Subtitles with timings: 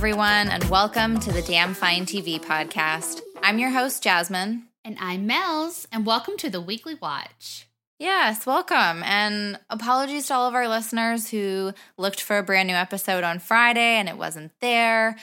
[0.00, 3.20] everyone, and welcome to the Damn Fine TV podcast.
[3.42, 4.62] I'm your host, Jasmine.
[4.82, 7.68] And I'm Mel's, and welcome to the Weekly Watch.
[7.98, 9.02] Yes, welcome.
[9.02, 13.40] And apologies to all of our listeners who looked for a brand new episode on
[13.40, 15.16] Friday and it wasn't there.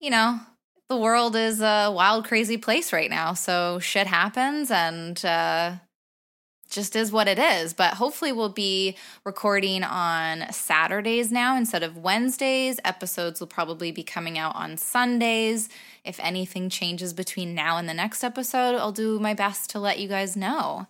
[0.00, 0.40] You know,
[0.88, 3.34] the world is a wild, crazy place right now.
[3.34, 5.74] So shit happens and uh,
[6.70, 7.74] just is what it is.
[7.74, 12.80] But hopefully, we'll be recording on Saturdays now instead of Wednesdays.
[12.84, 15.68] Episodes will probably be coming out on Sundays.
[16.04, 19.98] If anything changes between now and the next episode, I'll do my best to let
[19.98, 20.86] you guys know.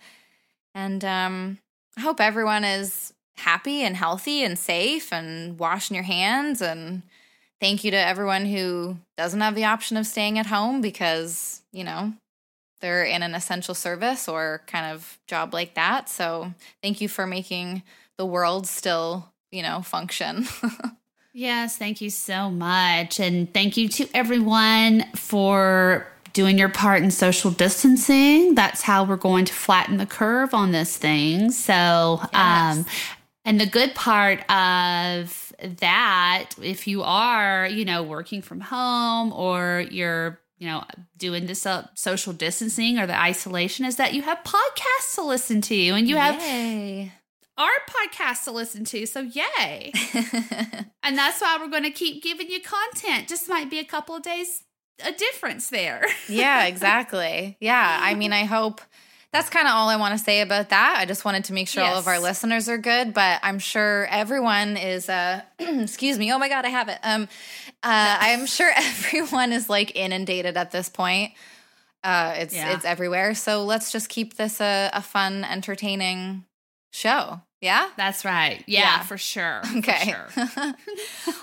[0.74, 1.58] And um,
[1.96, 6.62] I hope everyone is happy and healthy and safe and washing your hands.
[6.62, 7.02] And
[7.60, 11.84] thank you to everyone who doesn't have the option of staying at home because, you
[11.84, 12.12] know,
[12.80, 16.08] they're in an essential service or kind of job like that.
[16.08, 17.82] So thank you for making
[18.16, 20.46] the world still, you know, function.
[21.32, 23.20] yes, thank you so much.
[23.20, 28.54] And thank you to everyone for doing your part in social distancing.
[28.54, 31.50] That's how we're going to flatten the curve on this thing.
[31.50, 32.78] So, yes.
[32.78, 32.86] um,
[33.44, 39.84] and the good part of that, if you are, you know, working from home or
[39.90, 40.84] you're, you know,
[41.16, 45.60] doing this uh, social distancing or the isolation, is that you have podcasts to listen
[45.62, 46.40] to and you have.
[46.40, 47.12] Yay
[47.58, 49.04] our podcast to listen to.
[49.04, 49.92] So, yay.
[51.02, 53.28] and that's why we're going to keep giving you content.
[53.28, 54.64] Just might be a couple of days
[55.04, 56.04] a difference there.
[56.28, 57.56] yeah, exactly.
[57.60, 57.98] Yeah.
[58.00, 58.80] I mean, I hope
[59.32, 60.96] that's kind of all I want to say about that.
[60.98, 61.92] I just wanted to make sure yes.
[61.92, 66.32] all of our listeners are good, but I'm sure everyone is uh excuse me.
[66.32, 66.98] Oh my god, I have it.
[67.02, 67.28] Um
[67.82, 71.32] uh I'm sure everyone is like inundated at this point.
[72.02, 72.74] Uh it's yeah.
[72.74, 73.34] it's everywhere.
[73.34, 76.44] So let's just keep this a, a fun, entertaining
[76.92, 77.40] show.
[77.60, 77.88] Yeah?
[77.96, 78.64] That's right.
[78.66, 79.02] Yeah, yeah.
[79.02, 79.60] for sure.
[79.76, 80.14] Okay.
[80.28, 80.74] For sure.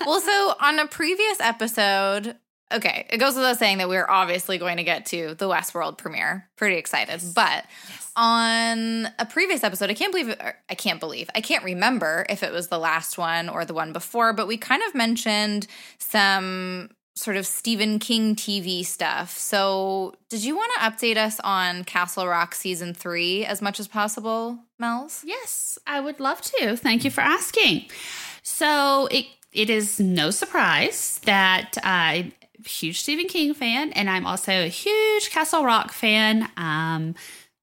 [0.06, 2.36] well, so on a previous episode,
[2.72, 6.48] okay, it goes without saying that we're obviously going to get to the Westworld premiere.
[6.56, 7.22] Pretty excited.
[7.22, 7.32] Yes.
[7.32, 8.12] But yes.
[8.16, 11.30] on a previous episode, I can't believe er, I can't believe.
[11.34, 14.56] I can't remember if it was the last one or the one before, but we
[14.56, 15.66] kind of mentioned
[15.98, 19.36] some sort of Stephen King TV stuff.
[19.36, 23.88] So, did you want to update us on Castle Rock season 3 as much as
[23.88, 25.24] possible, Mel's?
[25.26, 26.76] Yes, I would love to.
[26.76, 27.86] Thank you for asking.
[28.42, 32.32] So, it it is no surprise that I
[32.66, 36.50] huge Stephen King fan, and I'm also a huge Castle Rock fan.
[36.56, 37.14] Um,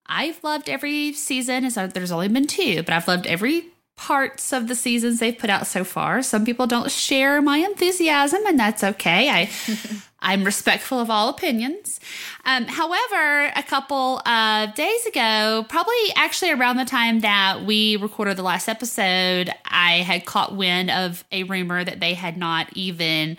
[0.07, 1.69] I've loved every season.
[1.71, 5.49] So there's only been two, but I've loved every parts of the seasons they've put
[5.49, 6.21] out so far.
[6.21, 9.29] Some people don't share my enthusiasm, and that's okay.
[9.29, 9.49] I
[10.19, 11.99] I'm respectful of all opinions.
[12.45, 18.35] Um, however, a couple of days ago, probably actually around the time that we recorded
[18.35, 23.37] the last episode, I had caught wind of a rumor that they had not even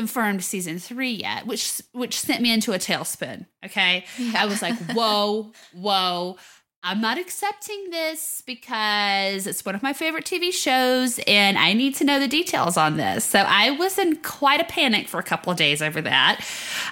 [0.00, 3.44] confirmed season three yet, which which sent me into a tailspin.
[3.62, 4.42] Okay, yeah.
[4.42, 6.38] I was like, whoa, whoa.
[6.82, 11.94] I'm not accepting this because it's one of my favorite TV shows and I need
[11.96, 13.26] to know the details on this.
[13.26, 16.40] So I was in quite a panic for a couple of days over that.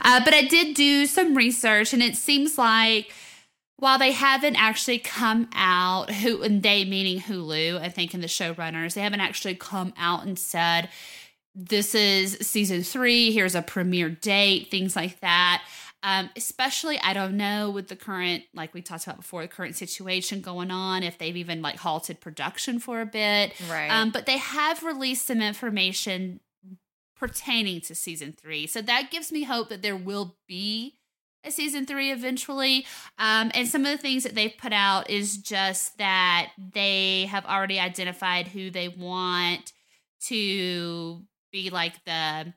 [0.02, 3.14] Uh, but I did do some research and it seems like
[3.78, 8.26] while they haven't actually come out, who and they meaning Hulu, I think, in the
[8.26, 10.90] showrunners, they haven't actually come out and said
[11.60, 15.64] this is season three, here's a premiere date, things like that.
[16.04, 19.74] Um, especially, I don't know with the current, like we talked about before, the current
[19.74, 23.52] situation going on, if they've even like halted production for a bit.
[23.68, 23.88] Right.
[23.88, 26.38] Um, but they have released some information
[27.16, 28.68] pertaining to season three.
[28.68, 30.94] So that gives me hope that there will be
[31.42, 32.86] a season three eventually.
[33.18, 37.44] Um, and some of the things that they've put out is just that they have
[37.46, 39.72] already identified who they want
[40.26, 42.54] to be like the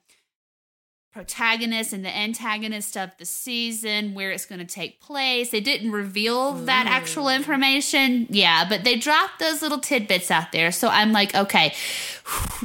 [1.11, 5.49] protagonist and the antagonist of the season, where it's going to take place.
[5.49, 6.65] They didn't reveal Ooh.
[6.65, 8.27] that actual information.
[8.29, 10.71] Yeah, but they dropped those little tidbits out there.
[10.71, 11.73] So I'm like, okay,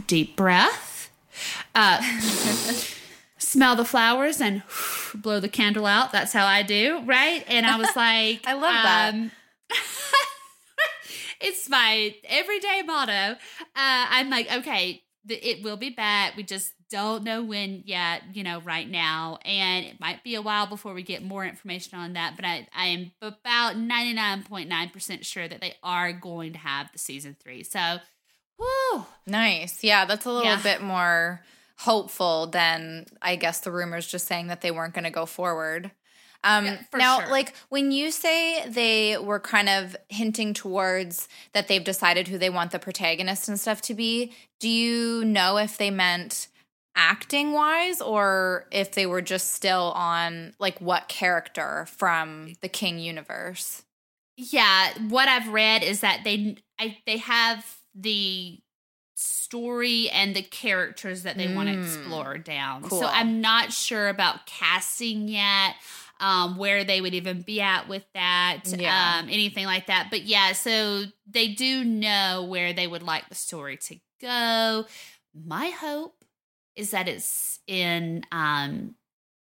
[0.07, 1.11] deep breath.
[1.75, 2.01] Uh,
[3.39, 4.63] smell the flowers and
[5.15, 6.13] blow the candle out.
[6.13, 7.45] That's how I do, right?
[7.49, 9.15] And I was like, I love that.
[9.15, 9.31] Um,
[11.41, 13.33] it's my everyday motto.
[13.33, 13.37] Uh,
[13.75, 16.37] I'm like, okay, it will be back.
[16.37, 19.39] We just don't know when yet, you know, right now.
[19.45, 22.37] And it might be a while before we get more information on that.
[22.37, 27.37] But I, I am about 99.9% sure that they are going to have the season
[27.43, 27.63] three.
[27.63, 27.99] So,
[28.59, 29.07] whoo.
[29.27, 29.83] Nice.
[29.83, 30.63] Yeah, that's a little yeah.
[30.63, 31.43] bit more
[31.79, 35.91] hopeful than, I guess, the rumors just saying that they weren't going to go forward.
[36.47, 37.31] Um, yeah, now, sure.
[37.31, 42.51] like when you say they were kind of hinting towards that they've decided who they
[42.51, 46.49] want the protagonist and stuff to be, do you know if they meant
[46.97, 52.99] acting wise or if they were just still on like what character from the King
[52.99, 53.83] universe.
[54.37, 57.65] Yeah, what I've read is that they I, they have
[57.95, 58.59] the
[59.15, 61.55] story and the characters that they mm.
[61.55, 62.83] want to explore down.
[62.83, 63.01] Cool.
[63.01, 65.77] So I'm not sure about casting yet.
[66.19, 69.19] Um, where they would even be at with that, yeah.
[69.19, 70.09] um, anything like that.
[70.11, 74.87] But yeah, so they do know where they would like the story to go.
[75.35, 76.25] My hope
[76.75, 78.95] is that it's in um,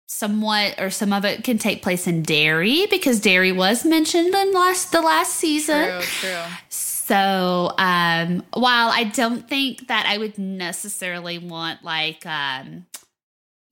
[0.06, 4.52] somewhat or some of it can take place in Derry because Derry was mentioned in
[4.52, 5.88] last the last season.
[5.88, 6.42] True, true.
[6.68, 12.86] So um, while I don't think that I would necessarily want like um,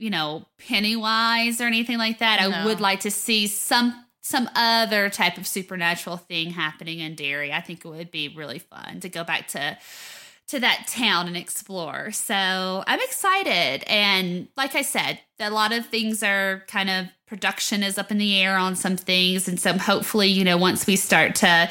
[0.02, 2.50] you know Pennywise or anything like that, no.
[2.50, 7.52] I would like to see some some other type of supernatural thing happening in Derry.
[7.52, 9.78] I think it would be really fun to go back to
[10.48, 12.10] to that town and explore.
[12.10, 12.34] So
[12.86, 13.84] I'm excited.
[13.86, 18.18] And like I said, a lot of things are kind of production is up in
[18.18, 19.48] the air on some things.
[19.48, 21.70] And so hopefully, you know, once we start to,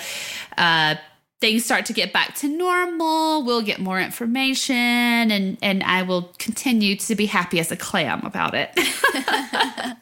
[0.58, 0.96] uh,
[1.42, 6.32] things start to get back to normal, we'll get more information and, and I will
[6.38, 8.70] continue to be happy as a clam about it.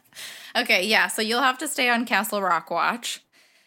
[0.57, 0.85] okay.
[0.85, 1.07] Yeah.
[1.07, 3.23] So you'll have to stay on Castle Rock Watch.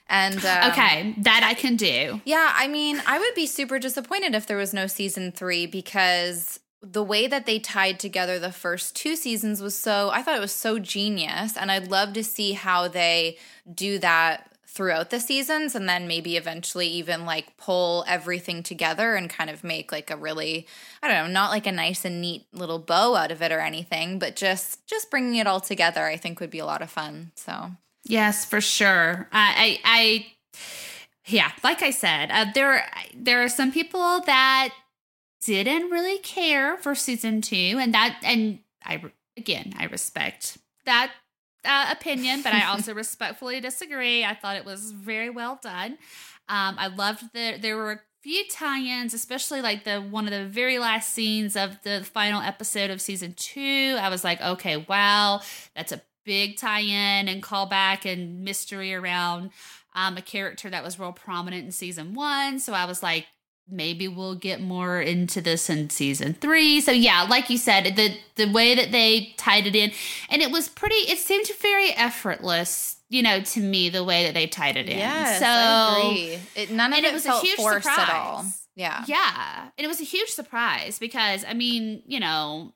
[0.09, 2.21] And um, okay, that I can do.
[2.27, 6.61] Yeah, I mean, I would be super disappointed if there was no season three because
[6.83, 10.41] the way that they tied together the first two seasons was so, I thought it
[10.41, 11.57] was so genius.
[11.57, 13.39] And I'd love to see how they
[13.73, 19.29] do that throughout the seasons and then maybe eventually even like pull everything together and
[19.29, 20.67] kind of make like a really
[21.03, 23.61] i don't know not like a nice and neat little bow out of it or
[23.61, 26.91] anything but just just bringing it all together i think would be a lot of
[26.91, 27.71] fun so
[28.05, 29.29] Yes, for sure.
[29.33, 30.27] I, I, I
[31.27, 32.85] yeah, like I said, uh, there
[33.15, 34.71] there are some people that
[35.45, 39.03] didn't really care for season two, and that and I
[39.37, 41.13] again I respect that
[41.65, 44.25] uh, opinion, but I also respectfully disagree.
[44.25, 45.93] I thought it was very well done.
[46.49, 50.47] Um, I loved that there were a few tie-ins, especially like the one of the
[50.47, 53.97] very last scenes of the final episode of season two.
[54.01, 55.41] I was like, okay, wow,
[55.75, 59.51] that's a big tie-in and callback and mystery around
[59.95, 62.59] um, a character that was real prominent in season one.
[62.59, 63.27] So I was like,
[63.69, 66.81] maybe we'll get more into this in season three.
[66.81, 69.93] So yeah, like you said, the the way that they tied it in,
[70.29, 70.95] and it was pretty.
[70.95, 72.97] It seemed very effortless.
[73.09, 74.97] You know, to me, the way that they tied it in.
[74.97, 76.39] Yes, so I agree.
[76.63, 77.99] It, none of it, it was a huge surprise.
[77.99, 78.47] at all.
[78.75, 79.05] Yeah.
[79.07, 79.69] Yeah.
[79.77, 82.73] And it was a huge surprise because, I mean, you know,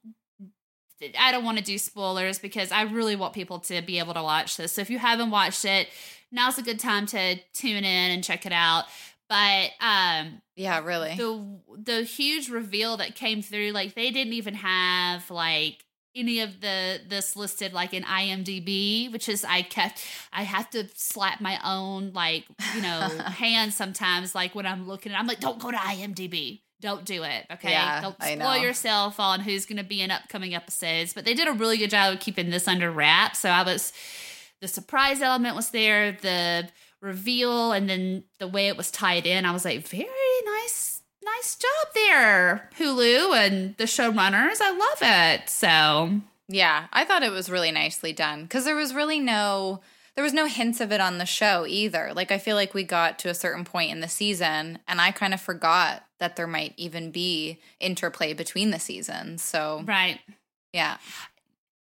[1.19, 4.23] I don't want to do spoilers because I really want people to be able to
[4.23, 4.73] watch this.
[4.73, 5.89] So if you haven't watched it,
[6.31, 8.85] now's a good time to tune in and check it out.
[9.29, 11.17] But um yeah, really.
[11.17, 15.85] The the huge reveal that came through like they didn't even have like
[16.15, 20.89] any of the this listed like in IMDb, which is I kept I have to
[20.95, 25.41] slap my own like, you know, hand sometimes like when I'm looking at I'm like
[25.41, 27.47] don't go to IMDb don't do it.
[27.51, 27.71] Okay.
[27.71, 31.15] Yeah, don't spoil yourself on who's going to be in upcoming episodes.
[31.15, 33.39] But they did a really good job of keeping this under wraps.
[33.41, 33.93] So I was,
[34.61, 36.69] the surprise element was there, the
[37.07, 39.47] reveal, and then the way it was tied in.
[39.47, 40.05] I was like, very
[40.45, 44.61] nice, nice job there, Hulu and the showrunners.
[44.61, 44.99] I love
[45.41, 45.49] it.
[45.49, 46.21] So.
[46.49, 49.81] Yeah, I thought it was really nicely done because there was really no
[50.15, 52.13] there was no hints of it on the show either.
[52.15, 55.11] Like I feel like we got to a certain point in the season and I
[55.11, 59.43] kind of forgot that there might even be interplay between the seasons.
[59.43, 60.21] So Right.
[60.73, 60.97] Yeah.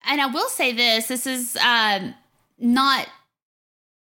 [0.03, 2.13] And I will say this, this is um
[2.59, 3.07] not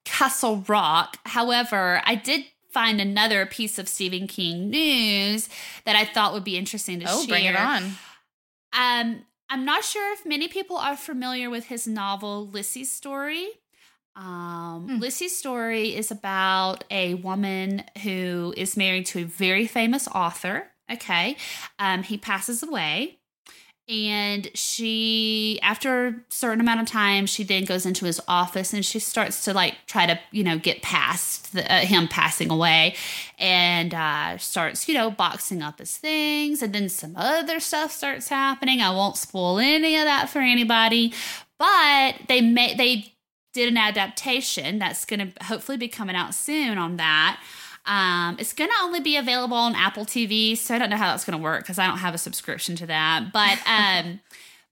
[0.06, 1.18] Castle Rock.
[1.26, 5.50] However, I did find another piece of Stephen King news
[5.86, 7.28] that I thought would be interesting to oh, share.
[7.28, 7.84] bring it on.
[8.74, 13.48] Um, I'm not sure if many people are familiar with his novel Lisey's Story.
[14.16, 15.04] Um, hmm.
[15.04, 20.68] Lisey's story is about a woman who is married to a very famous author.
[20.92, 21.38] Okay.
[21.78, 23.19] Um, he passes away.
[23.90, 28.86] And she, after a certain amount of time, she then goes into his office and
[28.86, 32.96] she starts to like try to, you know, get past the, uh, him passing away
[33.40, 36.62] and uh, starts, you know, boxing up his things.
[36.62, 38.80] And then some other stuff starts happening.
[38.80, 41.12] I won't spoil any of that for anybody,
[41.58, 43.16] but they may, they
[43.54, 47.42] did an adaptation that's going to hopefully be coming out soon on that.
[47.90, 51.10] Um, it's going to only be available on Apple TV, so I don't know how
[51.10, 53.34] that's going to work because I don't have a subscription to that.
[53.34, 54.20] But um,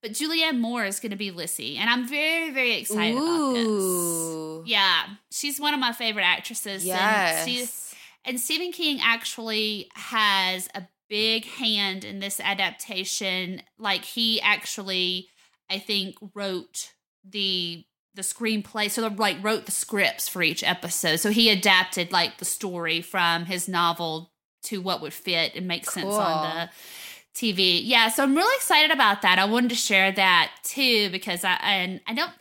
[0.04, 4.60] but Julianne Moore is going to be Lisey, and I'm very very excited Ooh.
[4.60, 4.72] about this.
[4.72, 6.86] Yeah, she's one of my favorite actresses.
[6.86, 7.48] Yes.
[8.24, 13.64] And, and Stephen King actually has a big hand in this adaptation.
[13.80, 15.30] Like he actually,
[15.72, 16.92] I think, wrote
[17.28, 17.84] the
[18.18, 18.90] the screenplay.
[18.92, 21.18] So the like wrote the scripts for each episode.
[21.22, 24.34] So he adapted like the story from his novel
[24.64, 26.70] to what would fit and make sense on the
[27.34, 27.80] TV.
[27.84, 29.40] Yeah, so I'm really excited about that.
[29.40, 32.32] I wanted to share that too because I and I don't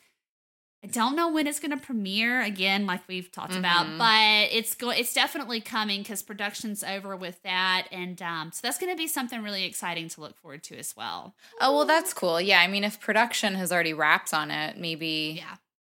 [0.84, 3.98] I don't know when it's going to premiere again, like we've talked about, Mhm.
[3.98, 4.98] but it's going.
[5.00, 9.08] It's definitely coming because production's over with that, and um, so that's going to be
[9.08, 11.34] something really exciting to look forward to as well.
[11.60, 12.40] Oh, well, that's cool.
[12.40, 12.60] Yeah.
[12.60, 15.56] I mean, if production has already wrapped on it, maybe, Yeah,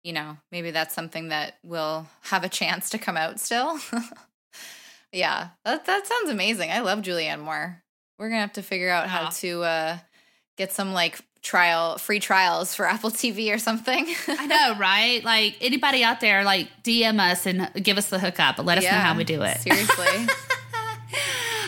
[0.07, 3.81] you know, maybe that's something that will have a chance to come out still.
[5.13, 5.49] yeah.
[5.65, 6.71] That, that sounds amazing.
[6.71, 7.83] I love Julianne Moore.
[8.17, 9.29] We're going to have to figure out how Yeah.
[9.31, 9.99] to uh,
[10.57, 14.07] get some like trial, free trials for Apple TV or something.
[14.29, 15.25] I know, right?
[15.25, 18.91] Like anybody out there, like DM us and give us the hookup, let us know
[18.91, 19.59] how we do it.
[19.59, 20.27] Seriously.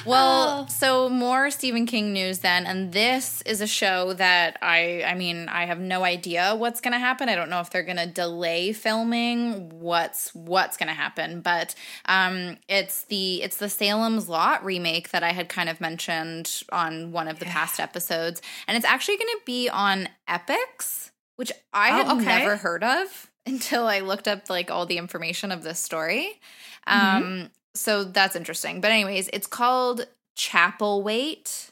[0.09, 0.67] Well, Oh.
[0.73, 5.49] so more Stephen King news then, and this is a show that I I mean,
[5.49, 7.29] I have no idea what's going to happen.
[7.29, 11.75] I don't know if they're going to delay filming, what's what's going to happen, but
[12.07, 17.13] um it's the it's the Salem's Lot remake that I had kind of mentioned on
[17.13, 17.53] one of the Yeah.
[17.53, 22.25] past episodes, and it's actually going to be on Epix, which I Oh, had okay.
[22.27, 26.41] never heard of until I looked up like all the information of this story.
[26.89, 27.47] Mm-hmm.
[27.79, 28.81] So that's interesting.
[28.81, 30.07] But anyways, it's called
[30.37, 31.71] Chapelwaite.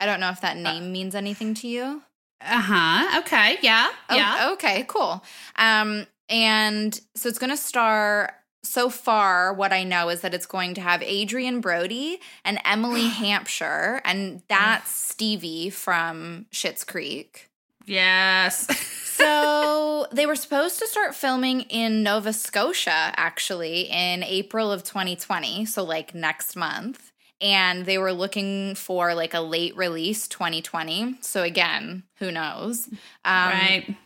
[0.00, 2.02] I don't know if that name means anything to you.
[2.40, 3.20] Uh huh.
[3.20, 3.56] Okay.
[3.62, 3.88] Yeah.
[4.10, 4.50] Oh, yeah.
[4.52, 5.24] Okay, cool.
[5.56, 8.34] Um, and so it's going to star.
[8.62, 13.06] So far, what I know is that it's going to have Adrien Brody and Emily
[13.08, 17.45] Hampshire, and that's Stevie from Schitt's Creek.
[17.86, 18.66] Yes.
[19.16, 25.64] So they were supposed to start filming in Nova Scotia actually in April of 2020,
[25.64, 27.12] so like next month.
[27.40, 31.16] And they were looking for like a late release 2020.
[31.22, 32.88] So again, who knows?
[33.24, 33.96] Um, right.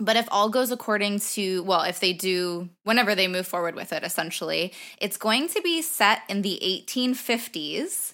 [0.00, 3.92] But if all goes according to, well, if they do, whenever they move forward with
[3.92, 8.13] it, essentially, it's going to be set in the 1850s.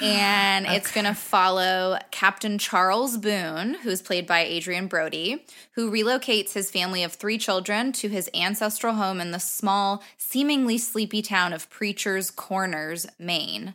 [0.00, 6.54] And it's going to follow Captain Charles Boone, who's played by Adrien Brody, who relocates
[6.54, 11.52] his family of three children to his ancestral home in the small, seemingly sleepy town
[11.52, 13.74] of Preacher's Corners, Maine,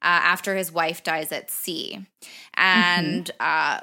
[0.00, 2.06] uh, after his wife dies at sea.
[2.54, 3.80] And uh,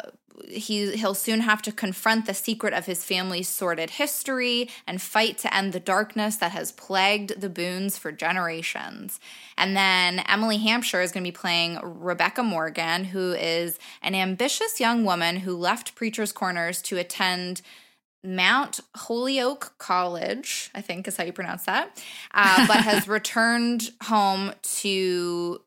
[0.48, 5.38] he he'll soon have to confront the secret of his family's sordid history and fight
[5.40, 9.20] to end the darkness that has plagued the Boones for generations.
[9.58, 14.80] And then Emily Hampshire is going to be playing Rebecca Morgan, who is an ambitious
[14.80, 17.62] young woman who left Preacher's Corners to attend
[18.26, 24.54] Mount Holyoke College, I think is how you pronounce that, uh, but has returned home
[24.80, 25.62] to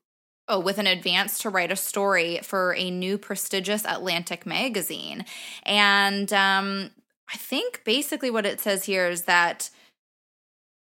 [0.49, 5.25] oh, with an advance to write a story for a new prestigious Atlantic magazine.
[5.64, 6.90] And um,
[7.33, 9.71] I think basically what it says here is that,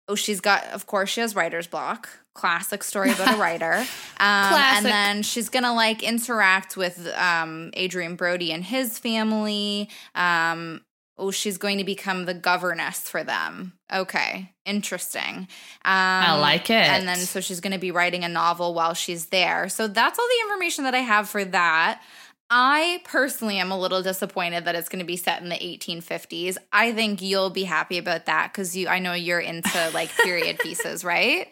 [0.07, 2.09] oh, she's got, of course, she has writer's block.
[2.35, 3.75] Classic story about a writer.
[3.75, 3.87] Um,
[4.19, 4.77] Classic.
[4.77, 9.89] And then she's going to like interact with um, Adrien Brody and his family.
[10.15, 10.83] Um,
[11.19, 13.73] oh, she's going to become the governess for them.
[13.93, 15.35] Okay, interesting.
[15.37, 15.47] Um,
[15.85, 16.75] I like it.
[16.75, 19.69] And then so she's going to be writing a novel while she's there.
[19.69, 22.03] So that's all the information that I have for that.
[22.51, 26.57] I personally am a little disappointed that it's going to be set in the 1850s.
[26.73, 30.59] I think you'll be happy about that because you, I know you're into like period
[30.63, 31.49] pieces, right?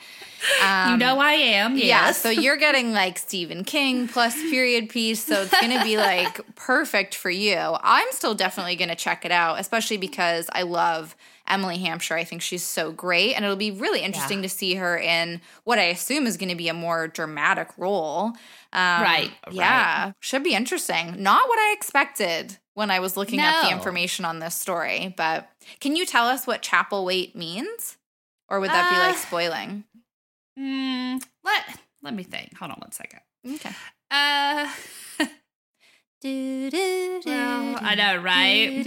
[0.64, 1.76] Um, you know I am.
[1.76, 1.86] Yes.
[1.86, 5.98] yeah, so you're getting like Stephen King plus period piece, so it's going to be
[5.98, 7.58] like perfect for you.
[7.58, 11.14] I'm still definitely going to check it out, especially because I love
[11.48, 12.14] Emily Hampshire.
[12.14, 15.78] I think she's so great, and it'll be really interesting to see her in what
[15.78, 18.32] I assume is going to be a more dramatic role.
[18.72, 21.22] Um, Right, Yeah, should be interesting.
[21.22, 25.48] Not what I expected when I was looking up the information on this story, but
[25.80, 27.96] can you tell us what Chapelwaite means?
[28.48, 29.84] Or would that be Uh, like spoiling?
[30.58, 31.64] Mm, let
[32.02, 32.56] Let me think.
[32.58, 33.20] Hold on one second.
[33.46, 33.70] Okay.
[34.10, 34.70] Uh,
[36.20, 38.84] Do, do, do, well, I do, know, right?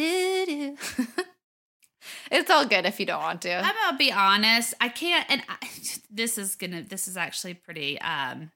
[2.32, 3.58] it's all good if you don't want to.
[3.58, 4.74] I'm gonna be honest.
[4.80, 5.58] I can't, and I,
[6.12, 6.84] this is gonna.
[6.84, 8.00] This is actually pretty.
[8.02, 8.52] Um,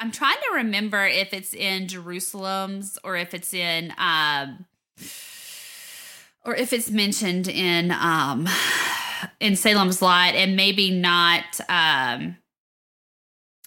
[0.00, 4.66] I'm trying to remember if it's in Jerusalem's or if it's in, um,
[6.44, 8.48] or if it's mentioned in, um,
[9.40, 12.36] in Salem's Lot, and maybe not, um,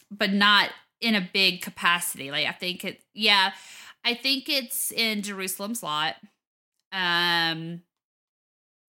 [0.09, 0.69] but not
[1.01, 2.31] in a big capacity.
[2.31, 3.51] Like I think it, yeah,
[4.05, 6.15] I think it's in Jerusalem's Lot.
[6.93, 7.81] Um,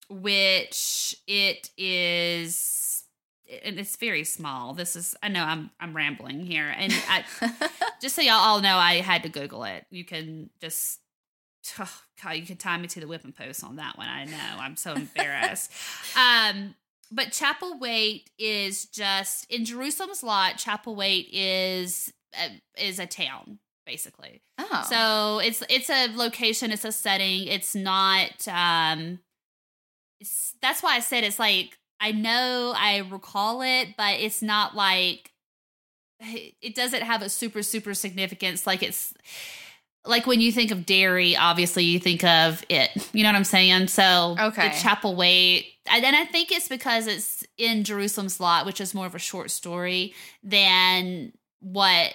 [0.09, 2.83] which it is
[3.65, 4.75] and it's very small.
[4.75, 7.25] This is I know I'm I'm rambling here, and I,
[8.01, 9.87] just so y'all all know, I had to Google it.
[9.91, 11.01] You can just.
[11.79, 14.09] Oh, God, you can tie me to the whipping post on that one.
[14.09, 14.59] I know.
[14.59, 15.71] I'm so embarrassed.
[16.17, 16.75] um,
[17.13, 20.57] but Chapelwaite is just in Jerusalem's lot.
[20.57, 24.43] Chapelwaite is a, is a town basically.
[24.59, 24.87] Oh.
[24.89, 27.47] So it's it's a location, it's a setting.
[27.47, 29.21] It's not um
[30.61, 35.31] that's why I said it's like I know I recall it, but it's not like
[36.21, 39.13] it doesn't have a super super significance like it's
[40.05, 42.91] like when you think of Derry, obviously you think of it.
[43.13, 43.87] You know what I'm saying?
[43.89, 44.69] So Okay.
[44.69, 49.07] the Chapelwaite, and then I think it's because it's in Jerusalem's Lot, which is more
[49.07, 52.15] of a short story than what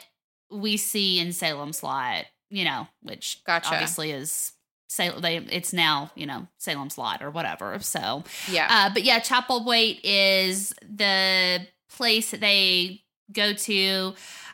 [0.52, 2.26] we see in Salem's Lot.
[2.50, 3.74] You know, which Gotcha.
[3.74, 4.54] obviously is
[4.88, 5.22] Salem.
[5.22, 7.78] They it's now you know Salem's Lot or whatever.
[7.80, 8.68] So yeah.
[8.70, 13.02] uh, but yeah, Chapelwaite is the place that they
[13.32, 14.14] go to,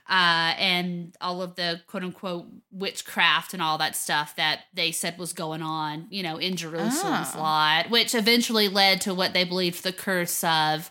[0.10, 5.18] uh, and all of the quote unquote witchcraft and all that stuff that they said
[5.18, 7.40] was going on, you know, in Jerusalem's Oh.
[7.40, 10.90] lot, which eventually led to what they believed the curse of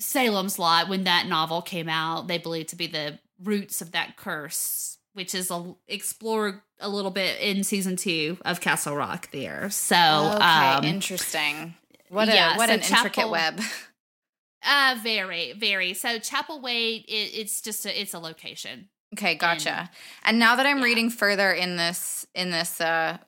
[0.00, 2.26] Salem's lot when that novel came out.
[2.26, 4.98] They believed to be the roots of that curse.
[5.14, 9.70] Which is a, explored a little bit in season two of Castle Rock there.
[9.70, 10.44] So, okay.
[10.44, 11.74] um, interesting.
[12.08, 13.60] What a yeah, what so an intricate web.
[14.68, 15.94] Uh, very, very.
[15.94, 18.88] So Chapelwaite, it, it's just a, it's a location.
[19.14, 19.88] Okay, gotcha.
[20.24, 20.84] And, now that I'm yeah.
[20.84, 23.18] reading further in this in this uh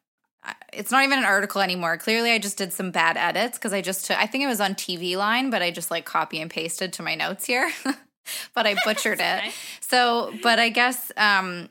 [0.72, 1.96] it's not even an article anymore.
[1.96, 4.60] Clearly I just did some bad edits because I just took I think it was
[4.60, 7.70] on TV line, but I just like copy and pasted to my notes here.
[8.54, 9.52] but I butchered it.
[9.80, 11.68] So, but I guess um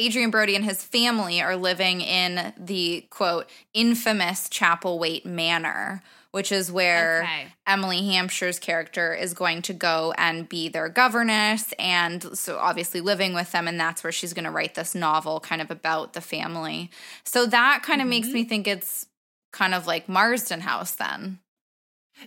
[0.00, 6.72] Adrien Brody and his family are living in the quote infamous Chapelwaite Manor, which is
[6.72, 7.46] where Okay.
[7.66, 13.34] Emily Hampshire's character is going to go and be their governess, and so obviously living
[13.34, 16.20] with them, and that's where she's going to write this novel kind of about the
[16.20, 16.90] family.
[17.24, 18.32] So that kind of makes Mhm.
[18.32, 19.06] me think it's
[19.52, 21.38] kind of like Marsten House then,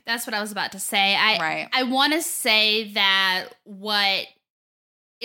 [0.06, 1.16] That's what I was about to say.
[1.16, 1.70] I right?
[1.74, 4.28] I want to say that what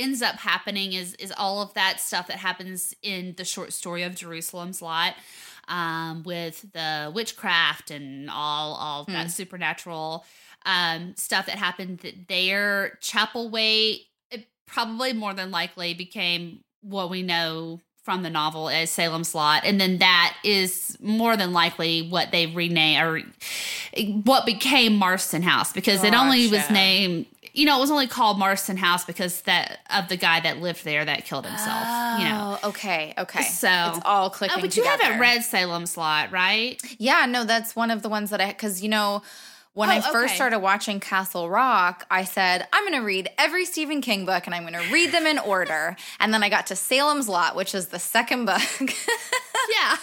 [0.01, 4.03] ends up happening is is all of that stuff that happens in the short story
[4.03, 5.15] of Jerusalem's Lot,
[5.69, 9.13] um, with the witchcraft and all all Hmm.
[9.13, 10.25] that supernatural
[10.67, 12.99] um, stuff that happened th- there.
[13.01, 19.35] Chapelwaite it probably more than likely became what we know from the novel as Salem's
[19.35, 23.21] Lot, and then that is more than likely what they rename or
[24.25, 27.27] what became Marsten House because it only was named.
[27.53, 30.85] You know, it was only called Marsten House because that of the guy that lived
[30.85, 32.19] there that killed himself.
[32.21, 33.43] You know, Oh, okay, okay.
[33.43, 34.57] So- it's all clicking.
[34.59, 35.03] oh, but you together.
[35.05, 36.81] haven't read Salem's Lot, right?
[36.99, 39.23] Yeah, no, that's one of the ones that I because you know
[39.75, 40.35] when oh, I Oh, first okay.
[40.37, 44.55] started watching Castle Rock, I said I'm going to read every Stephen King book and
[44.55, 45.95] I'm going to read them in order.
[46.19, 48.61] And then I got to Salem's Lot, which is the second book.
[49.79, 49.97] Yeah.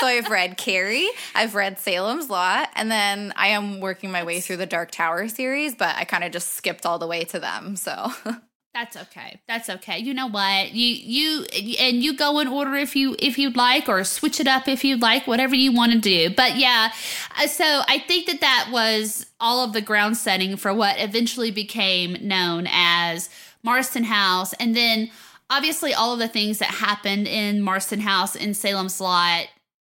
[0.00, 4.40] So I've read Carrie, I've read Salem's Lot, and then I am working my way
[4.40, 7.40] through the Dark Tower series, but I kind of just skipped all the way to
[7.40, 7.74] them.
[7.74, 8.12] So
[8.78, 9.40] That's okay.
[9.48, 9.98] That's okay.
[9.98, 10.72] You know what?
[10.72, 11.44] You you
[11.80, 14.84] and you go in order if you if you'd like, or switch it up if
[14.84, 16.30] you'd like, whatever you want to do.
[16.30, 16.92] But yeah,
[17.36, 21.50] uh, so I think that that was all of the ground setting for what eventually
[21.50, 23.30] became known as
[23.64, 25.10] Marsten House, and then
[25.50, 29.46] obviously all of the things that happened in Marsten House in Salem's Lot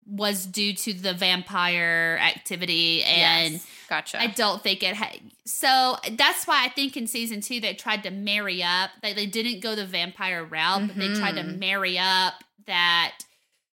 [0.08, 3.54] was due to the vampire activity and.
[3.54, 4.20] yes, gotcha.
[4.20, 5.18] I don't think it had.
[5.46, 8.90] So that's why I think in season two they tried to marry up.
[9.02, 11.58] They they didn't go the vampire route, but they tried to Mhm.
[11.58, 12.34] marry up
[12.66, 13.18] that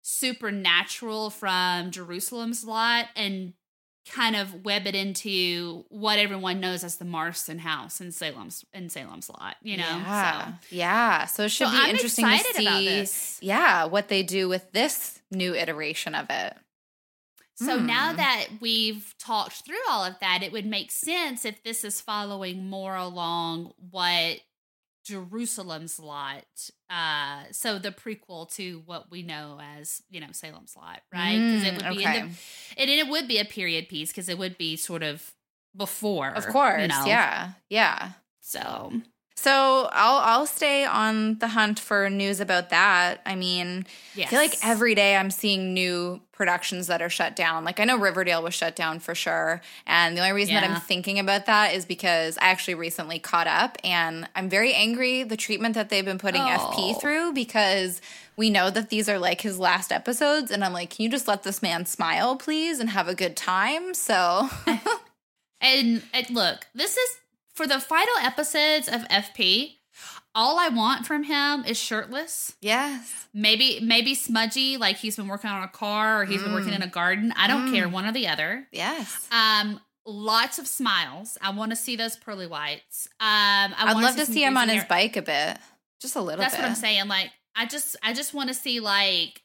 [0.02, 3.54] supernatural from Jerusalem's lot and
[4.12, 8.90] kind of web it into what everyone knows as the Marsten House in Salem's in
[8.90, 9.56] Salem's lot.
[9.62, 11.26] You know, yeah, so yeah.
[11.26, 13.06] So it should So be I'm interesting to see,
[13.42, 16.56] yeah, what they do with this new iteration of it.
[17.56, 18.18] So now Hmm.
[18.18, 22.70] that we've talked through all of that, it would make sense if this is following
[22.70, 24.40] more along what
[25.10, 31.02] Jerusalem's Lot, uh, so the prequel to what we know as you know Salem's Lot,
[31.12, 31.44] right?
[31.46, 32.20] Because it Mm, would be, okay.
[32.20, 35.34] in the, and it would be a period piece because it would be sort of
[35.76, 37.06] before, Of course, you know?
[37.08, 38.12] yeah, yeah.
[38.42, 38.94] So
[39.42, 43.22] So I'll I'll stay on the hunt for news about that.
[43.26, 44.28] I mean, yes.
[44.28, 47.64] I feel like every day I'm seeing new productions that are shut down.
[47.64, 50.82] Like I know Riverdale was shut down for sure, and the only reason that I'm
[50.82, 55.38] thinking about that is because I actually recently caught up, and I'm very angry the
[55.38, 56.94] treatment that they've been putting FP Oh.
[56.96, 58.02] through because
[58.36, 61.30] we know that these are like his last episodes, and I'm like, can you just
[61.30, 63.94] let this man smile, please, and have a good time?
[63.94, 64.50] So
[65.62, 67.18] and, and look, this is
[67.60, 69.76] for the final episodes of FP,
[70.34, 72.56] all I want from him is shirtless.
[72.62, 73.28] Yes.
[73.34, 76.82] Maybe maybe smudgy, like he's been working on a car or he's been working in
[76.82, 77.34] a garden.
[77.36, 77.74] I don't Mm.
[77.74, 78.66] care, one or the other.
[78.72, 79.28] Yes.
[79.32, 81.38] Um, lots of smiles.
[81.42, 83.10] I want to see those pearly whites.
[83.20, 84.86] Um, I I'd wanna love to see him on his hair.
[84.88, 85.58] bike a bit.
[86.00, 86.62] Just a little That's bit.
[86.62, 87.10] what I'm saying.
[87.10, 89.42] Like, I just, I just want to see like,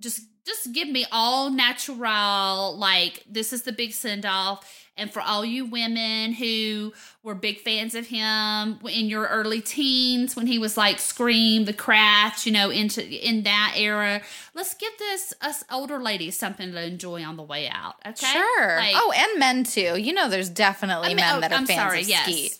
[0.00, 2.76] just, just give me all natural.
[2.76, 4.86] Like, this is the big send off.
[4.98, 10.34] And for all you women who were big fans of him in your early teens,
[10.34, 14.20] when he was like Scream, The Craft, you know, into in that era,
[14.54, 17.94] let's give this us older ladies something to enjoy on the way out.
[18.04, 18.76] Okay, Sure.
[18.76, 20.00] Like, oh, and men too.
[20.00, 22.24] You know, there's definitely I mean, men oh, that are I'm fans sorry, of yes.
[22.24, 22.58] Skeet.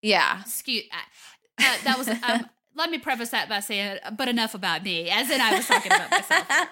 [0.00, 0.42] Yeah.
[0.44, 2.48] skeet uh, uh, that was um,
[2.80, 5.92] let me preface that by saying but enough about me as in i was talking
[5.92, 6.46] about myself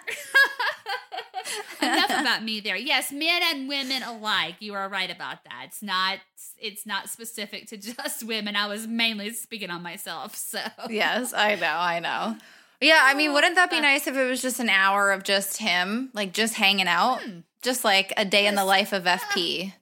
[1.83, 5.83] enough about me there yes men and women alike you are right about that it's
[5.83, 6.19] not
[6.59, 11.55] it's not specific to just women i was mainly speaking on myself so yes, I
[11.55, 12.37] know, I know.
[12.81, 15.25] Yeah, I mean, wouldn't that be Uh, nice if it was just an hour of
[15.25, 17.21] just him, like just hanging out?
[17.23, 17.41] Hmm.
[17.61, 19.73] Just like a day in the life of FP.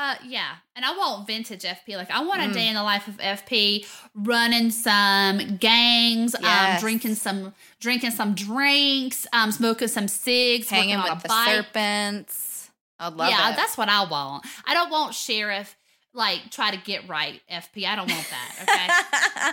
[0.00, 1.94] Uh, yeah, and I want vintage FP.
[1.94, 2.54] Like I want a Mm.
[2.54, 3.84] day in the life of FP,
[4.14, 11.22] running some gangs, um, drinking some drinking some drinks, um, smoking some cigs, hanging with
[11.22, 11.48] the bike.
[11.50, 12.70] serpents.
[12.98, 13.32] I'd love it.
[13.32, 13.56] yeah, it.
[13.56, 14.46] that's what I want.
[14.64, 15.76] I don't want sheriff
[16.14, 17.84] like try to get right FP.
[17.84, 19.52] I don't want that.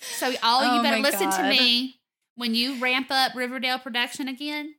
[0.00, 1.98] so all Oh you better listen to me
[2.36, 4.76] when you ramp up Riverdale production again.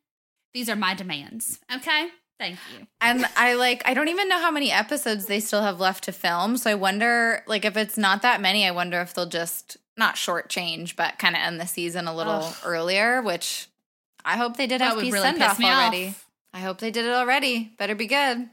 [0.54, 1.60] These are my demands.
[1.76, 2.08] Okay.
[2.44, 2.86] Thank you.
[3.00, 6.12] And I like I don't even know how many episodes they still have left to
[6.12, 6.58] film.
[6.58, 10.16] So I wonder like if it's not that many, I wonder if they'll just not
[10.16, 12.56] shortchange, but kind of end the season a little Ugh.
[12.66, 13.68] earlier, which
[14.26, 16.08] I hope they did That have peace really send piss off me already.
[16.10, 16.28] off.
[16.54, 17.72] I hope they did it already.
[17.78, 18.50] Better be good.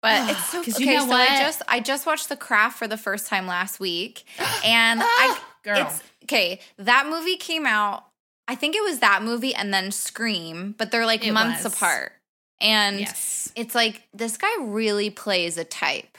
[0.00, 0.72] But it's so okay.
[0.78, 1.28] you know so what?
[1.30, 4.24] I just I just watched The Craft for the first time last week,
[4.64, 5.82] and ah, I Girl.
[5.86, 6.60] it's okay.
[6.78, 8.06] That movie came out.
[8.48, 11.74] I think it was that movie and then Scream, but they're like It months was.
[11.74, 12.12] apart.
[12.60, 13.50] And yes.
[13.56, 16.18] it's like this guy really plays a type.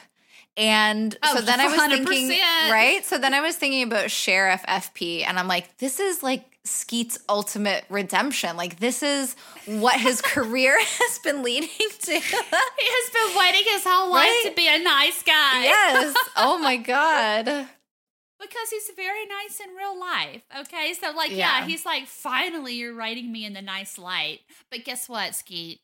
[0.58, 2.30] And Oh, so then I was thinking,
[2.70, 3.06] right?
[3.06, 7.18] So then I was thinking about Sheriff FP, and I'm like, this is like Skeet's
[7.30, 8.58] ultimate redemption.
[8.58, 12.12] Like, this is what his career has been leading to.
[12.12, 14.44] He has been waiting his whole life Right?
[14.50, 15.64] to be a nice guy.
[15.64, 16.16] yes.
[16.36, 17.46] Oh my God.
[17.46, 20.42] because he's very nice in real life.
[20.62, 21.60] Okay, so like, yeah.
[21.60, 21.66] Yeah.
[21.66, 24.42] he's like, finally, you're writing me in the nice light.
[24.70, 25.80] But guess what, Skeet?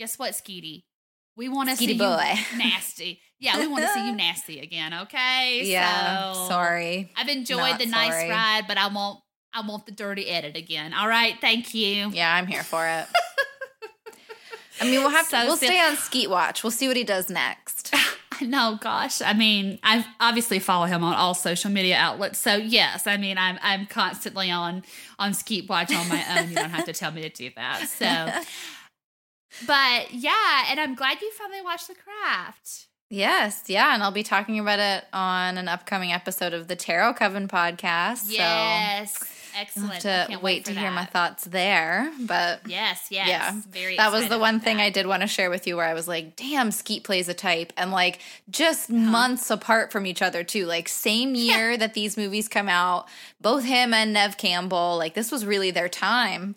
[0.00, 0.84] Guess what, Skeety?
[1.36, 2.34] We want to see boy.
[2.52, 3.20] you nasty.
[3.38, 4.94] Yeah, we want to see you nasty again.
[5.02, 5.60] Okay.
[5.64, 6.32] Yeah.
[6.32, 7.12] So, Sorry.
[7.18, 8.30] I've enjoyed the nice sorry.
[8.30, 9.20] ride, but I want
[9.52, 10.94] I want the dirty edit again.
[10.94, 11.34] All right.
[11.38, 12.10] Thank you.
[12.14, 13.04] Yeah, I'm here for it.
[14.80, 16.64] I mean, we'll have to, we'll stay on Skeet Watch.
[16.64, 17.94] We'll see what he does next.
[18.42, 19.20] No, gosh.
[19.20, 22.38] I mean, I obviously follow him on all social media outlets.
[22.38, 24.82] So yes, I mean, I'm I'm constantly on
[25.18, 26.48] on Skeet Watch on my own.
[26.48, 27.86] You don't have to tell me to do that.
[27.86, 28.06] So,
[29.66, 32.86] but yeah, and I'm glad you finally watched The Craft.
[33.12, 37.14] Yes, yeah, and I'll be talking about it on an upcoming episode of the Tarot
[37.14, 38.26] Coven podcast.
[38.28, 39.26] Yes, so
[39.58, 39.88] excellent.
[39.88, 42.08] I'll have to can't wait to hear my thoughts there.
[42.20, 43.96] But Yes, yes, yeah, very.
[43.96, 44.84] that was the one thing that.
[44.84, 47.34] I did want to share with you, where I was like, "Damn, Skeet plays a
[47.34, 48.96] type," and like just Uh-huh.
[49.00, 50.66] months apart from each other too.
[50.66, 53.08] Like same year that these movies come out,
[53.40, 54.96] both him and Nev Campbell.
[54.96, 56.54] Like this was really their time.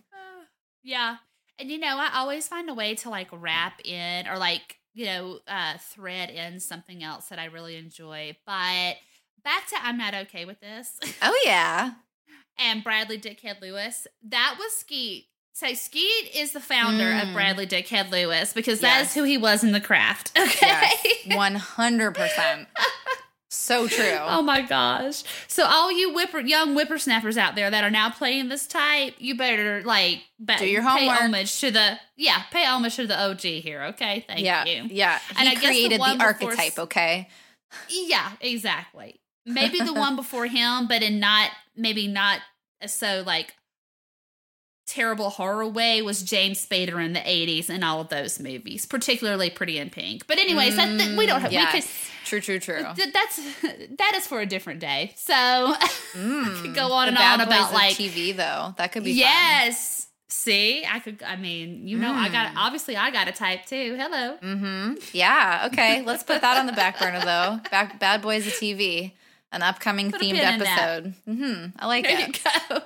[0.83, 1.15] Yeah.
[1.63, 5.05] And you know, I always find a way to like wrap in or like, you
[5.05, 8.35] know, uh thread in something else that I really enjoy.
[8.45, 8.95] But
[9.45, 10.99] back to I'm not okay with this.
[11.21, 11.91] Oh yeah,
[12.59, 14.07] and Bradley Dickhead Lewis.
[14.27, 15.27] That was Skeet.
[15.53, 17.33] So Skeet is the founder of Mm.
[17.33, 19.13] Bradley Dickhead Lewis because that is Yes.
[19.15, 20.31] who he was in the craft.
[20.37, 20.89] Okay.
[21.35, 22.67] one hundred percent.
[23.53, 24.03] So true.
[24.19, 25.23] Oh my gosh.
[25.47, 29.37] So all you whipper young whippersnappers out there that are now playing this type, you
[29.37, 31.21] better like ba- Do your pay homework.
[31.21, 34.25] homage to the yeah, pay homage to the OG here, okay?
[34.27, 34.87] Thank yeah, you.
[34.89, 35.19] yeah.
[35.19, 36.79] He And I guess the created the, one before archetype.
[36.79, 37.29] Okay.
[37.89, 39.19] Yeah, exactly.
[39.45, 42.39] Maybe the one before him, but in not maybe not
[42.87, 43.53] so like
[44.93, 49.49] terrible horror way was James Spader in the 80s and all of those movies, particularly
[49.49, 50.27] Pretty in Pink.
[50.27, 51.73] But anyways, that- we don't have we Mm, Yes.
[51.73, 52.85] could True, true, true.
[52.95, 53.35] th- that's
[53.97, 55.13] that is for a different day.
[55.17, 55.33] So
[56.13, 56.61] Mm.
[56.61, 58.73] could go on and on about like TV though.
[58.77, 60.07] That could be yes.
[60.29, 61.21] See, I could.
[61.21, 62.57] I mean, you know, I got Mm.
[62.57, 63.95] obviously I got a type too.
[63.99, 64.37] Hello.
[64.41, 64.93] Mm-hmm.
[65.13, 65.67] Yeah.
[65.71, 66.01] Okay.
[66.01, 67.59] Let's put that on the back burner though.
[67.69, 69.11] Back Bad Boys of TV,
[69.51, 70.79] an upcoming Put themed pin in that.
[70.79, 71.13] episode.
[71.29, 71.65] Mm-hmm.
[71.77, 72.27] I like There it.
[72.27, 72.33] you
[72.69, 72.79] go.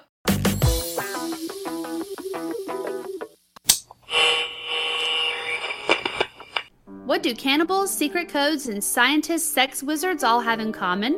[7.08, 11.18] What do cannibals, secret codes, and scientists, sex wizards all have in common?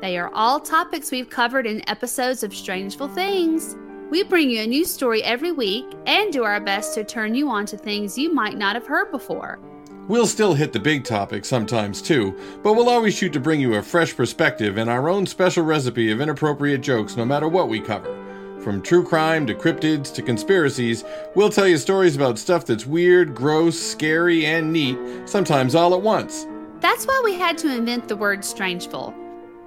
[0.00, 3.74] They are all topics we've covered in episodes of Strangeful Things.
[4.08, 7.50] We bring you a new story every week and do our best to turn you
[7.50, 9.58] on to things you might not have heard before.
[10.06, 13.74] We'll still hit the big topics sometimes too, but we'll always shoot to bring you
[13.74, 17.80] a fresh perspective and our own special recipe of inappropriate jokes no matter what we
[17.80, 18.25] cover.
[18.66, 21.04] From true crime to cryptids to conspiracies,
[21.36, 26.02] we'll tell you stories about stuff that's weird, gross, scary, and neat, sometimes all at
[26.02, 26.48] once.
[26.80, 29.14] That's why we had to invent the word strangeful.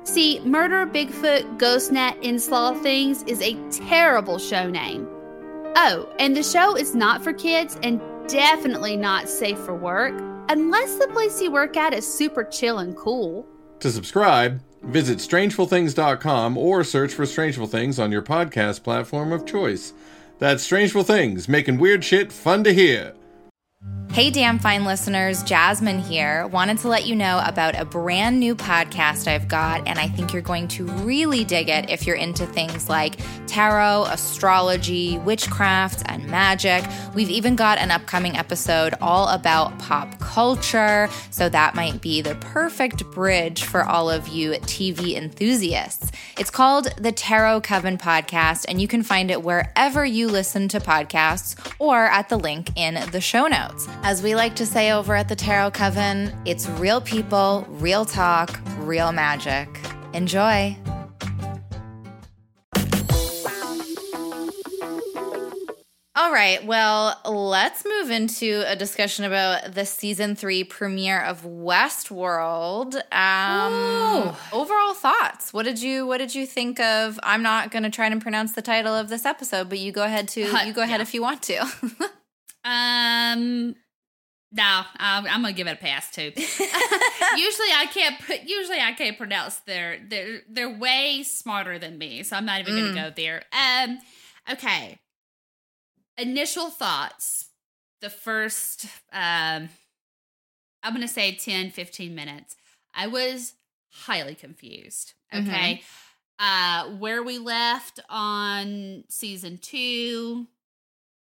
[0.03, 5.07] See, Murder, Bigfoot, Ghostnet, Inslaw Things is a terrible show name.
[5.77, 10.13] Oh, and the show is not for kids and definitely not safe for work
[10.49, 13.47] unless the place you work at is super chill and cool.
[13.79, 19.93] To subscribe, visit strangefulthings.com or search for Strangeful Things on your podcast platform of choice.
[20.39, 23.13] That's Strangeful Things, making weird shit fun to hear.
[24.11, 26.47] Hey, damn fine listeners, Jasmine here.
[26.47, 30.33] Wanted to let you know about a brand new podcast I've got, and I think
[30.33, 36.25] you're going to really dig it if you're into things like tarot, astrology, witchcraft, and
[36.25, 36.83] magic.
[37.13, 42.33] We've even got an upcoming episode all about pop culture, so that might be the
[42.35, 46.11] perfect bridge for all of you TV enthusiasts.
[46.37, 50.79] It's called the Tarot Coven Podcast, and you can find it wherever you listen to
[50.79, 53.87] podcasts or at the link in the show notes.
[54.01, 58.59] As we like to say over at the Tarot Coven, it's real people, real talk,
[58.79, 59.67] real magic.
[60.13, 60.75] Enjoy.
[66.15, 72.95] All right, well, let's move into a discussion about the season three premiere of Westworld.
[73.13, 75.53] Um, overall thoughts.
[75.53, 77.19] What did you What did you think of?
[77.23, 80.03] I'm not going to try and pronounce the title of this episode, but you go
[80.03, 81.03] ahead to you go ahead Yeah.
[81.03, 81.65] if you want to.
[82.65, 83.75] Um,
[84.51, 86.31] no, I'm, I'm gonna give it a pass too.
[86.35, 88.43] usually I can't put.
[88.43, 89.99] Usually I can't pronounce their.
[90.07, 92.93] They're they're way smarter than me, so I'm not even Mm.
[92.95, 93.43] gonna go there.
[93.53, 93.99] Um,
[94.51, 94.99] okay.
[96.17, 97.45] Initial thoughts.
[98.01, 99.69] The first, um,
[100.83, 102.55] I'm gonna say 10, 15 minutes.
[102.93, 103.53] I was
[103.91, 105.13] highly confused.
[105.33, 105.81] Okay.
[106.39, 110.47] Uh, where we left on season two,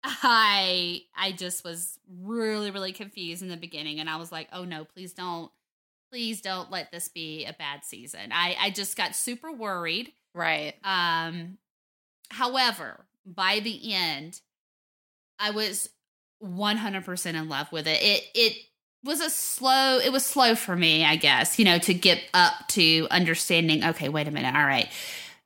[0.05, 4.65] I I just was really really confused in the beginning and I was like, "Oh
[4.65, 5.51] no, please don't
[6.11, 10.13] please don't let this be a bad season." I I just got super worried.
[10.35, 10.75] right.
[10.85, 11.59] Um
[12.31, 14.41] however, by the end
[15.39, 15.89] I was
[16.43, 18.03] 100% in love with it.
[18.03, 18.57] It it
[19.05, 22.69] was a slow it was slow for me, I guess, you know, to get up
[22.69, 24.55] to understanding, okay, wait a minute.
[24.55, 24.89] All right.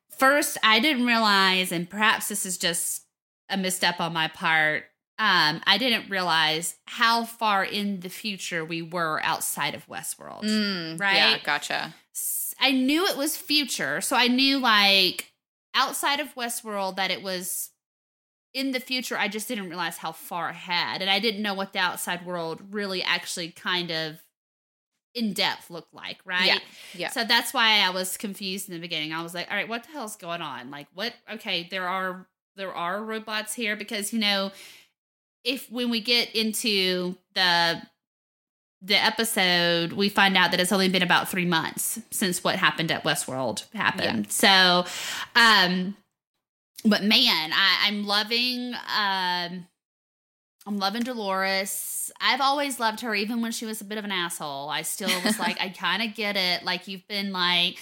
[0.09, 3.03] First, I didn't realize and perhaps this is just
[3.49, 4.83] a misstep on my part.
[5.19, 10.43] Um, I didn't realize how far in the future we were outside of Westworld.
[10.43, 11.15] Mm, Right?
[11.15, 11.95] Yeah, gotcha.
[12.59, 15.31] I knew it was future, so I knew like
[15.73, 17.69] outside of Westworld that it was
[18.53, 19.17] in the future.
[19.17, 22.61] I just didn't realize how far ahead, and I didn't know what the outside world
[22.71, 24.17] really actually kind of
[25.15, 26.17] in depth looked like.
[26.25, 26.45] Right?
[26.45, 26.59] Yeah.
[26.95, 27.09] Yeah.
[27.09, 29.13] So that's why I was confused in the beginning.
[29.13, 30.69] I was like, all right, what the hell's going on?
[30.71, 32.27] Like what okay, there are
[32.57, 34.51] there are robots here because you know
[35.43, 37.81] if when we get into the
[38.81, 42.91] the episode we find out that it's only been about 3 months since what happened
[42.91, 44.31] at Westworld happened.
[44.31, 44.85] So
[45.35, 45.95] um
[46.85, 49.67] but man, I, I'm loving um
[50.67, 52.11] I'm loving Dolores.
[52.19, 54.67] I've always loved her, even when she was a bit of an asshole.
[54.67, 56.65] I still was like, I kind of get it.
[56.65, 57.77] Like, you've been like,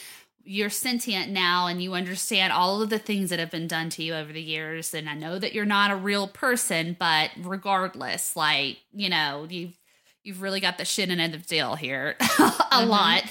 [0.47, 4.03] you're sentient now and you understand all of the things that have been done to
[4.03, 4.93] you over the years.
[4.93, 9.77] And I know that you're not a real person, but regardless, like, you know, you've,
[10.23, 12.87] you've really got the shit and end of deal here a Mhm.
[12.87, 13.23] lot.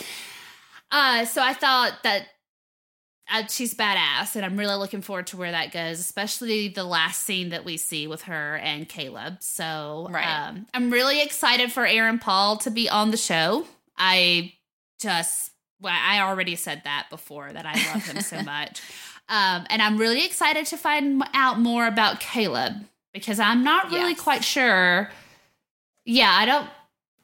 [0.90, 2.27] Uh, so I thought that
[3.33, 7.24] uh, she's badass, and I'm really looking forward to where that goes, especially the last
[7.24, 9.38] scene that we see with her and Caleb.
[9.40, 10.27] So, Right.
[10.48, 13.66] um, I'm really excited for Aaron Paul to be on the show.
[13.96, 14.53] I
[15.00, 18.81] just, well, I already said that before that I love him so much.
[19.27, 22.75] Um, and I'm really excited to find out more about Caleb
[23.15, 24.21] because I'm not really Yes.
[24.21, 25.11] quite sure.
[26.05, 26.69] Yeah, I don't.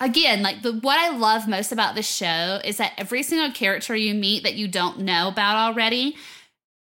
[0.00, 3.94] Again, like the what I love most about this show is that every single character
[3.94, 6.16] you meet that you don't know about already,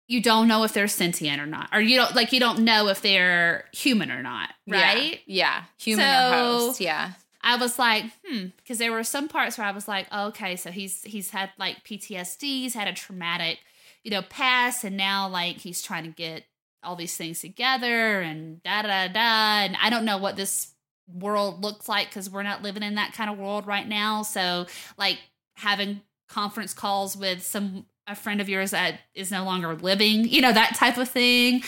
[0.08, 2.88] you don't know if they're sentient or not, or you don't like you don't know
[2.88, 5.20] if they're human or not, right?
[5.28, 5.60] Yeah.
[5.60, 5.64] yeah.
[5.78, 6.34] Human So- or
[6.66, 6.82] host.
[6.82, 7.12] Yeah.
[7.46, 10.56] I was like, hmm, because there were some parts where I was like, oh, okay,
[10.56, 13.60] so he's he's had like PTSD, he's had a traumatic,
[14.04, 16.44] you know, past, and now like he's trying to get
[16.84, 19.66] all these things together and da da da.
[19.66, 20.72] And I don't know what this
[21.08, 24.24] world looks like because we're not living in that kind of world right now.
[24.24, 24.66] So,
[24.98, 25.20] like
[25.56, 30.42] having conference calls with some a friend of yours that is no longer living, you
[30.42, 31.64] know, that type of thing.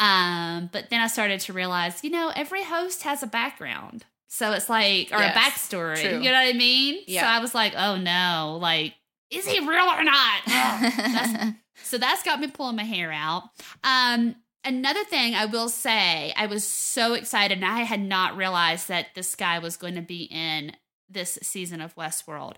[0.00, 4.04] Um, but then I started to realize, you know, every host has a background.
[4.34, 6.00] So it's like, or Yes, a backstory.
[6.00, 6.18] true.
[6.22, 7.02] You know what I mean?
[7.06, 7.20] Yeah.
[7.20, 8.94] So I was like, oh no, like,
[9.30, 10.40] is he real or not?
[10.46, 13.44] That's- so that's got me pulling my hair out.
[13.84, 18.88] Um, another thing I will say, I was so excited, and I had not realized
[18.88, 20.72] that this guy was going to be in
[21.10, 22.54] this season of Westworld.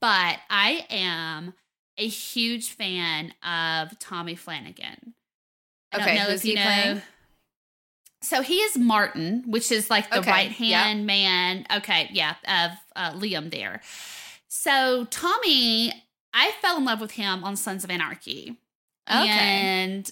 [0.00, 1.54] But I am
[1.98, 5.14] a huge fan of Tommy Flanagan.
[5.92, 6.62] I Okay, don't know who's if you he know.
[6.64, 7.02] playing?
[8.22, 11.66] So he is Martin, which is like the Okay, right hand man.
[11.76, 13.80] Okay, yeah, of uh, Liam there.
[14.48, 15.92] So Tommy,
[16.32, 18.56] I fell in love with him on Sons of Anarchy.
[19.10, 19.28] Okay.
[19.28, 20.10] And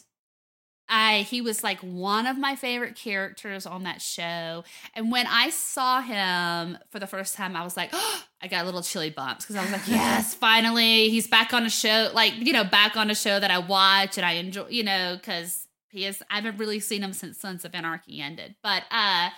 [0.88, 4.64] I he was like one of my favorite characters on that show.
[4.94, 7.94] And when I saw him for the first time, I was like,
[8.42, 11.64] I got a little chilly bumps because I was like, yes, finally, he's back on
[11.64, 14.66] a show, like, you know, back on a show that I watch and I enjoy,
[14.68, 18.54] you know, because he is I haven't really seen him since Sons of Anarchy ended.
[18.62, 19.30] But uh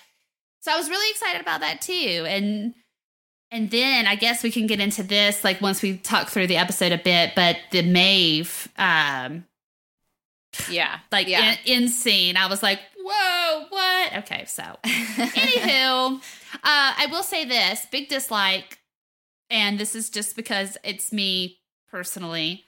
[0.61, 2.25] so I was really excited about that too.
[2.27, 2.75] And
[3.51, 6.57] and then I guess we can get into this like once we talk through the
[6.57, 9.45] episode a bit, but the Maeve um
[10.71, 10.99] yeah.
[11.11, 11.57] like yeah.
[11.65, 14.17] in, in scene, I was like, whoa, what?
[14.19, 16.17] Okay, so anywho,
[16.55, 18.79] uh, I will say this big dislike,
[19.51, 21.61] and this is just because it's me
[21.91, 22.65] personally.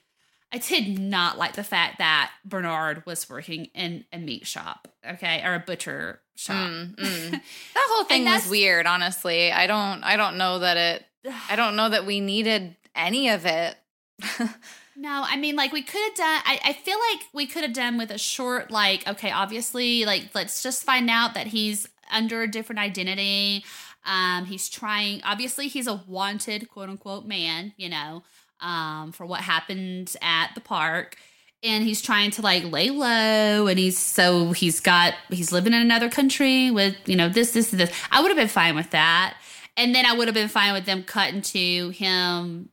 [0.55, 5.43] I did not like the fact that Bernard was working in a meat shop, okay,
[5.45, 6.71] or a butcher shop.
[6.71, 7.31] Mm, mm.
[7.75, 9.51] That whole thing was weird, honestly.
[9.51, 11.05] I don't I don't know that it
[11.51, 13.77] I don't know that we needed any of it.
[14.97, 16.43] No, I mean, like we could have done.
[16.45, 20.31] I, I feel like we could have done with a short, like, okay, obviously, like
[20.35, 23.65] let's just find out that he's under a different identity.
[24.07, 25.21] Um, he's trying.
[25.25, 27.73] Obviously, he's a wanted, quote unquote, man.
[27.77, 28.23] You know,
[28.65, 31.17] um, for what happened at the park,
[31.63, 33.67] and he's trying to like lay low.
[33.69, 37.71] And he's so he's got he's living in another country with you know this, this,
[37.71, 37.93] this.
[38.11, 39.37] I would have been fine with that,
[39.77, 42.71] and then I would have been fine with them cutting to him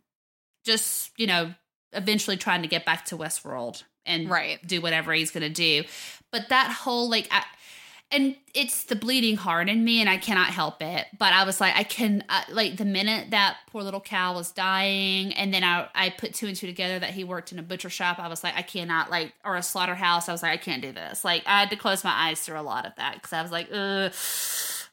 [0.65, 1.53] just you know
[1.93, 4.65] eventually trying to get back to Westworld and Right.
[4.65, 5.83] do whatever he's going to do.
[6.31, 7.43] But that whole like I,
[8.11, 11.07] and it's the bleeding heart in me and I cannot help it.
[11.17, 14.51] But I was like I can uh, like the minute that poor little cow was
[14.51, 17.63] dying and then I I put two and two together that he worked in a
[17.63, 18.19] butcher shop.
[18.19, 20.27] I was like I cannot like or a slaughterhouse.
[20.27, 21.23] I was like I can't do this.
[21.23, 23.51] Like I had to close my eyes through a lot of that cuz I was
[23.51, 24.13] like ugh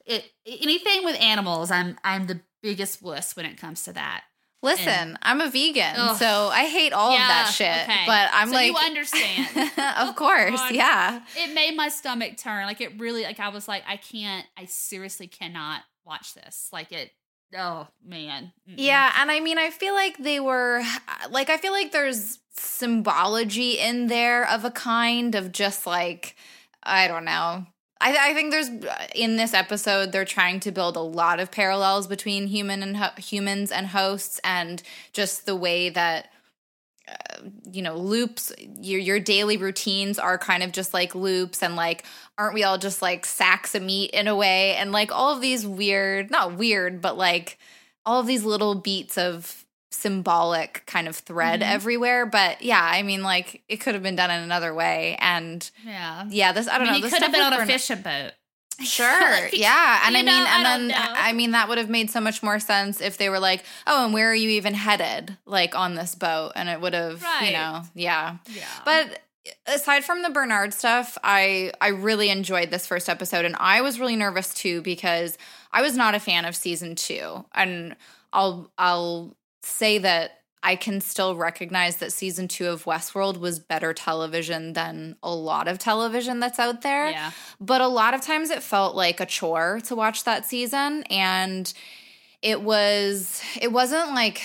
[0.06, 4.24] it anything with animals I'm I'm the biggest wuss when it comes to that.
[4.62, 6.16] Listen, I'm a vegan, Ugh.
[6.16, 7.84] so I hate all of that shit.
[7.84, 8.04] okay.
[8.06, 9.48] But I'm So like you understand.
[9.98, 10.72] of course, God.
[10.72, 11.20] yeah.
[11.36, 12.66] it made my stomach turn.
[12.66, 16.68] Like it really like I was like, I can't I seriously cannot watch this.
[16.72, 17.12] Like it
[17.56, 18.52] oh man.
[18.68, 18.74] Mm-mm.
[18.78, 20.82] Yeah, and I mean, I feel like they were
[21.30, 26.34] like, I feel like there's symbology in there of a kind of just like,
[26.82, 27.64] I don't know.
[28.00, 28.70] I, I think there's
[29.14, 33.10] in this episode they're trying to build a lot of parallels between human and ho-
[33.16, 34.82] humans and hosts, and
[35.12, 36.30] just the way that
[37.08, 41.74] uh, you know loops your your daily routines are kind of just like loops and
[41.74, 42.04] like
[42.36, 44.76] aren't we all just like sacks of meat in a way?
[44.76, 47.58] And like all of these weird not weird but like
[48.06, 51.70] all of these little beats of symbolic kind of thread Mhm.
[51.70, 55.70] everywhere but yeah i mean like it could have been done in another way and
[55.84, 56.24] Yeah.
[56.28, 58.32] yeah this i I don't mean, know this could have been on a fishing boat.
[58.80, 59.08] Sure.
[59.42, 60.02] Like, yeah.
[60.06, 60.94] And I mean, know, and don't then know.
[61.16, 64.04] I mean, that would have made so much more sense if they were like, oh,
[64.04, 65.36] and where are you even headed?
[65.46, 66.52] Like on this boat.
[66.54, 67.46] And it would have, Right.
[67.48, 68.36] you know, yeah.
[68.46, 68.68] Yeah.
[68.84, 69.18] But
[69.66, 73.98] aside from the Bernard stuff, I I really enjoyed this first episode and I was
[73.98, 75.36] really nervous too because
[75.72, 77.46] I was not a fan of season 2.
[77.56, 77.96] And
[78.32, 80.32] I'll I'll say that
[80.62, 85.68] I can still recognize that season 2 of Westworld was better television than a lot
[85.68, 87.30] of television that's out there yeah.
[87.60, 91.72] but a lot of times it felt like a chore to watch that season and
[92.42, 94.42] it was it wasn't like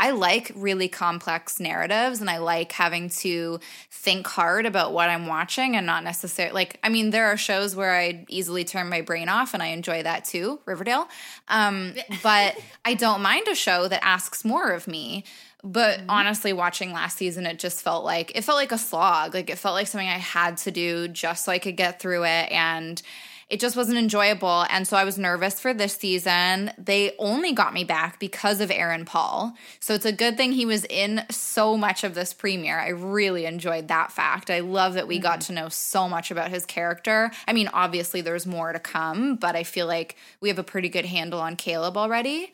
[0.00, 3.58] I like really complex narratives and I like having to
[3.90, 7.74] think hard about what I'm watching and not necessarily like I mean there are shows
[7.74, 11.08] where I easily turn my brain off and I enjoy that too, Riverdale.
[11.48, 15.24] Um but I don't mind a show that asks more of me.
[15.64, 19.34] But honestly watching last season it just felt like it felt like a slog.
[19.34, 22.24] Like it felt like something I had to do just so I could get through
[22.24, 23.02] it and
[23.50, 24.66] it just wasn't enjoyable.
[24.68, 26.70] And so I was nervous for this season.
[26.76, 29.54] They only got me back because of Aaron Paul.
[29.80, 32.78] So it's a good thing he was in so much of this premiere.
[32.78, 34.50] I really enjoyed that fact.
[34.50, 35.22] I love that we mm-hmm.
[35.22, 37.30] got to know so much about his character.
[37.46, 40.90] I mean, obviously, there's more to come, but I feel like we have a pretty
[40.90, 42.52] good handle on Caleb already.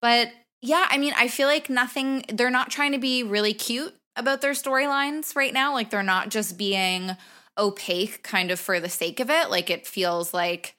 [0.00, 3.94] But yeah, I mean, I feel like nothing, they're not trying to be really cute
[4.16, 5.72] about their storylines right now.
[5.72, 7.16] Like they're not just being
[7.58, 9.50] opaque kind of for the sake of it.
[9.50, 10.76] Like it feels like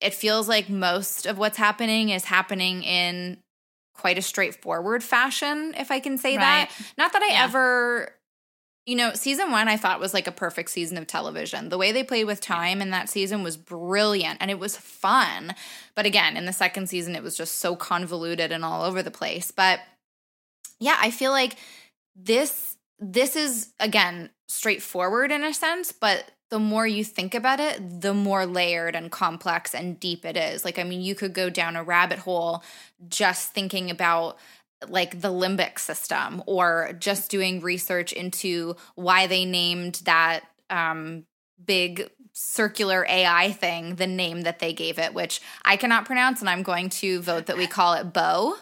[0.00, 3.38] it feels like most of what's happening is happening in
[3.94, 6.68] quite a straightforward fashion, if I can say right.
[6.68, 6.70] that.
[6.98, 7.44] Not that I yeah.
[7.44, 8.12] ever
[8.86, 11.70] you know, season one I thought was like a perfect season of television.
[11.70, 15.56] The way they played with time in that season was brilliant and it was fun.
[15.96, 19.10] But again, in the second season, it was just so convoluted and all over the
[19.10, 19.50] place.
[19.50, 19.80] But
[20.78, 21.56] yeah, I feel like
[22.14, 28.00] this this is again straightforward in a sense, but the more you think about it,
[28.00, 30.64] the more layered and complex and deep it is.
[30.64, 32.62] Like, I mean, you could go down a rabbit hole
[33.08, 34.38] just thinking about
[34.88, 41.24] like the limbic system or just doing research into why they named that um,
[41.64, 46.50] big circular AI thing the name that they gave it, which I cannot pronounce, and
[46.50, 48.56] I'm going to vote that we call it Bo.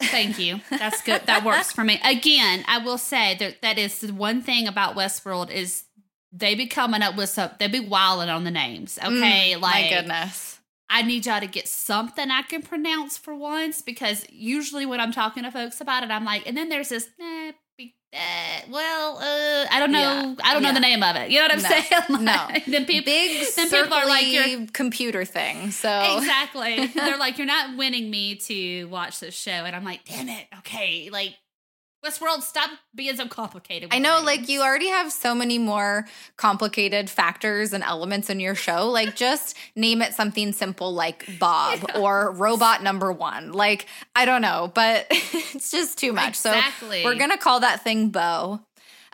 [0.00, 0.60] Thank you.
[0.70, 1.22] That's good.
[1.26, 2.00] That works for me.
[2.04, 5.84] Again, I will say that that is the one thing about Westworld is
[6.32, 7.50] they be coming up with some.
[7.58, 8.98] They be wilding on the names.
[9.00, 10.60] Mm, okay, mm, like my goodness.
[10.88, 15.12] I need y'all to get something I can pronounce for once because usually when I'm
[15.12, 17.08] talking to folks about it, I'm like, and then there's this,
[18.16, 19.98] uh, well, uh, I don't know.
[19.98, 20.34] Yeah.
[20.42, 20.68] I don't yeah.
[20.70, 21.30] know the name of it.
[21.30, 21.68] You know what I'm no.
[21.68, 21.84] saying?
[22.08, 22.72] Like, no.
[22.72, 25.70] Then people, Big then people are like your computer thing.
[25.70, 30.04] So exactly, they're like, you're not winning me to watch this show, and I'm like,
[30.04, 30.46] damn it.
[30.58, 31.34] Okay, like
[32.04, 33.88] Westworld, stop being so complicated.
[33.92, 38.54] I know, like you already have so many more complicated factors and elements in your
[38.54, 38.88] show.
[38.90, 41.98] Like, just name it something simple like Bob yeah.
[41.98, 43.52] or Robot Number One.
[43.52, 46.28] Like, I don't know, but it's just too much.
[46.28, 47.02] Exactly.
[47.02, 48.60] So we're gonna call that thing Bo,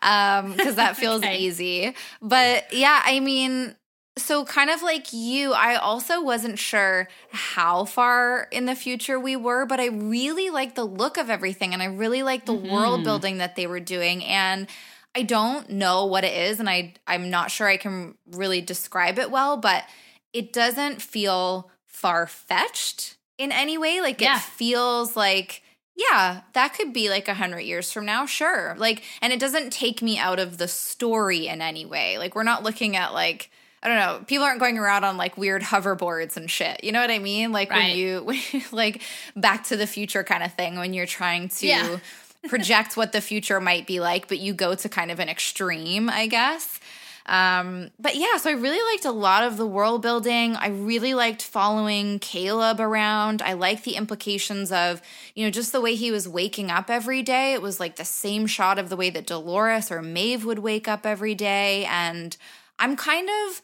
[0.02, 1.38] um, because that feels okay.
[1.38, 1.94] easy.
[2.20, 3.74] But yeah, I mean,
[4.18, 9.36] so, kind of like you, I also wasn't sure how far in the future we
[9.36, 12.70] were, but I really like the look of everything and I really like the mm-hmm.
[12.70, 14.22] world building that they were doing.
[14.24, 14.66] And
[15.14, 19.18] I don't know what it is, and I, I'm not sure I can really describe
[19.18, 19.84] it well, but
[20.32, 24.00] it doesn't feel far fetched in any way.
[24.00, 24.36] Like, yeah.
[24.36, 25.62] it feels like
[25.94, 28.74] yeah, that could be like a hundred years from now, sure.
[28.78, 32.16] Like, and it doesn't take me out of the story in any way.
[32.16, 33.50] Like, we're not looking at like
[33.82, 36.84] I don't know, people aren't going around on like weird hoverboards and shit.
[36.84, 37.50] You know what I mean?
[37.50, 37.88] Like right.
[37.88, 39.02] when you when like
[39.34, 41.98] back to the future kind of thing when you're trying to yeah.
[42.48, 46.08] project what the future might be like, but you go to kind of an extreme,
[46.08, 46.80] I guess.
[47.26, 50.56] Um, but yeah, so I really liked a lot of the world building.
[50.56, 53.42] I really liked following Caleb around.
[53.42, 55.00] I like the implications of,
[55.34, 57.52] you know, just the way he was waking up every day.
[57.52, 60.88] It was like the same shot of the way that Dolores or Maeve would wake
[60.88, 61.84] up every day.
[61.84, 62.36] And
[62.82, 63.62] I'm kind of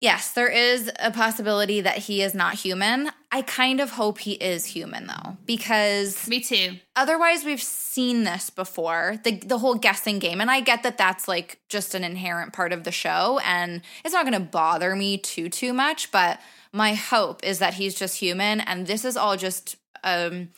[0.00, 3.10] Yes, there is a possibility that he is not human.
[3.32, 6.76] I kind of hope he is human though, because me too.
[6.94, 11.26] Otherwise, we've seen this before the the whole guessing game, and I get that that's
[11.26, 15.18] like just an inherent part of the show, and it's not going to bother me
[15.18, 16.12] too too much.
[16.12, 16.38] But
[16.72, 20.50] my hope is that he's just human, and this is all just um,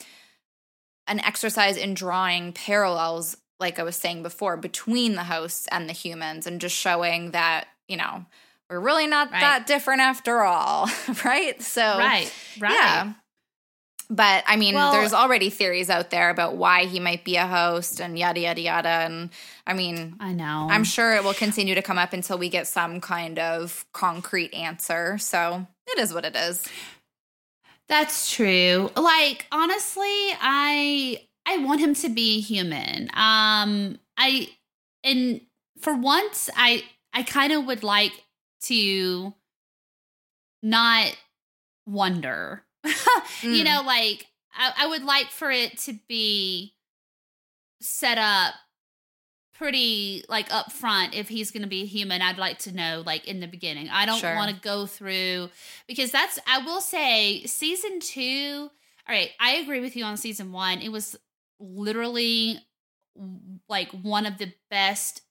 [1.07, 5.93] an exercise in drawing parallels like I was saying before, between the hosts and the
[5.93, 8.25] humans and just showing that, you know,
[8.69, 9.41] we're really not right.
[9.41, 10.89] that different after all,
[11.25, 11.61] right?
[11.63, 12.73] So, right, right.
[12.73, 13.13] Yeah.
[14.09, 17.47] But I mean, well, there's already theories out there about why he might be a
[17.47, 18.89] host and yada, yada, yada.
[18.89, 19.31] And
[19.69, 20.67] I mean, I know.
[20.69, 24.53] I'm sure it will continue to come up until we get some kind of concrete
[24.53, 25.17] answer.
[25.19, 26.67] So it is what it is.
[27.89, 28.91] That's true.
[28.97, 30.05] Like, honestly,
[30.41, 33.11] I I want him to be human.
[33.15, 34.49] Um, I
[35.03, 35.41] and
[35.81, 38.13] for once, I I kind of would like
[38.65, 39.35] to
[40.63, 41.17] not
[41.87, 42.63] wonder.
[42.85, 43.17] mm.
[43.43, 46.75] You know, like I, I would like for it to be
[47.81, 48.55] set up
[49.55, 53.29] pretty like upfront if he's going to be a human i'd like to know like
[53.29, 54.35] in the beginning i don't sure.
[54.35, 55.51] want to go through
[55.87, 58.71] because that's i will say season two
[59.07, 61.15] all right i agree with you on season one it was
[61.61, 62.59] literally
[63.69, 65.23] like one of the best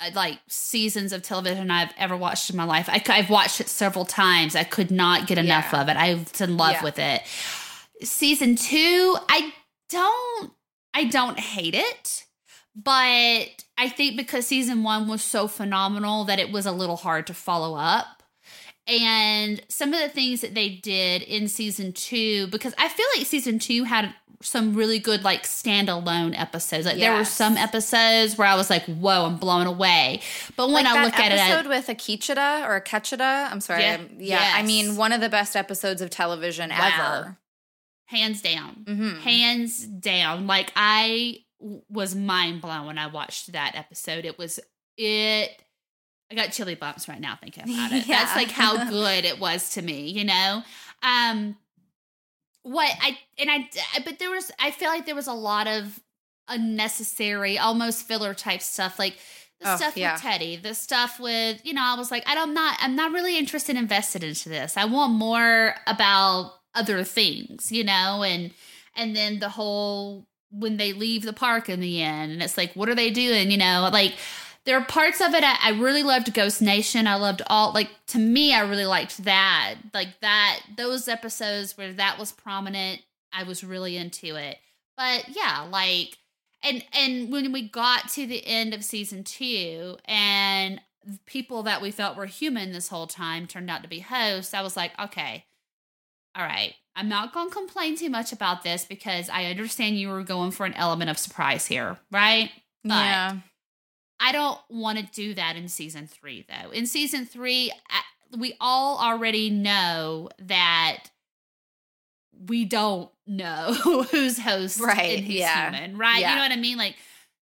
[0.00, 2.88] uh, like seasons of television I've ever watched in my life.
[2.88, 4.54] I, have watched it several times.
[4.54, 5.82] I could not get enough yeah.
[5.82, 5.96] of it.
[5.96, 6.84] I was in love yeah.
[6.84, 7.22] with it.
[8.02, 9.52] Season two, I
[9.88, 10.52] don't,
[10.94, 12.26] I don't hate it,
[12.76, 17.26] but I think because season one was so phenomenal that it was a little hard
[17.26, 18.22] to follow up.
[18.86, 23.26] and some of the things that they did in season two, because I feel like
[23.26, 26.86] season two had some really good like standalone episodes.
[26.86, 30.20] Like there were some episodes where I was like, "Whoa, I'm blown away."
[30.56, 33.90] But when like I look at it, episode with Akecheta or Ketchida, I'm sorry, Yeah.
[33.92, 36.76] I'm- yeah, I mean one of the best episodes of television Wow.
[36.94, 37.38] ever.
[38.06, 39.20] hands down, Mhm.
[39.20, 44.24] hands down, like I w- was mind blown when I watched that episode.
[44.24, 44.58] It was
[44.96, 45.62] it.
[46.30, 48.06] I got chilly bumps right now thinking about it.
[48.08, 50.62] That's like how good it was to me, you know.
[51.02, 51.56] Um,
[52.68, 53.68] what I and I,
[54.04, 56.00] but there was I feel like there was a lot of
[56.48, 59.14] unnecessary, almost filler type stuff, like
[59.60, 60.12] the Oh, stuff yeah.
[60.14, 61.82] with Teddy, the stuff with you know.
[61.82, 64.76] I was like, I don't, I'm not, I'm not really interested, invested into this.
[64.76, 68.52] I want more about other things, you know, and
[68.96, 72.72] and then the whole when they leave the park in the end, and it's like,
[72.74, 74.14] what are they doing, you know, like.
[74.68, 77.06] There are parts of it I, I really loved Ghost Nation.
[77.06, 79.76] I loved all like to me I really liked that.
[79.94, 83.00] Like that those episodes where that was prominent,
[83.32, 84.58] I was really into it.
[84.94, 86.18] But yeah, like
[86.62, 90.82] and and when we got to the end of season 2 and
[91.24, 94.60] people that we thought were human this whole time turned out to be hosts, I
[94.60, 95.46] was like, okay.
[96.36, 96.74] All right.
[96.94, 100.50] I'm not going to complain too much about this because I understand you were going
[100.50, 102.50] for an element of surprise here, right?
[102.84, 103.36] But yeah.
[104.20, 106.70] I don't want to do that in season three, though.
[106.70, 111.04] In season three, I- we all already know that
[112.46, 113.72] we don't know
[114.10, 115.70] who's host Right, and who's yeah.
[115.70, 116.20] human, right?
[116.20, 116.30] Yeah.
[116.30, 116.76] You know what I mean?
[116.78, 116.96] Like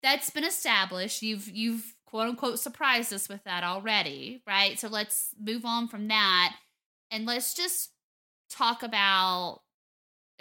[0.03, 1.21] that's been established.
[1.21, 4.79] You've you've quote unquote surprised us with that already, right?
[4.79, 6.55] So let's move on from that
[7.11, 7.91] and let's just
[8.49, 9.61] talk about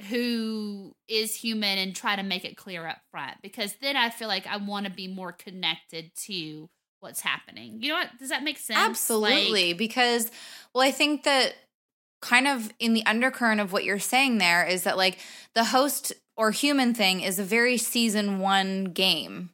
[0.03, 4.29] who is human and try to make it clear up front because then I feel
[4.29, 6.69] like I want to be more connected to
[7.01, 7.79] what's happening.
[7.83, 8.19] You know what?
[8.19, 8.79] Does that make sense?
[8.79, 9.69] Absolutely.
[9.69, 10.31] Like, because,
[10.75, 11.55] well, I think that
[12.23, 15.19] kind of in the undercurrent of what you're saying there is that, like,
[15.55, 19.51] the host or human thing is a very season one game.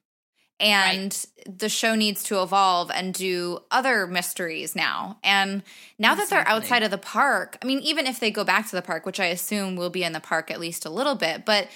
[0.59, 5.19] And the show needs to evolve and do other mysteries now.
[5.23, 5.63] And
[5.99, 8.77] now that they're outside of the park, I mean, even if they go back to
[8.77, 11.45] the park, which I assume will be in the park at least a little bit,
[11.45, 11.69] but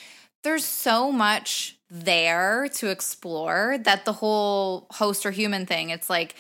[0.43, 6.35] there's so much there to explore that the whole host or human thing, it's like,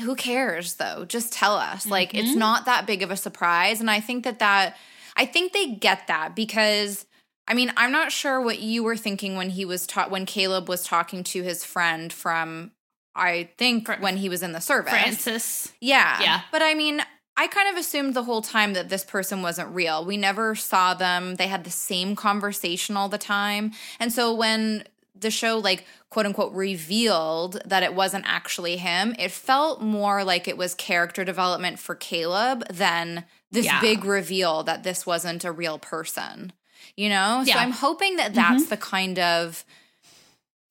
[0.00, 1.04] who cares though?
[1.04, 1.86] Just tell us.
[1.86, 2.36] Like, it's Mhm.
[2.36, 3.80] not that big of a surprise.
[3.80, 4.76] And I think that that,
[5.16, 7.04] I think they get that because.
[7.48, 10.68] I mean, I'm not sure what you were thinking when he was taught when Caleb
[10.68, 12.72] was talking to his friend from
[13.14, 14.90] I think Fr- when he was in the service.
[14.92, 15.72] Francis.
[15.80, 16.20] Yeah.
[16.20, 16.40] Yeah.
[16.52, 17.00] But I mean,
[17.36, 20.04] I kind of assumed the whole time that this person wasn't real.
[20.04, 21.36] We never saw them.
[21.36, 23.72] They had the same conversation all the time.
[24.00, 24.84] And so when
[25.18, 30.46] the show, like, quote unquote, revealed that it wasn't actually him, it felt more like
[30.48, 33.80] it was character development for Caleb than this Yeah.
[33.80, 36.52] big reveal that this wasn't a real person.
[36.96, 37.44] You know?
[37.46, 38.70] So I'm hoping that that's mm-hmm.
[38.70, 39.64] the kind of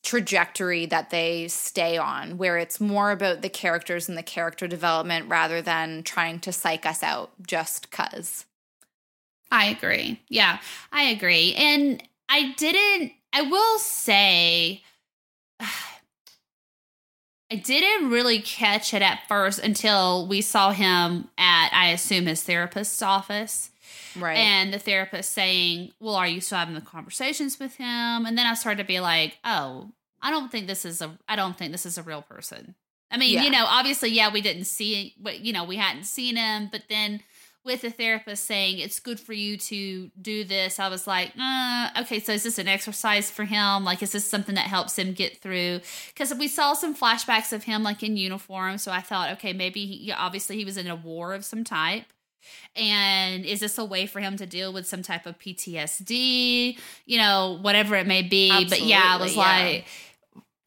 [0.03, 5.27] trajectory that they stay on, where it's more about the characters and the character development
[5.27, 8.45] rather than trying to psych us out just cuz.
[9.51, 10.21] I agree.
[10.29, 10.59] Yeah,
[10.91, 11.53] I agree.
[11.55, 14.83] And I didn't, I will say,
[17.51, 22.43] I didn't really catch it at first until we saw him at, I assume, his
[22.43, 23.71] therapist's office.
[24.17, 24.37] Right.
[24.37, 28.25] And the therapist saying, Well, are you still having the conversations with him?
[28.25, 29.91] And then I started to be like, Oh,
[30.21, 32.75] I don't think this is a I don't think this is a real person.
[33.11, 33.43] I mean, Yeah.
[33.43, 36.83] you know, obviously, yeah, we didn't see but you know, we hadn't seen him, but
[36.89, 37.21] then
[37.63, 41.89] with the therapist saying it's good for you to do this, I was like, uh,
[42.01, 43.83] okay, so is this an exercise for him?
[43.83, 45.79] Like, is this something that helps him get through?
[46.09, 49.83] Because we saw some flashbacks of him like in uniform, so I thought, okay, maybe
[49.87, 52.05] he, obviously he was in a war of some type.
[52.75, 56.77] And is this a way for him to deal with some type of PTSD?
[57.05, 58.49] You know, whatever it may be.
[58.69, 59.41] but yeah, I was yeah.
[59.41, 59.85] like,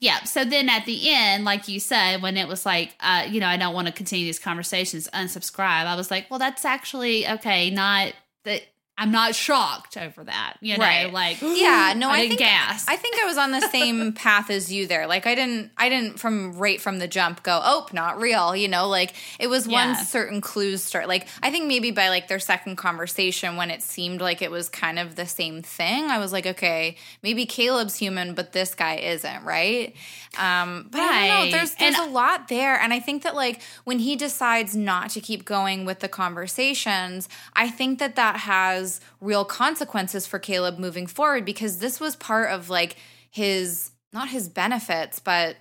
[0.00, 0.24] yeah.
[0.24, 3.48] So then at the end, like you said, when it was like, uh, you know,
[3.48, 5.86] I don't want to continue these conversations, unsubscribe.
[5.86, 7.70] I was like, well, that's actually okay.
[7.70, 8.12] Not
[8.44, 8.62] that
[9.00, 10.54] I'm not shocked over that.
[10.60, 11.12] You know, Right.
[11.12, 12.88] like yeah, no, I, I, think gasp.
[12.90, 15.06] I think I was on the same path as you there.
[15.06, 18.66] Like I didn't I didn't from right from the jump go, "Oh, not real." You
[18.66, 20.02] know, like it was one Yeah.
[20.02, 21.06] certain clues start.
[21.06, 24.68] Like I think maybe by like their second conversation when it seemed like it was
[24.68, 28.96] kind of the same thing, I was like, "Okay, maybe Caleb's human, but this guy
[28.96, 29.94] isn't," right?
[30.36, 31.50] Um, but I don't know.
[31.56, 35.10] There's there's And- a lot there, and I think that like when he decides not
[35.10, 38.87] to keep going with the conversations, I think that that has
[39.20, 42.96] real consequences for Caleb moving forward because this was part of like
[43.30, 45.56] his not his benefits, but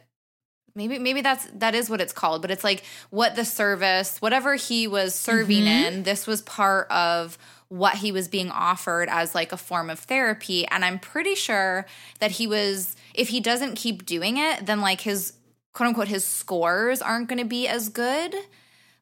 [0.76, 4.54] maybe maybe that's that is what it's called but it's like what the service whatever
[4.56, 5.86] he was serving Mm-hmm.
[5.96, 7.36] in this was part of
[7.70, 11.88] what he was being offered as like a form of therapy and i'm pretty sure
[12.20, 15.34] that he was if he doesn't keep doing it then like his
[15.74, 18.36] quote unquote his scores aren't going to be as good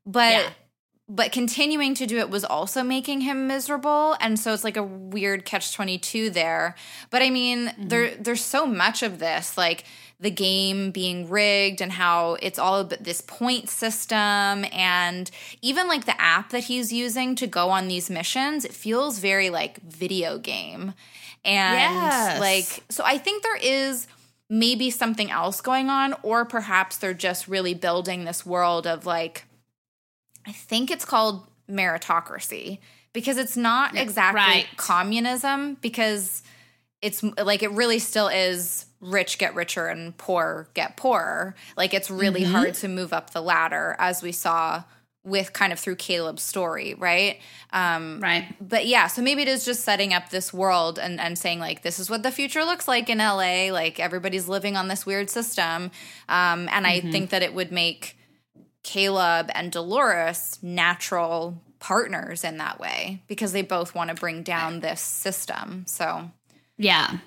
[0.06, 0.50] but Yeah.
[1.08, 4.84] But continuing to do it was also making him miserable and so it's like a
[4.84, 6.76] weird catch 22 there.
[7.10, 7.88] But i mean mm-hmm.
[7.88, 9.84] there there's so much of this like
[10.20, 15.30] the game being rigged and how it's all about this point system and
[15.62, 19.50] even like the app that he's using to go on these missions it feels very
[19.50, 20.94] like video game.
[21.44, 22.40] And Yes.
[22.40, 24.08] like so i think there is
[24.50, 29.45] maybe something else going on or perhaps they're just really building this world of like
[30.48, 32.80] I think it's called meritocracy
[33.14, 34.68] because it's not exactly right.
[34.78, 36.44] communism because
[37.02, 41.56] it's like it really still is rich get richer and poor get poorer.
[41.78, 42.52] Like it's really Mm-hmm.
[42.52, 44.84] hard to move up the ladder as we saw
[45.24, 47.40] with kind of through Caleb's story, right?
[47.74, 48.46] Um Right.
[48.62, 51.82] but yeah, so maybe it is just setting up this world and, and saying like
[51.84, 53.70] this is what the future looks like in LA.
[53.72, 55.92] Like everybody's living on this weird system.
[56.30, 58.18] Um, and I think that it would make
[58.86, 64.80] Caleb and Dolores natural partners in that way because they both want to bring down
[64.80, 65.86] this system.
[65.88, 66.30] So
[66.78, 67.18] Yeah.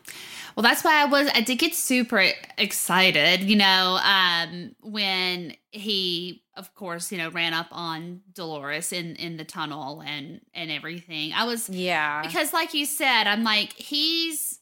[0.55, 2.25] Well, that's why I was, I did get super
[2.57, 9.17] excited, you know, um, when he, of course, you know, ran up on Dolores in,
[9.17, 11.33] in the tunnel and, and everything.
[11.33, 14.59] I was, yeah, because like you said, I'm like, he's,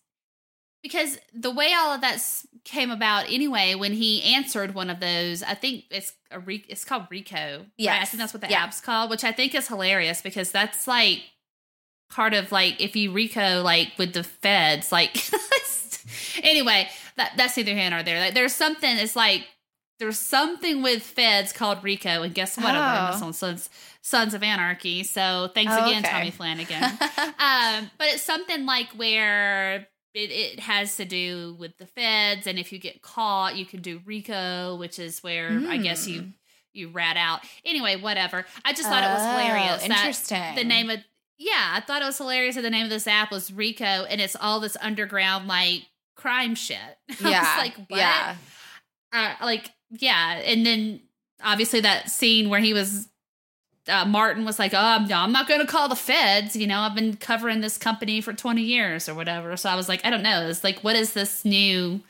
[0.82, 5.00] because the way all of that s- came about anyway, when he answered one of
[5.00, 7.64] those, I think it's a re, it's called Rico.
[7.78, 8.02] right?
[8.02, 8.64] I think that's what the Yeah.
[8.64, 11.22] app's called, which I think is hilarious because that's like
[12.10, 15.16] part of like if you Rico like with the feds, like
[16.42, 18.20] anyway, that that's neither here nor there.
[18.20, 18.96] Like, there's something.
[18.98, 19.46] It's like
[19.98, 22.66] there's something with feds called Rico, and guess what?
[22.66, 23.26] I'm Oh.
[23.26, 23.70] on Sons
[24.02, 25.02] Sons of Anarchy.
[25.04, 26.12] So thanks Oh, again, okay.
[26.12, 26.82] Tommy Flanagan.
[27.38, 29.88] um, but it's something like where.
[30.16, 33.82] It, it has to do with the feds, and if you get caught, you can
[33.82, 36.32] do RICO, which is where I guess you
[36.72, 37.40] you rat out.
[37.66, 38.46] Anyway, whatever.
[38.64, 39.82] I just thought it was Oh, hilarious.
[39.82, 40.54] that interesting.
[40.56, 41.00] The name of
[41.38, 44.20] yeah, I thought it was hilarious that the name of this app was Rico, and
[44.20, 45.82] it's all this underground like
[46.16, 46.78] crime shit.
[47.22, 47.98] I yeah, was like, what?
[47.98, 48.36] yeah,
[49.12, 51.00] Uh, like yeah, and then
[51.44, 53.08] obviously that scene where he was.
[53.88, 56.56] Uh, Martin was like, "Oh, I'm, I'm not going to call the feds.
[56.56, 59.88] You know, I've been covering this company for 20 years or whatever." So I was
[59.88, 60.48] like, "I don't know.
[60.48, 62.00] It's like, what is this new?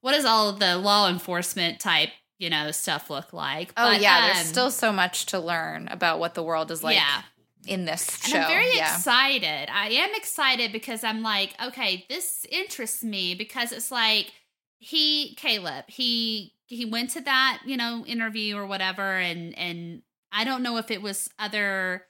[0.00, 4.00] What does all of the law enforcement type, you know, stuff look like?" Oh But,
[4.00, 7.22] yeah, there's um, still so much to learn about what the world is like yeah.
[7.66, 8.38] in this And show.
[8.38, 8.94] I'm very yeah.
[8.94, 9.68] excited.
[9.70, 14.32] I am excited because I'm like, okay, this interests me because it's like
[14.78, 20.02] he Caleb, he he went to that, you know, interview or whatever and and
[20.32, 22.04] I don't know if it was other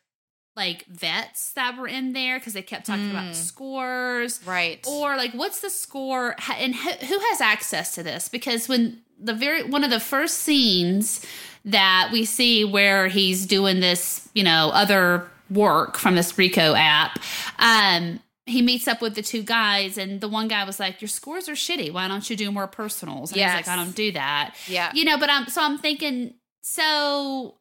[0.57, 3.35] like vets that were in there because they kept talking about Mm.
[3.35, 4.41] scores.
[4.45, 4.85] Right.
[4.89, 6.35] or like what's the score?
[6.59, 8.29] And who has access to this?
[8.29, 11.25] Because when the very one of the first scenes
[11.65, 17.19] that we see where he's doing this you know other work from this rico app
[17.59, 21.09] um he meets up with the two guys and the one guy was like your
[21.09, 21.93] scores are shitty.
[21.93, 23.33] Why don't you do more personals?
[23.33, 24.55] And he's like i don't do that.
[24.69, 24.91] Yeah.
[24.95, 27.57] you know but i'm so i'm thinking so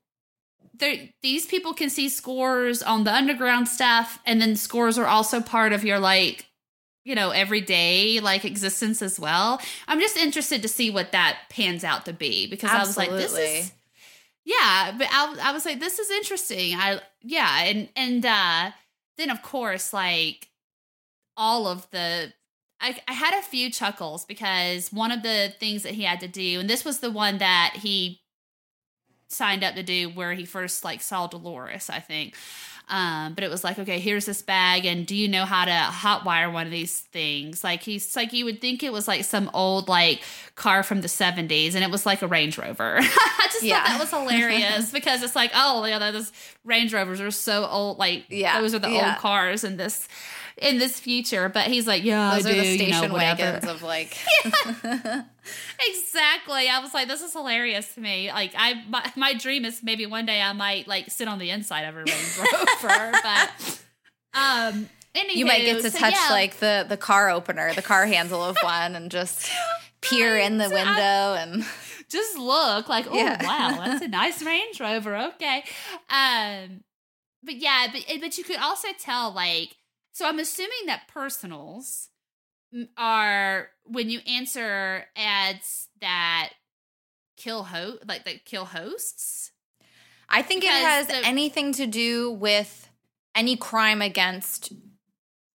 [1.21, 5.73] these people can see scores on the underground stuff and then scores are also part
[5.73, 6.45] of your like
[7.03, 9.61] you know everyday like existence as well.
[9.88, 13.09] I'm just interested to see what that pans out to be because i was like
[13.09, 13.71] this is
[14.45, 16.75] yeah but I, I was like this is interesting.
[16.75, 18.71] I yeah and and uh
[19.17, 20.49] then of course like
[21.36, 22.34] all of the
[22.80, 26.28] I, I had a few chuckles because one of the things that he had to
[26.28, 28.21] do, and this was the one that he
[29.28, 32.36] signed up to do where he first like saw Dolores, I think.
[32.89, 35.71] Um, but it was like, okay, here's this bag, and do you know how to
[35.71, 37.61] hotwire one of these things?
[37.61, 40.21] Like he's like you would think it was like some old like
[40.55, 42.97] car from the 70s, and it was like a Range Rover.
[43.01, 43.80] I just Yeah.
[43.84, 46.32] thought that was hilarious because it's like, oh yeah, those
[46.63, 49.09] Range Rovers are so old, like Yeah, those are the yeah.
[49.09, 50.07] old cars and this
[50.61, 51.49] in this future.
[51.49, 54.17] But he's like, yeah, Those I are do, the you station know, wagons of like
[55.79, 56.67] Exactly.
[56.69, 58.31] I was like, this is hilarious to me.
[58.31, 61.51] Like, I my, my dream is maybe one day I might like sit on the
[61.51, 62.37] inside of a Range
[62.83, 63.81] Rover, but
[64.33, 66.27] um, anywho, you might get to so touch yeah.
[66.31, 69.49] like the the car opener, the car handle of one, and just
[70.01, 70.67] peer in the.
[70.69, 71.65] So I- window and
[72.09, 73.43] just look like, oh Yeah.
[73.45, 75.15] wow, that's a nice Range Rover.
[75.35, 75.63] Okay,
[76.09, 76.83] um,
[77.43, 79.75] but yeah, but but you could also tell like,
[80.18, 82.09] so I'm assuming that personals
[82.97, 86.49] are when you answer ads that
[87.38, 89.51] kill host like that kill hosts.
[90.28, 92.89] I think it has the- anything to do with
[93.36, 94.74] any crime against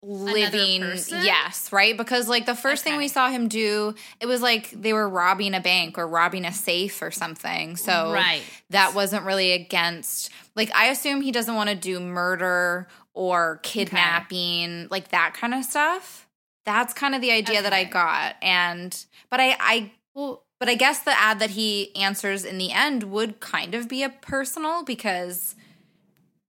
[0.03, 0.83] living
[1.25, 4.93] yes right because like the first thing we saw him do it was like they
[4.93, 8.43] were robbing a bank or robbing a safe or something so Right.
[8.71, 12.87] that wasn't really against like i assume he doesn't want to do murder
[13.19, 16.29] or kidnapping like that kind of stuff
[16.64, 20.75] that's kind of the idea that i got and but i i Well, but I
[20.75, 24.83] guess the ad that he answers in the end would kind of be a personal
[24.85, 25.55] because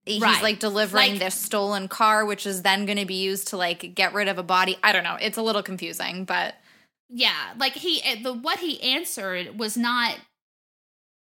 [0.05, 0.41] he's Right.
[0.41, 3.93] like delivering Like- this stolen car, which is then going to be used to like
[3.93, 4.77] get rid of a body.
[4.81, 5.17] I don't know.
[5.21, 6.55] It's a little confusing, but
[7.07, 10.17] yeah, like he eh, the what he answered was not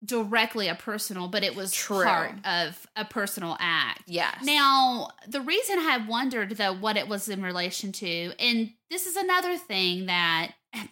[0.04, 2.04] directly a personal, but it was True.
[2.04, 4.02] part of a personal act.
[4.06, 4.36] yes.
[4.42, 9.16] Now, the reason I wondered though what it was in relation to, and this is
[9.16, 10.52] another thing that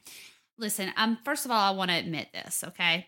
[0.58, 3.06] listen, um first of all, I want to admit this, okay?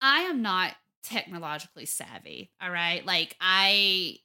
[0.00, 0.74] I am not
[1.04, 3.04] technologically savvy, all right?
[3.06, 4.18] Like I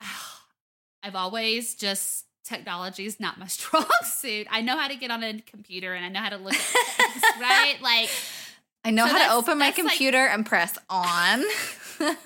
[1.02, 4.46] I've always just technology is not my strong suit.
[4.50, 6.60] I know how to get on a computer and I know how to look at
[6.60, 7.76] things, right?
[7.80, 8.10] Like
[8.84, 11.44] I know So how to open my that's like- computer and press on.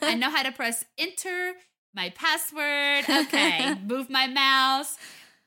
[0.02, 1.52] I know how to press enter,
[1.94, 4.96] my password, okay, move my mouse.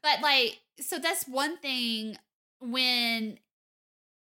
[0.04, 2.18] But like, so that's one thing
[2.60, 3.40] when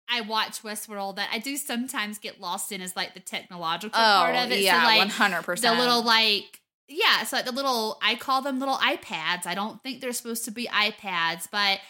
[0.08, 4.36] I watch Westworld that I do sometimes get lost in is like the technological part
[4.36, 4.60] oh, of it.
[4.60, 5.78] yeah, so like one hundred the percent.
[5.78, 9.46] little like yeah, so like the little I call them little iPads.
[9.46, 11.80] I don't think they're supposed to be iPads, but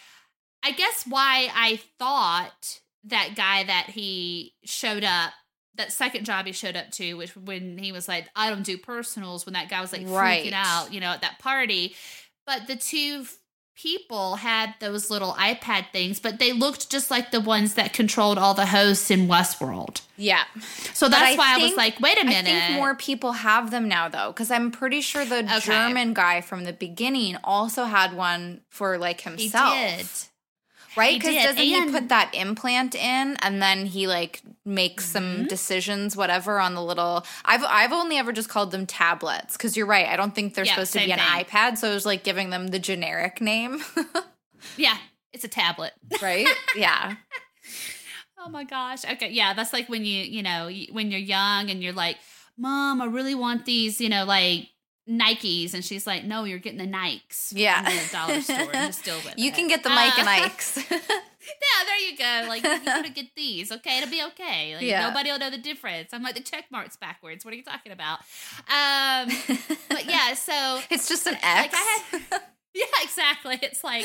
[0.65, 5.33] I guess why I thought that guy that he showed up
[5.77, 8.79] that second job he showed up to, which when he was like, I don't do
[8.79, 10.45] personals, when that guy was like Right.
[10.45, 11.95] freaking out, you know, at that party.
[12.47, 13.27] But the two
[13.77, 18.39] people had those little iPad things, but they looked just like the ones that controlled
[18.39, 20.01] all the hosts in Westworld.
[20.17, 20.45] yeah.
[20.95, 22.47] So that's I why I was like, wait a minute.
[22.47, 25.59] think more people have them now, though, because I'm pretty sure the Okay.
[25.61, 30.31] German guy from the beginning also had one for like he himself.
[30.97, 31.21] Right?
[31.21, 35.49] Because doesn't he put that implant in and then he like makes some Mhm.
[35.49, 37.25] decisions, whatever, on the little?
[37.45, 40.07] I've I've only ever just called them tablets because you're right.
[40.09, 41.45] I don't think they're Yeah, supposed to be an thing.
[41.45, 43.81] iPad, so I was like giving them the generic name,
[44.77, 44.97] Yeah,
[45.33, 45.93] it's a tablet.
[46.23, 46.49] right?
[46.75, 47.17] yeah,
[48.39, 49.05] Oh my gosh.
[49.05, 52.17] Okay, yeah, that's like when you, you know, when you're young and you're like,
[52.57, 54.69] "Mom, I really want these, you know, like
[55.09, 57.83] Nikes." And she's like, "No, you're getting the Nikes." Yeah.
[57.83, 59.55] the dollar store and just deal with you it.
[59.55, 60.85] can get the Mike and Uh, Ike's.
[61.49, 62.49] Yeah, there you go.
[62.49, 63.99] Like you gotta get these, okay?
[63.99, 64.75] It'll be okay.
[64.75, 65.07] Like Yeah.
[65.09, 66.13] nobody will know the difference.
[66.13, 67.45] I'm like the check marks backwards.
[67.45, 68.19] What are you talking about?
[68.69, 69.29] Um,
[69.89, 71.75] but yeah, so it's just an like X.
[71.79, 72.23] I had,
[72.75, 73.59] yeah, exactly.
[73.63, 74.05] It's like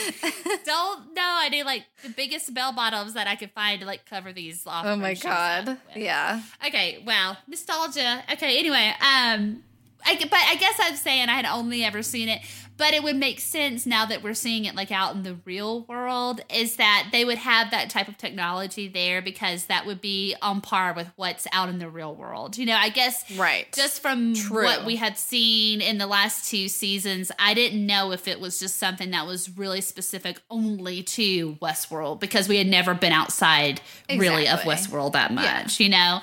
[0.65, 4.05] don't no, I need like the biggest bell bottoms that I could find to like
[4.05, 4.85] cover these off.
[4.85, 6.43] oh my god, yeah.
[6.67, 8.23] Okay, wow, nostalgia.
[8.33, 9.63] Okay, anyway, um,
[10.05, 12.41] I but I guess I'm saying I had only ever seen it,
[12.77, 15.83] but it would make sense now that we're seeing it like out in the real
[15.85, 16.41] world.
[16.53, 20.61] Is that they would have that type of technology there because that would be on
[20.61, 22.57] par with what's out in the real world.
[22.57, 23.71] You know, I guess Right.
[23.73, 24.63] just from True.
[24.63, 28.59] what we had seen in the last two seasons, I didn't know if it was
[28.59, 33.81] just something that was really specific only to Westworld because we had never been outside
[34.09, 36.21] really of Westworld that much, you know?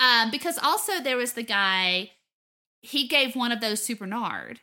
[0.00, 2.10] Um, because also there was the guy,
[2.82, 4.60] he gave one of those to Bernard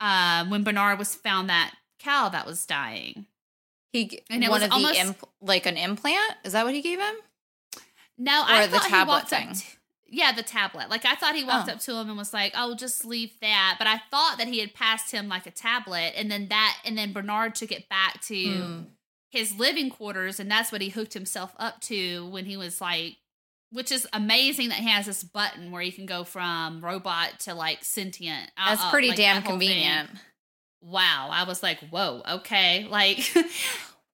[0.00, 3.26] um, when Bernard was found that cow that was dying.
[3.92, 6.34] he And it one was of almost- the imp- like an implant.
[6.44, 7.14] Is that what he gave him?
[8.16, 9.48] No, I Or the thought he tablet walked thing?
[9.48, 9.54] up.
[9.56, 9.64] To,
[10.10, 10.88] yeah, the tablet.
[10.90, 11.72] Like I thought he walked Oh.
[11.72, 14.58] up to him and was like, "Oh, just leave that." But I thought that he
[14.60, 18.20] had passed him like a tablet, and then that, and then Bernard took it back
[18.22, 18.82] to Hmm.
[19.30, 23.16] his living quarters, and that's what he hooked himself up to when he was like.
[23.70, 27.54] Which is amazing that he has this button where you can go from robot to
[27.54, 28.50] like sentient.
[28.56, 29.68] That's uh, pretty like, damn that whole thing.
[29.68, 30.10] convenient.
[30.80, 33.18] Wow, I was like, "Whoa, okay." Like,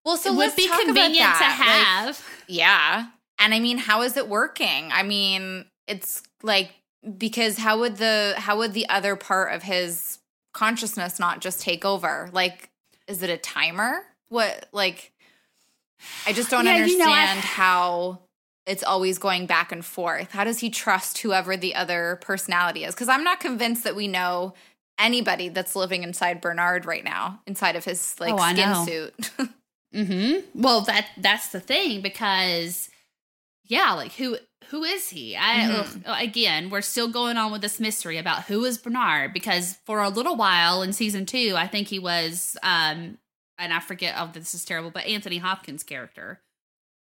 [0.05, 0.95] Well, so it would be convenient
[1.35, 1.57] to that.
[1.59, 2.25] Like, have.
[2.49, 3.07] Yeah.
[3.39, 4.91] And I mean, how is it working?
[4.93, 6.71] I mean, it's like
[7.19, 10.19] because how would the how would the other part of his
[10.53, 12.29] consciousness not just take over?
[12.33, 12.71] Like
[13.07, 14.03] is it a timer?
[14.29, 15.13] What like
[16.27, 18.21] I just don't Yeah, understand you know, I- how
[18.67, 20.31] it's always going back and forth.
[20.33, 22.95] How does he trust whoever the other personality is?
[22.95, 24.55] Cuz I'm not convinced that we know
[24.99, 29.31] anybody that's living inside Bernard right now, inside of his like Oh, skin suit.
[29.95, 30.61] Mm-hmm.
[30.61, 32.91] Well, that that's the thing because,
[33.65, 34.39] yeah, like who
[34.71, 35.37] who is he?
[35.37, 36.03] I Mhm.
[36.05, 40.01] ugh, again, we're still going on with this mystery about who is Bernard because for
[40.03, 43.19] a little while in season two, I think he was, um,
[43.57, 44.15] and I forget.
[44.19, 46.41] Oh, this is terrible, but Anthony Hopkins' character.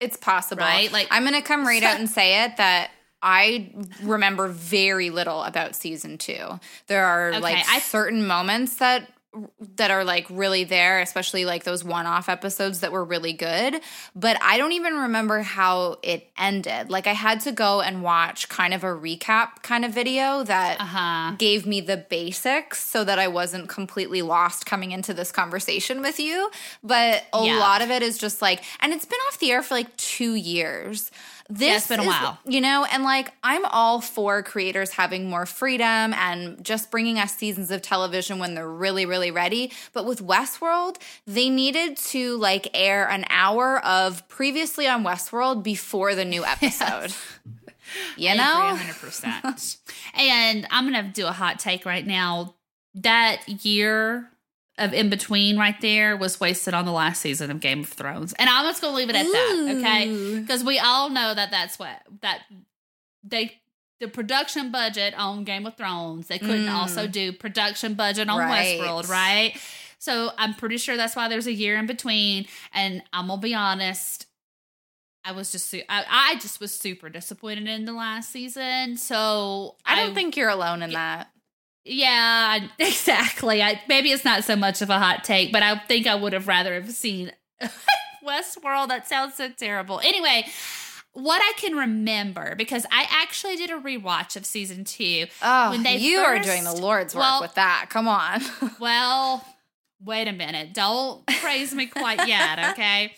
[0.02, 0.62] It's possible.
[0.62, 0.90] Right?
[0.92, 2.90] Like- I'm going to come right out and say it that
[3.22, 3.72] I
[4.02, 6.58] remember very little about season 2.
[6.88, 9.08] There are Okay, like I- certain moments that
[9.76, 13.80] that are like really there, especially like those one-off episodes that were really good,
[14.14, 16.90] but I don't even remember how it ended.
[16.90, 20.80] Like I had to go and watch kind of a recap kind of video that
[20.80, 21.36] Uh-huh.
[21.38, 26.20] gave me the basics so that I wasn't completely lost coming into this conversation with
[26.20, 26.50] you.
[26.82, 27.58] But a Yeah.
[27.58, 30.34] lot of it is just like, and it's been off the air for like two
[30.34, 31.10] years.
[31.54, 32.38] This it's been a is- while.
[32.46, 37.36] you know, and like I'm all for creators having more freedom and just bringing us
[37.36, 39.70] seasons of television when they're really, really ready.
[39.92, 40.96] But with Westworld,
[41.26, 47.12] they needed to like air an hour of previously on Westworld before the new episode.
[48.16, 48.70] You I know?
[48.74, 49.76] agree 100%.
[50.14, 52.54] and I'm going to do a hot take right now.
[52.94, 54.28] That year
[54.84, 58.32] of in between right there was wasted on the last season of Game of Thrones.
[58.38, 60.40] And I'm just going to leave it at that, okay?
[60.40, 62.42] Because we all know that that's what that
[63.24, 63.58] they
[64.00, 66.74] the production budget on Game of Thrones, they couldn't Mm.
[66.74, 68.80] also do production budget on Right.
[68.80, 69.56] Westworld, right?
[69.98, 72.46] So I'm pretty sure that's why there's a year in between.
[72.72, 74.26] And I'm gonna be honest,
[75.24, 78.96] I was just su- I, I just was super disappointed in the last season.
[78.96, 81.28] So I don't think you're alone in that.
[81.84, 83.62] Yeah, exactly.
[83.62, 86.32] I maybe it's not so much of a hot take, but I think I would
[86.32, 87.32] have rather have seen
[88.24, 88.88] Westworld.
[88.88, 90.00] That sounds so terrible.
[90.00, 90.46] Anyway,
[91.12, 95.26] what I can remember because I actually did a rewatch of season two.
[95.42, 97.86] Oh, When they you are doing the Lord's work with that.
[97.90, 98.40] Come on.
[98.80, 99.44] Well,
[100.00, 100.72] wait a minute.
[100.74, 103.14] Don't praise me quite yet, okay?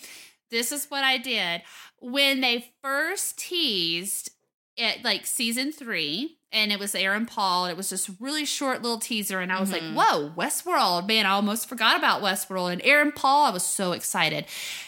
[0.51, 1.63] This is what I did.
[2.01, 4.31] When they first teased
[4.77, 8.99] it, like season three, and it was Aaron Paul, it was just really short little
[8.99, 9.95] teaser, and I was Mhm.
[9.97, 11.07] like, whoa, Westworld.
[11.07, 12.73] Man, I almost forgot about Westworld.
[12.73, 14.47] And Aaron Paul, I was so excited.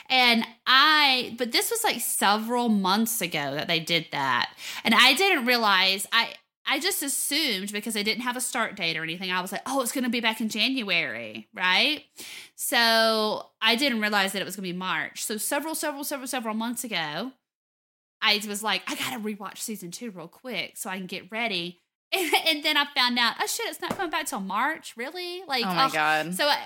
[0.09, 4.51] And I, but this was like several months ago that they did that.
[4.85, 6.35] And I didn't realize, I,
[6.69, 9.63] I just assumed because they didn't have a start date or anything, I was like,
[9.67, 12.05] oh, it's going to be back in January, right?
[12.55, 15.25] So I didn't realize that it was going to be March.
[15.25, 17.33] So several, several, several, several months ago,
[18.23, 21.31] I was like, I got to rewatch season two real quick so I can get
[21.31, 21.81] ready.
[22.13, 25.43] And, and then I found out, oh shit, it's not coming back till March, really?
[25.47, 25.93] Like, oh my ugh.
[25.93, 26.35] god.
[26.35, 26.57] So I,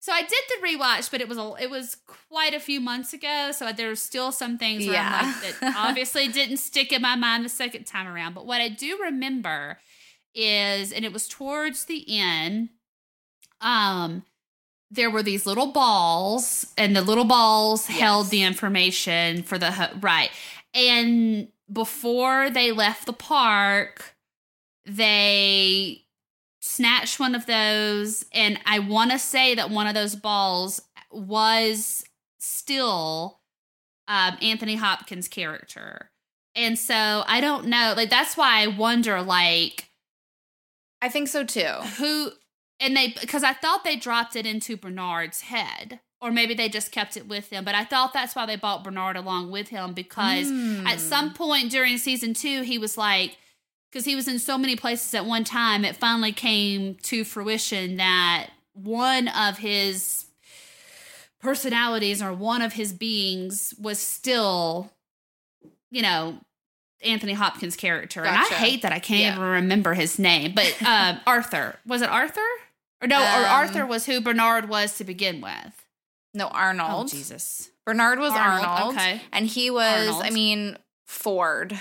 [0.00, 1.96] so I did the rewatch, but it was a, it was
[2.28, 3.52] quite a few months ago.
[3.52, 5.32] So there's still some things Yeah.
[5.42, 8.34] like that obviously didn't stick in my mind the second time around.
[8.34, 9.78] But what I do remember
[10.34, 12.70] is, and it was towards the end,
[13.60, 14.24] um,
[14.90, 20.30] there were these little balls, and the little balls held the information for the right.
[20.74, 24.14] And before they left the park,
[24.84, 26.04] they
[26.60, 28.24] snatched one of those.
[28.32, 32.04] And i want to say that one of those balls was
[32.38, 33.40] still
[34.08, 36.10] um, anthony hopkins character.
[36.54, 37.94] And so i don't know.
[37.96, 39.88] Like that's why i wonder like
[41.00, 41.66] I think so too.
[41.98, 42.30] who
[42.78, 46.90] and they because i thought they dropped it into bernard's head or maybe they just
[46.92, 49.92] kept it with him but i thought that's why they bought bernard along with him
[49.92, 50.86] because Hmm.
[50.86, 53.36] at some point during season two, he was like,
[53.90, 57.96] because he was in so many places at one time, it finally came to fruition
[57.98, 60.24] that one of his
[61.40, 64.92] personalities or one of his beings was still,
[65.90, 66.38] you know,
[67.04, 68.20] Anthony Hopkins' character.
[68.24, 69.32] And I hate that I can't Yeah.
[69.34, 71.76] even remember his name, but um, Arthur.
[71.86, 72.40] Was it Arthur?
[73.02, 75.81] Or no, or Um, Arthur was who Bernard was to begin with.
[76.34, 77.08] No, Oh, Arnold.
[77.08, 77.70] Jesus.
[77.84, 78.94] Bernard was Arnold, Arnold.
[78.96, 79.20] okay.
[79.32, 80.22] And he was, Arnold.
[80.24, 80.76] I mean,
[81.06, 81.78] Ford.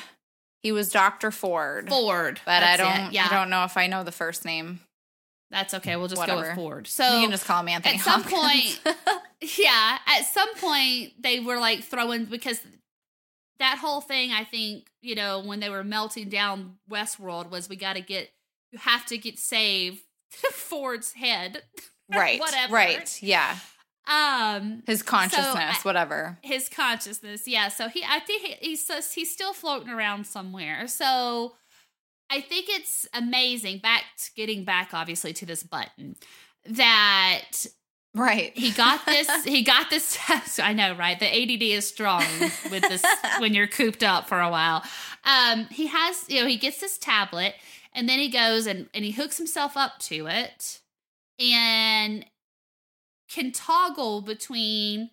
[0.64, 1.32] He was Dr.
[1.32, 1.90] Ford.
[1.90, 2.40] Ford.
[2.46, 3.28] But I don't it, Yeah.
[3.30, 4.80] I don't know if I know the first name.
[5.50, 5.96] That's okay.
[5.98, 6.50] We'll just go Whatever.
[6.50, 6.88] with Ford.
[6.88, 8.80] So you can just call him Anthony at some Hopkins.
[9.60, 12.62] yeah, at some point they were like throwing because
[13.60, 14.32] that whole thing.
[14.32, 18.32] I think you know when they were melting down Westworld was we got to get
[18.72, 20.00] you have to get saved
[20.52, 21.64] Ford's head.
[22.10, 22.40] right.
[22.40, 22.74] Whatever.
[22.74, 23.22] Right.
[23.22, 23.58] Yeah.
[24.08, 26.38] Um, His consciousness, I- whatever.
[26.42, 27.48] his consciousness.
[27.48, 27.68] Yeah.
[27.70, 30.88] So he, I think he, he's he's still floating around somewhere.
[30.88, 31.56] So
[32.30, 33.80] I think it's amazing.
[33.80, 36.16] Back to getting back, obviously, to this button
[36.66, 37.66] that
[38.14, 38.52] Right.
[38.58, 40.60] he got this he got this test.
[40.60, 42.24] i know right the add is strong
[42.70, 43.04] with this
[43.40, 44.84] when you're cooped up for a while
[45.24, 47.56] um he has you know he gets this tablet
[47.94, 50.82] and then he goes and, and he hooks himself up to it
[51.40, 52.26] and
[53.34, 55.10] can toggle between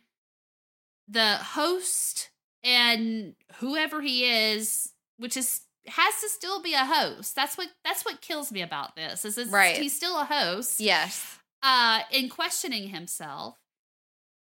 [1.09, 2.31] the host
[2.65, 8.05] and whoever he is which is has to still be a host that's what that's
[8.05, 9.77] what kills me about this is it's, Right.
[9.77, 11.39] he's still a host yes.
[11.63, 13.57] uh in questioning himself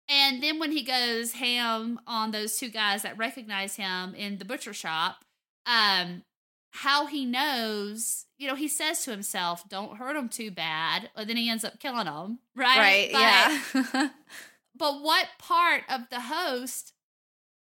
[0.09, 4.45] And then when he goes ham on those two guys that recognize him in the
[4.47, 5.23] butcher shop,
[5.66, 6.23] um,
[6.71, 11.27] how he knows, you know, he says to himself, "Don't hurt him too bad," but
[11.27, 12.79] then he ends up killing them, right?
[12.79, 13.61] Right.
[13.73, 14.09] But- yeah.
[14.77, 16.93] But what part of the host,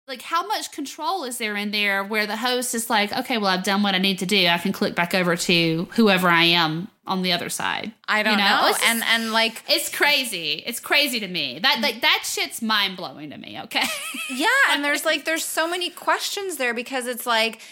[0.06, 3.46] like, how much control is there in there where the host is like, "Okay, well,
[3.46, 4.46] I've done what I need to do.
[4.46, 8.34] I can click back over to whoever I am on the other side." I don't
[8.34, 8.68] You know, know.
[8.68, 10.62] just- and and like It's crazy.
[10.66, 11.60] It's crazy to me.
[11.60, 13.58] That like that shit's mind blowing to me.
[13.64, 13.84] Okay.
[14.30, 17.62] Yeah, and there's like there's so many questions there because it's like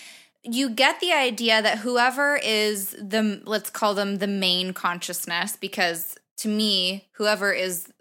[0.48, 6.16] you get the idea that whoever is the let's call them the main consciousness because
[6.38, 7.92] to me whoever is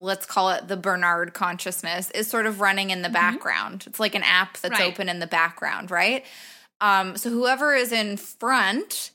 [0.00, 3.84] let's call it the Bernard consciousness is sort of running in the background.
[3.86, 4.92] It's like an app that's Right.
[4.92, 6.24] open in the background, right?
[6.80, 9.10] Um so whoever is in front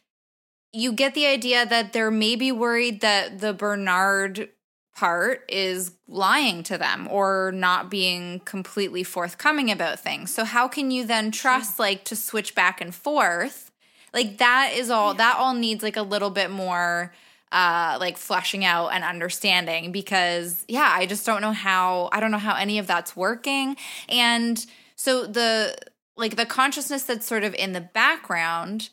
[0.74, 4.50] you get the idea that they're maybe worried that the Bernard
[4.96, 10.34] part is lying to them or not being completely forthcoming about things.
[10.34, 13.72] So how can you then trust like to switch back and forth?
[14.14, 17.14] Like that is all that all needs like a little bit more
[17.52, 22.32] uh like fleshing out and understanding because yeah, I just don't know how I don't
[22.32, 23.78] know how any of that's working.
[24.10, 24.64] And
[24.96, 25.76] so the
[26.18, 28.90] like the consciousness that's sort of in the background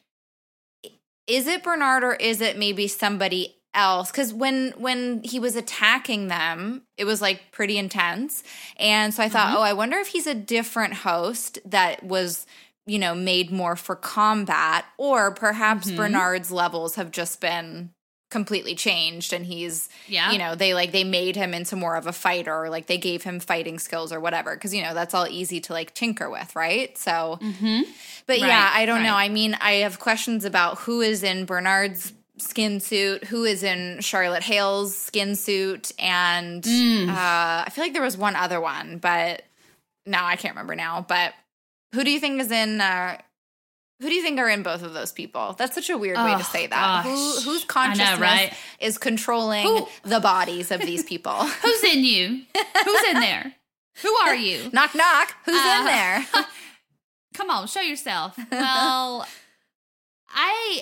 [1.26, 6.28] is it Bernard or is it maybe somebody else because when when he was attacking
[6.28, 8.42] them it was like pretty intense
[8.76, 12.46] and so i thought oh i wonder if he's a different host that was
[12.86, 15.96] you know made more for combat or perhaps Mhm.
[15.96, 17.90] bernard's levels have just been
[18.30, 20.30] completely changed and he's Yeah.
[20.32, 22.98] you know they like they made him into more of a fighter or like they
[22.98, 26.28] gave him fighting skills or whatever because you know that's all easy to like tinker
[26.28, 27.82] with right so Mm-hmm.
[28.26, 29.14] but yeah, I don't know.
[29.14, 34.00] I mean, I have questions about who is in Bernard's skin suit, who is in
[34.00, 37.08] Charlotte Hale's skin suit, and Mm.
[37.08, 39.42] uh, I feel like there was one other one, but
[40.06, 41.04] no, I can't remember now.
[41.08, 41.34] But
[41.94, 42.80] who do you think is in?
[42.80, 43.18] Uh,
[44.00, 45.54] who do you think are in both of those people?
[45.58, 47.02] That's such a weird way to Oh, say that.
[47.04, 47.10] Who,
[47.40, 48.52] whose consciousness know, right?
[48.78, 51.32] is controlling Who- the bodies of these people?
[51.62, 52.42] Who's in you?
[52.84, 53.54] Who's in there?
[54.02, 54.70] Who are you?
[54.72, 55.34] knock knock.
[55.44, 56.26] Who's in Uh, there?
[57.34, 58.36] Come on, show yourself.
[58.52, 59.26] Well,
[60.30, 60.80] I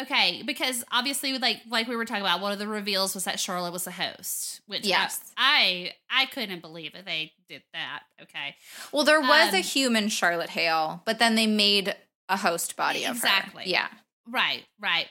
[0.00, 3.38] okay because obviously, like like we were talking about, one of the reveals was that
[3.40, 5.20] Charlotte was the host, which I- Yes.
[5.36, 8.02] I I, couldn't believe that they did that.
[8.22, 8.56] Okay,
[8.92, 11.94] Well, there was a Um, human Charlotte Hale, but then they made
[12.28, 13.12] a host body of her.
[13.14, 13.64] Exactly.
[13.66, 13.88] Yeah.
[14.26, 15.08] right, right.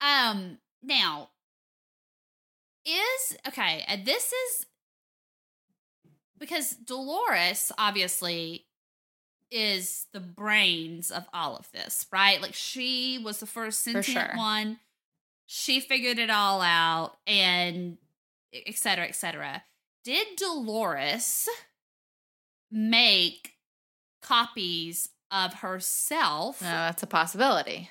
[0.00, 1.30] Um, now
[2.86, 4.66] is okay, and this is
[6.38, 8.66] because Dolores obviously
[9.50, 12.40] is the brains of all of this, right?
[12.40, 14.36] Like she was the first sentient sure.
[14.36, 14.78] one.
[15.46, 17.98] She figured it all out and
[18.52, 19.64] et cetera, et cetera.
[20.04, 21.48] Did Dolores
[22.70, 23.54] make
[24.22, 26.62] copies of herself?
[26.62, 27.90] No, that's a possibility.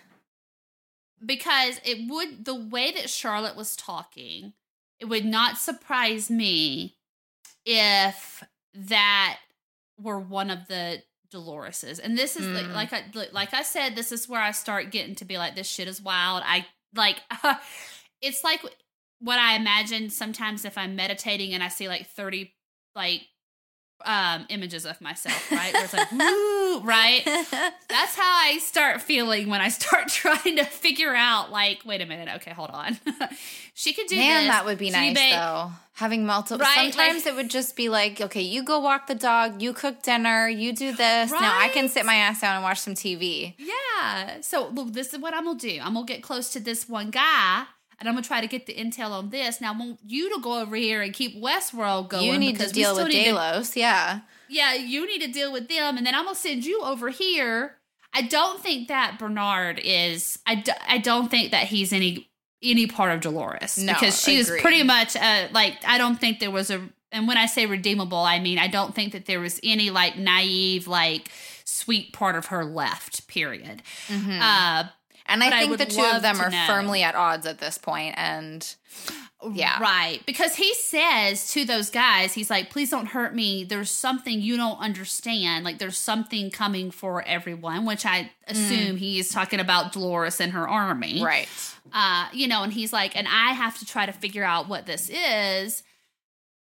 [1.26, 4.54] because it would the way that Charlotte was talking,
[5.00, 6.96] it would not surprise me
[7.66, 8.44] if
[8.74, 9.40] that
[10.02, 11.04] were one of the
[11.34, 12.00] Doloreses.
[12.04, 12.74] And this is like, Mm.
[12.74, 15.56] like I like- like I said, this is where I start getting to be like
[15.56, 16.44] this shit is wild.
[16.46, 16.66] I
[16.96, 17.22] like
[18.22, 18.62] it's like
[19.20, 22.54] what I imagine sometimes if I'm meditating and I see like 30
[22.96, 23.22] like
[24.06, 25.74] um images of myself, right?
[25.74, 27.22] Where it's like, woo, right?
[27.88, 32.06] That's how I start feeling when I start trying to figure out, like, wait a
[32.06, 32.98] minute, okay, hold on.
[33.74, 34.54] she could do Man, this.
[34.54, 35.72] that would be She nice though.
[35.94, 36.60] Having multiple.
[36.60, 39.74] Right, Sometimes like- it would just be like, okay, you go walk the dog, you
[39.74, 41.30] cook dinner, you do this.
[41.32, 43.54] Now I can sit my ass down and watch some TV.
[43.58, 44.40] Yeah.
[44.42, 45.80] So this is what I'm gonna do.
[45.84, 47.66] I'm gonna get close to this one guy.
[48.00, 49.60] And I'm gonna try to get the intel on this.
[49.60, 52.26] Now, I want you to go over here and keep Westworld going.
[52.26, 53.76] you need to deal with need to- Delos.
[53.76, 54.22] Yeah.
[54.48, 57.76] yeah, you need to deal with them, and then I'm gonna send you over here.
[58.14, 60.40] I don't think that Bernard is.
[60.48, 62.30] I, d- I don't think that he's any
[62.64, 64.62] any part of Dolores No, because she is agreed.
[64.62, 66.82] pretty much uh, like I don't think there was a.
[67.12, 70.18] And when I say redeemable, I mean I don't think that there was any like
[70.18, 71.30] naive like
[71.66, 73.28] sweet part of her left.
[73.28, 73.82] Period.
[74.08, 74.40] Mhm.
[74.42, 74.90] Uh,
[75.30, 76.66] and I but I think would the two of them are know.
[76.68, 78.76] firmly at odds at this point, and
[79.54, 79.80] Yeah.
[79.80, 80.20] Right.
[80.26, 83.64] Because he says to those guys, he's like, please don't hurt me.
[83.64, 85.64] There's something you don't understand.
[85.64, 90.52] Like, there's something coming for everyone, which I assume he is talking about Dolores and
[90.52, 91.24] her army.
[91.24, 91.48] right.
[91.94, 94.86] Uh, you know, and he's like, and I have to try to figure out what
[94.86, 95.84] this is.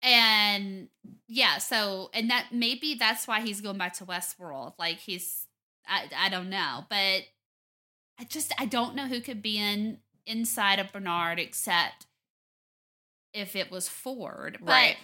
[0.04, 0.88] And
[1.28, 4.74] yeah, so, and that maybe that's why he's going back to Westworld.
[4.78, 5.48] Like, he's,
[5.88, 7.24] I, I don't know, but
[8.20, 12.06] I just, I don't know who could be in inside of Bernard except
[13.34, 14.58] if it was Ford.
[14.60, 14.98] But Right.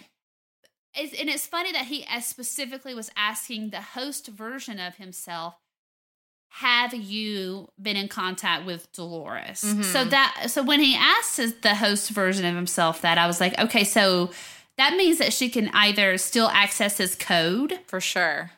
[0.94, 5.54] it's, and it's funny that he as specifically was asking the host version of himself
[6.58, 9.62] have you been in contact with Dolores?
[9.64, 9.84] Mhm.
[9.84, 13.40] So that so when he asked his, the host version of himself that, I was
[13.40, 14.30] like, okay, so
[14.76, 18.52] that means that she can either still access his code For sure.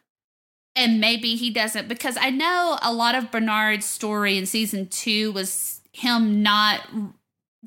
[0.76, 5.32] And maybe he doesn't because I know a lot of Bernard's story in season 2
[5.32, 6.86] was him not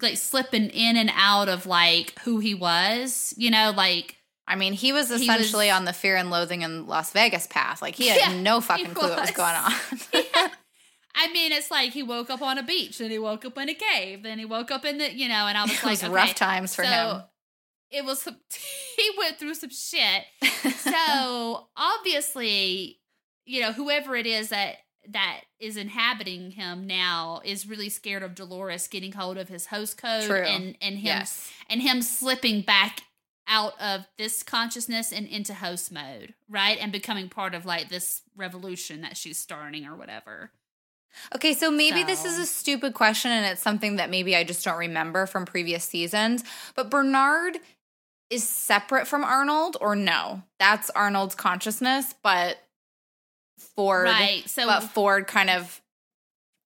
[0.02, 4.16] like slipping in and out of like who he was, you know, like
[4.48, 7.46] I mean, he was He was- essentially on the fear and loathing in Las Vegas
[7.48, 7.82] path.
[7.82, 9.72] Like he had Yeah, no fucking clue what was going on.
[11.16, 13.68] I mean, it's like he woke up on a beach, and he woke up in
[13.68, 15.92] a cave, then he woke up in the, you know, and I was it like,
[15.92, 17.22] was okay, rough times for so him.
[17.92, 18.26] It was,
[18.96, 20.24] he went through some shit.
[20.78, 22.99] So obviously,
[23.50, 24.78] you know, whoever it is that
[25.08, 29.98] that is inhabiting him now is really scared of Dolores getting hold of his host
[29.98, 30.44] code True.
[30.44, 31.52] and and him yes.
[31.68, 33.02] and him slipping back
[33.48, 36.78] out of this consciousness and into host mode, right?
[36.80, 40.52] And becoming part of like this revolution that she's starting or whatever.
[41.34, 44.64] Okay, so maybe this is a stupid question and it's something that maybe I just
[44.64, 46.44] don't remember from previous seasons.
[46.76, 47.58] But Bernard
[48.30, 50.44] is separate from Arnold or no?
[50.60, 52.58] That's Arnold's consciousness, but
[53.60, 54.48] Ford right.
[54.50, 55.82] So but Ford kind of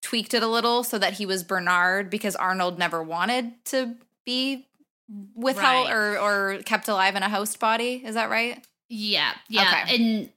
[0.02, 4.68] tweaked it a little so that he was Bernard because Arnold never wanted to be
[5.36, 5.94] withheld Right.
[5.94, 8.04] or or kept alive in a host body.
[8.06, 8.66] Is that right?
[8.90, 9.84] Yeah, yeah.
[9.86, 9.96] Okay.
[9.96, 10.30] And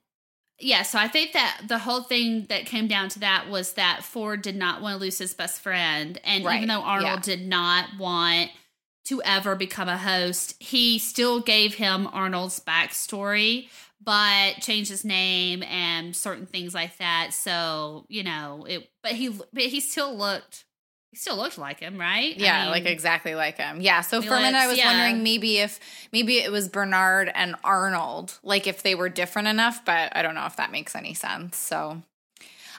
[0.59, 4.03] yeah, so I think that the whole thing that came down to that was that
[4.03, 6.19] Ford did not want to lose his best friend.
[6.23, 7.35] And Right, even though Arnold yeah.
[7.35, 8.49] did not want
[9.05, 13.69] to ever become a host, he still gave him Arnold's backstory,
[14.01, 17.33] but changed his name and certain things like that.
[17.33, 20.65] So, you know, it but he but he still looked
[21.11, 22.35] he still looked like him, right?
[22.35, 23.81] I Yeah, mean, like exactly like him.
[23.81, 24.01] Yeah.
[24.01, 24.87] So for a minute, I was yeah.
[24.87, 25.79] wondering maybe if
[26.11, 30.35] maybe it was Bernard and Arnold, like if they were different enough, but I don't
[30.35, 31.57] know if that makes any sense.
[31.57, 32.01] So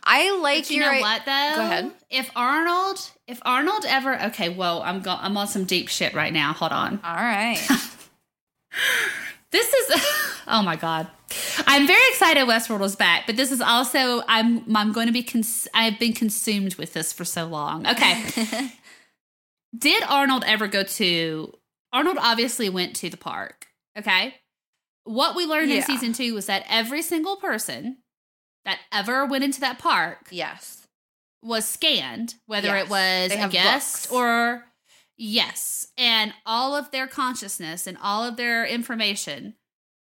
[0.05, 1.53] I like But you your know what though?
[1.57, 1.91] Go ahead.
[2.11, 6.33] If Arnold, if Arnold ever, okay, whoa, I'm go, I'm on some deep shit right
[6.33, 6.53] now.
[6.53, 7.01] Hold on.
[7.03, 7.59] All right.
[9.51, 10.03] This is,
[10.47, 11.09] oh my god,
[11.67, 12.47] I'm very excited.
[12.47, 16.13] Westworld is back, but this is also I'm I'm going to be cons- I've been
[16.13, 17.87] consumed with this for so long.
[17.87, 18.71] Okay,
[19.79, 21.53] did Arnold ever go to?
[21.93, 23.67] Arnold obviously went to the park.
[23.97, 24.35] Okay,
[25.05, 27.99] what we learned in season two was that every single person
[28.67, 30.87] that ever went into that park yes.
[31.43, 32.85] was scanned, whether Yes.
[32.85, 34.13] it was a guest books.
[34.13, 34.65] or
[35.19, 39.55] yes, and all of their consciousness and all of their information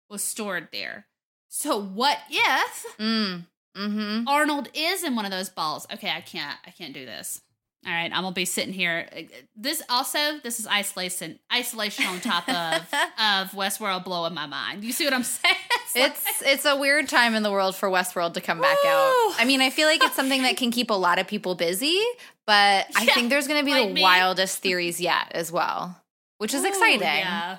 [0.09, 1.07] was stored there.
[1.49, 3.47] So what if Mm.
[3.77, 4.29] Mm-hmm.
[4.29, 5.87] Arnold is in one of those balls?
[5.93, 7.43] Okay, I can't I can't do this.
[7.87, 9.09] All right, I'm gonna be sitting here.
[9.55, 12.55] This also, this is isolation, isolation on top of
[12.93, 14.83] of Westworld blowing my mind.
[14.83, 15.55] You see what I'm saying?
[15.95, 19.15] like- It's it's a weird time in the world for Westworld to come back out.
[19.39, 22.03] I mean, I feel like it's something that can keep a lot of people busy,
[22.45, 24.03] but I Yeah, think there's to be like the me.
[24.03, 26.03] wildest theories yet as well,
[26.39, 27.03] which is Ooh, exciting.
[27.07, 27.59] Yeah,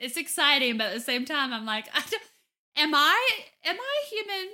[0.00, 2.02] it's exciting, but at the same time, I'm like, I
[2.76, 3.28] am I
[3.64, 4.48] am I human?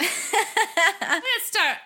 [0.00, 1.78] I'm gonna start.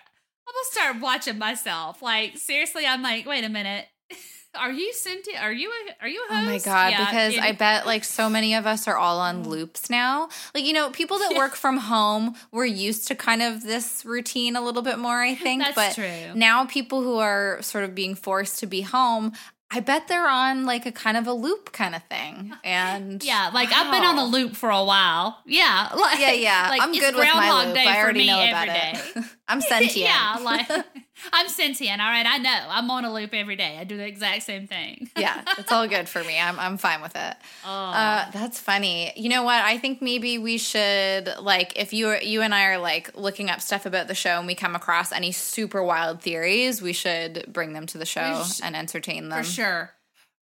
[0.51, 2.01] Gonna start watching myself.
[2.01, 3.85] Like seriously, I'm like, wait a minute.
[4.53, 5.41] Are you sentient?
[5.41, 6.91] Are you a, are you a Oh my god!
[6.91, 9.47] Yeah, because it- I bet like so many of us are all on mm.
[9.47, 10.27] loops now.
[10.53, 14.57] Like you know, people that work from home, we're used to kind of this routine
[14.57, 15.21] a little bit more.
[15.21, 16.35] I think, That's but true.
[16.35, 19.31] now people who are sort of being forced to be home,
[19.73, 22.51] I bet they're on like a kind of a loop kind of thing.
[22.63, 24.27] And yeah, like I've been on a Wow.
[24.27, 25.39] loop for a while.
[25.45, 26.67] Yeah, like, Yeah, yeah.
[26.69, 27.75] Like, I'm good with my loop.
[27.75, 29.25] Day I already know about every it.
[29.47, 29.95] I'm sentient.
[30.09, 30.67] yeah, like
[31.33, 32.01] I'm sentient.
[32.01, 32.65] All right, I know.
[32.69, 33.77] I'm on a loop every day.
[33.79, 35.09] I do the exact same thing.
[35.17, 36.39] yeah, it's all good for me.
[36.39, 37.35] I'm I'm fine with it.
[37.65, 37.69] Oh.
[37.69, 39.11] Uh, that's funny.
[39.15, 39.63] You know what?
[39.63, 43.61] I think maybe we should like if you you and I are like looking up
[43.61, 47.73] stuff about the show and we come across any super wild theories, we should bring
[47.73, 49.43] them to the show sh- and entertain them.
[49.43, 49.91] For sure.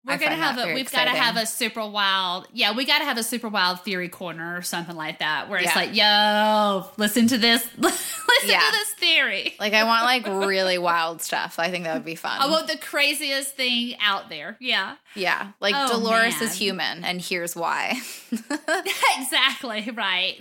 [0.09, 3.17] We're I gonna have a we've gotta have a super wild yeah, we gotta have
[3.17, 5.81] a super wild theory corner or something like that where it's Yeah.
[5.81, 8.59] like, yo, listen to this listen Yeah.
[8.59, 9.55] to this theory.
[9.59, 11.59] Like I want like really wild stuff.
[11.59, 12.37] I think that would be fun.
[12.41, 14.57] Oh, I want the craziest thing out there.
[14.59, 14.95] Yeah.
[15.15, 16.43] yeah, like Oh, Dolores man.
[16.43, 17.99] is human, and here's why.
[19.17, 20.35] exactly, right.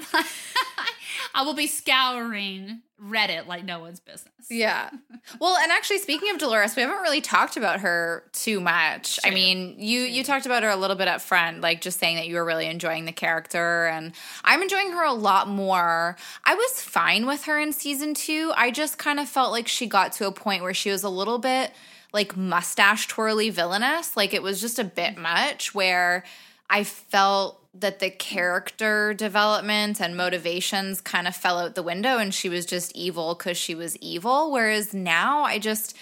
[1.35, 4.33] I will be scouring Reddit like no one's business.
[4.51, 4.91] Yeah.
[5.41, 9.21] Well, and actually speaking of Dolores, we haven't really talked about her too much.
[9.25, 12.17] I mean, you you talked about her a little bit up front, like just saying
[12.17, 14.13] that you were really enjoying the character and
[14.45, 16.17] I'm enjoying her a lot more.
[16.45, 18.53] I was fine with her in season 2.
[18.57, 21.11] I just kind of felt like she got to a point where she was a
[21.11, 21.73] little bit
[22.13, 24.17] like mustache twirly villainous.
[24.17, 26.25] Like it was just a bit much where
[26.71, 32.33] I felt that the character development and motivations kind of fell out the window and
[32.33, 34.51] she was just evil because she was evil.
[34.51, 35.97] Whereas now I just,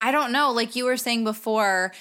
[0.00, 0.52] I don't know.
[0.52, 1.92] Like you were saying before,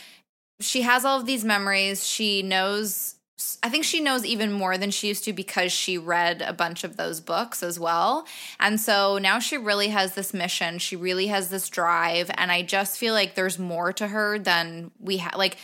[0.60, 2.08] she has all of these memories.
[2.08, 3.16] She knows,
[3.62, 6.84] I think she knows even more than she used to because she read a bunch
[6.84, 8.28] of those books as well.
[8.60, 10.78] And so now she really has this mission.
[10.80, 12.32] She really has this drive.
[12.36, 15.36] And I just feel like there's more to her than we have.
[15.36, 15.58] Like,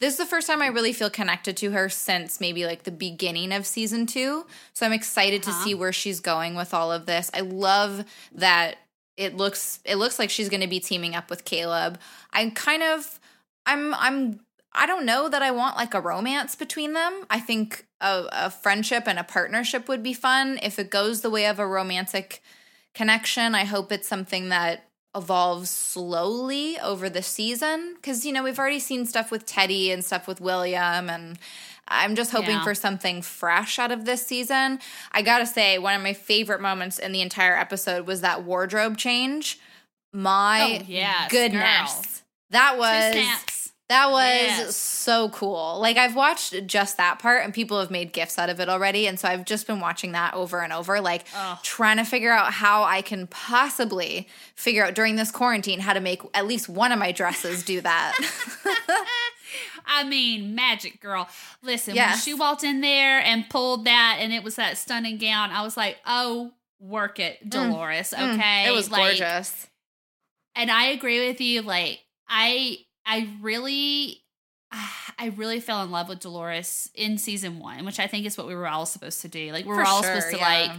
[0.00, 2.90] this is the first time I really feel connected to her since maybe like the
[2.90, 4.46] beginning of season two.
[4.72, 5.52] So I'm excited uh-huh.
[5.52, 7.30] to see where she's going with all of this.
[7.32, 8.04] I love
[8.34, 8.76] that
[9.16, 11.98] it looks it looks like she's going to be teaming up with Caleb.
[12.32, 13.18] I'm kind of
[13.64, 14.40] I'm I'm
[14.72, 17.24] I don't know that I want like a romance between them.
[17.30, 20.58] I think a, a friendship and a partnership would be fun.
[20.62, 22.42] If it goes the way of a romantic
[22.94, 24.85] connection, I hope it's something that
[25.16, 30.04] evolves slowly over the season because you know we've already seen stuff with Teddy and
[30.04, 31.38] stuff with William and
[31.88, 32.64] I'm just hoping yeah.
[32.64, 34.80] for something fresh out of this season.
[35.12, 38.42] I got to say one of my favorite moments in the entire episode was that
[38.42, 39.60] wardrobe change.
[40.12, 41.94] My oh, yes, goodness.
[41.94, 42.04] Girl.
[42.50, 43.14] That was
[43.88, 44.76] that was yes.
[44.76, 45.78] so cool.
[45.80, 49.06] Like I've watched just that part and people have made gifs out of it already
[49.06, 51.60] and so I've just been watching that over and over like oh.
[51.62, 56.00] trying to figure out how I can possibly figure out during this quarantine how to
[56.00, 58.18] make at least one of my dresses do that.
[59.86, 61.28] I mean, magic girl.
[61.62, 62.16] Listen, yes.
[62.16, 65.62] when she walked in there and pulled that and it was that stunning gown, I
[65.62, 67.50] was like, "Oh, work it, mm.
[67.50, 68.34] Dolores." Mm.
[68.34, 68.64] Okay.
[68.64, 68.66] Mm.
[68.66, 69.68] It was like, gorgeous.
[70.56, 74.22] And I agree with you like I I really
[75.18, 78.46] I really fell in love with Dolores in season one, which I think is what
[78.46, 79.52] we were all supposed to do.
[79.52, 80.48] Like we were For all sure, supposed to yeah.
[80.48, 80.70] like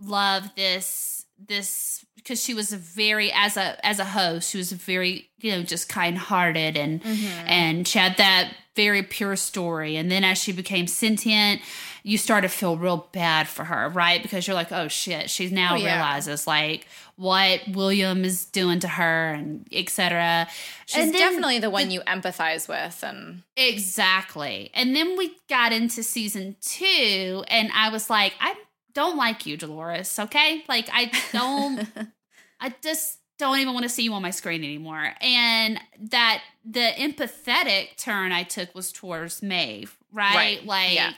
[0.00, 4.72] love this this because she was a very as a as a host she was
[4.72, 7.46] very you know just kind hearted and mm-hmm.
[7.46, 11.60] and she had that very pure story and then as she became sentient
[12.02, 15.48] you start to feel real bad for her right because you're like oh shit she
[15.50, 15.94] now oh, yeah.
[15.94, 16.86] realizes like
[17.16, 20.48] what William is doing to her and etc.
[20.86, 24.70] She's and definitely the one the, you empathize with and Exactly.
[24.74, 28.54] And then we got into season 2 and I was like I
[28.94, 30.64] don't like you Dolores, okay?
[30.68, 31.86] Like I don't
[32.60, 35.14] I just don't even want to see you on my screen anymore.
[35.20, 35.80] And
[36.10, 40.34] that the empathetic turn I took was towards Maeve, right?
[40.34, 40.66] right.
[40.66, 41.12] Like yeah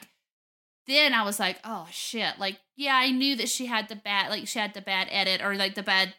[0.87, 2.39] then I was like, oh shit.
[2.39, 5.43] Like, yeah, I knew that she had the bad, like, she had the bad edit
[5.43, 6.15] or like the bad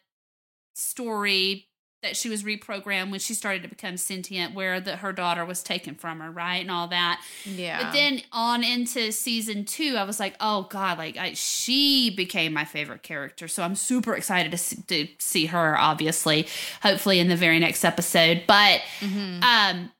[0.76, 1.68] story
[2.04, 5.64] that she was reprogrammed when she started to become sentient, where that her daughter was
[5.64, 7.24] taken from her, right, and all that.
[7.46, 7.84] Yeah.
[7.84, 12.54] But then on into season two, I was like, oh god, like I, she became
[12.54, 13.48] my favorite character.
[13.48, 15.78] So I'm super excited to see, to see her.
[15.78, 16.48] Obviously,
[16.84, 18.44] hopefully in the very next episode.
[18.48, 19.42] But, mm-hmm.
[19.44, 19.92] um,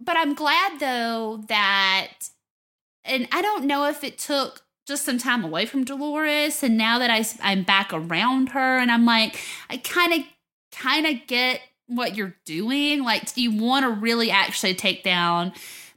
[0.00, 2.08] but I'm glad though that
[3.04, 6.98] and I don't know if it took just some time away from Dolores and now
[6.98, 9.38] that I, I'm back around her and I'm like
[9.68, 10.20] I kind of
[10.72, 15.52] kind of get what you're doing like do you want to really actually take down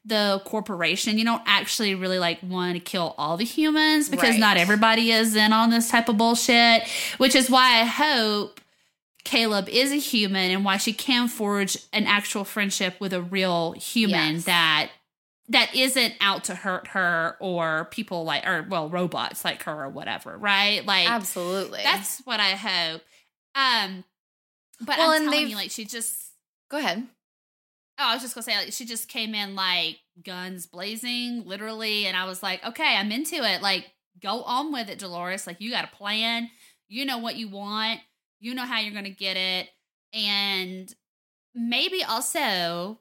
[0.06, 4.40] the corporation you don't actually really like want to kill all the humans because right.
[4.40, 6.88] not everybody is in on this type of bullshit
[7.18, 8.60] which is why I hope
[9.24, 13.72] Caleb is a human and why she can forge an actual friendship with a real
[13.74, 14.46] human yes.
[14.46, 14.90] that
[15.50, 19.90] that isn't out to hurt her or people like or well robots like her or
[19.90, 23.02] whatever right like absolutely that's what i hope
[23.56, 24.04] um
[24.86, 26.32] but well, i'm telling you like she just
[26.70, 27.08] go ahead.
[28.00, 32.06] Oh i was just gonna say like she just came in like guns blazing literally
[32.06, 33.92] and i was like okay i'm into it like
[34.22, 36.50] go on with it dolores like you got a plan
[36.88, 38.00] you know what you want
[38.40, 39.70] you know how you're gonna get it
[40.14, 40.94] and
[41.56, 43.00] maybe also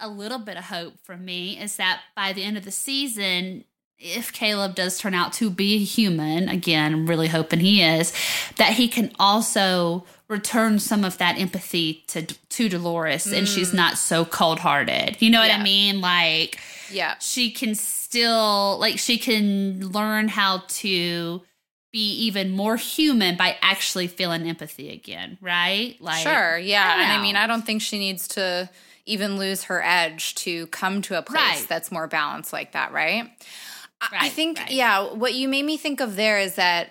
[0.00, 3.64] a little bit of hope for me is that by the end of the season,
[4.04, 8.12] if Caleb does turn out to be a human, again, I'm really hoping he is,
[8.58, 13.38] that he can also return some of that empathy to to Dolores mm.
[13.38, 13.74] and she's mm.
[13.74, 15.20] not so cold-hearted.
[15.20, 15.58] You know what yeah.
[15.58, 16.00] I mean?
[16.00, 16.60] Like
[16.90, 17.16] yeah.
[17.18, 21.42] She can still like she can learn how to
[21.92, 25.96] be even more human by actually feeling empathy again, right?
[26.00, 26.94] Like Sure, yeah.
[26.96, 28.68] I and I mean, I don't think she needs to
[29.06, 31.66] even lose her edge to come to a place right.
[31.68, 33.30] that's more balanced like that, right?
[34.12, 34.70] Right I think, right.
[34.70, 36.90] yeah, what you made me think of there is that,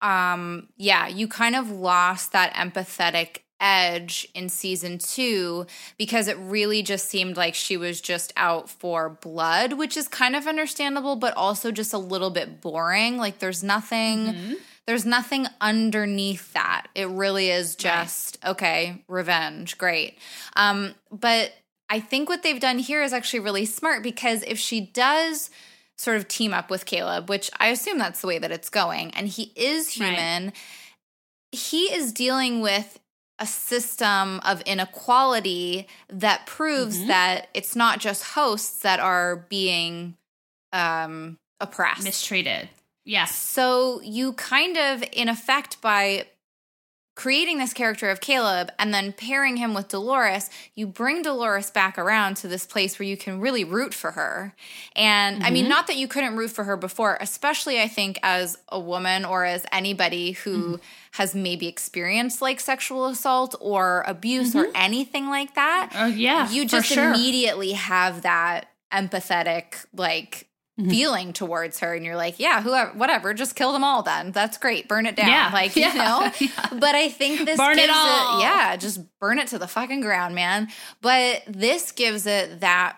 [0.00, 5.66] um, yeah, you kind of lost that empathetic edge in season two
[5.96, 10.36] because it really just seemed like she was just out for blood, which is kind
[10.36, 13.16] of understandable, but also just a little bit boring.
[13.16, 14.26] Like there's nothing.
[14.26, 14.54] Mm-hmm
[14.88, 16.86] there's nothing underneath that.
[16.94, 18.52] It really is just right.
[18.52, 20.16] okay, revenge, great.
[20.56, 21.52] Um, but
[21.90, 25.50] I think what they've done here is actually really smart because if she does
[25.98, 29.10] sort of team up with Caleb, which I assume that's the way that it's going.
[29.14, 30.10] And he is Right.
[30.10, 30.52] human.
[31.52, 33.00] He is dealing with
[33.40, 37.06] a system of inequality that proves Mhm.
[37.08, 40.16] that it's not just hosts that are being
[40.72, 42.02] um, oppressed.
[42.04, 42.68] Mistreated.
[43.06, 43.34] Yes.
[43.34, 46.26] So you kind of, in effect, by
[47.18, 51.98] creating this character of Caleb and then pairing him with Dolores, you bring Dolores back
[51.98, 54.54] around to this place where you can really root for her.
[54.94, 55.70] And I mean, mm-hmm.
[55.70, 59.44] not that you couldn't root for her before, especially I think as a woman or
[59.44, 60.74] as anybody who mm-hmm.
[61.10, 64.76] has maybe experienced like sexual assault or abuse or mm-hmm.
[64.76, 65.90] anything like that.
[65.96, 66.48] Oh yeah.
[66.50, 67.08] you just sure.
[67.08, 70.47] immediately have that empathetic like
[70.78, 70.90] Mm-hmm.
[70.90, 74.56] feeling towards her and you're like yeah whoever whatever just kill them all then that's
[74.58, 75.50] great burn it down Yeah.
[75.52, 75.92] like Yeah.
[75.92, 76.48] you know
[76.78, 78.40] but i think this Burn it gives all.
[78.40, 80.68] yeah just burn it to the fucking ground man
[81.00, 82.96] but this gives it that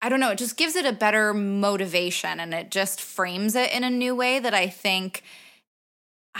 [0.00, 3.72] i don't know it just gives it a better motivation and it just frames it
[3.72, 5.24] in a new way that i think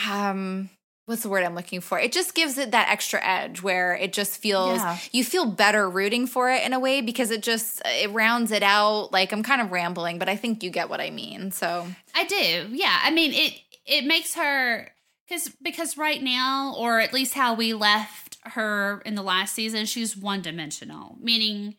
[0.09, 0.71] um
[1.09, 4.13] what's the word i'm looking for it just gives it that extra edge where it
[4.13, 4.99] just feels Yeah.
[5.11, 8.63] you feel better rooting for it in a way because it just it rounds it
[8.63, 11.87] out like i'm kind of rambling but i think you get what i mean so
[12.15, 12.67] I do.
[12.73, 12.99] Yeah.
[13.05, 13.53] I mean, it
[13.87, 14.91] it makes her
[15.29, 19.87] because because right now, or at least how we left her in the last season,
[19.87, 21.77] she's one dimensional, meaning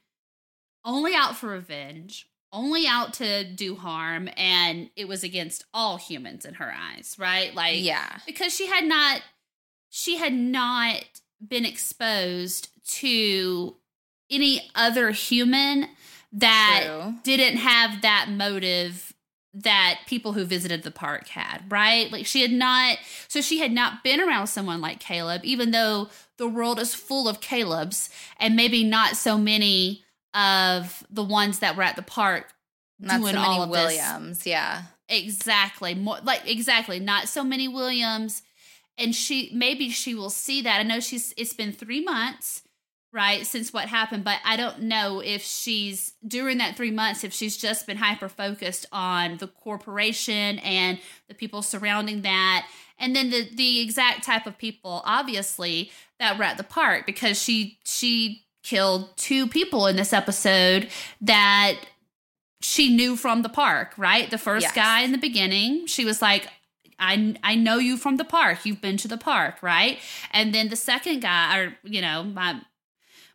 [0.85, 6.45] only out for revenge, only out to do harm, and it was against all humans
[6.45, 7.53] in her eyes, right?
[7.53, 9.21] Like, yeah because she had not
[9.89, 11.03] she had not
[11.45, 13.75] been exposed to
[14.29, 15.87] any other human
[16.31, 17.15] that True.
[17.23, 19.13] didn't have that motive
[19.53, 22.11] that people who visited the park had, right?
[22.11, 22.97] Like she had not
[23.27, 27.27] so she had not been around someone like Caleb even though the world is full
[27.27, 30.03] of Calebs and maybe not so many
[30.33, 32.53] of the ones that were at the park
[32.99, 35.95] not doing so all many of this williams yeah Exactly.
[35.95, 36.99] More like exactly.
[36.99, 38.43] Not so many Williams.
[38.97, 40.79] And she maybe she will see that.
[40.79, 42.61] I know she's it's been three months,
[43.11, 47.33] right, since what happened, but I don't know if she's during that three months, if
[47.33, 52.67] she's just been hyper focused on the corporation and the people surrounding that.
[52.99, 57.41] And then the the exact type of people, obviously, that were at the park because
[57.41, 60.89] she she killed two people in this episode
[61.21, 61.75] that
[62.61, 64.29] she knew from the park, right?
[64.29, 64.75] The first Yes.
[64.75, 66.47] guy in the beginning, she was like,
[66.99, 68.65] I, I know you from the park.
[68.65, 69.97] You've been to the park, right?
[70.31, 72.61] And then the second guy, or, you know, my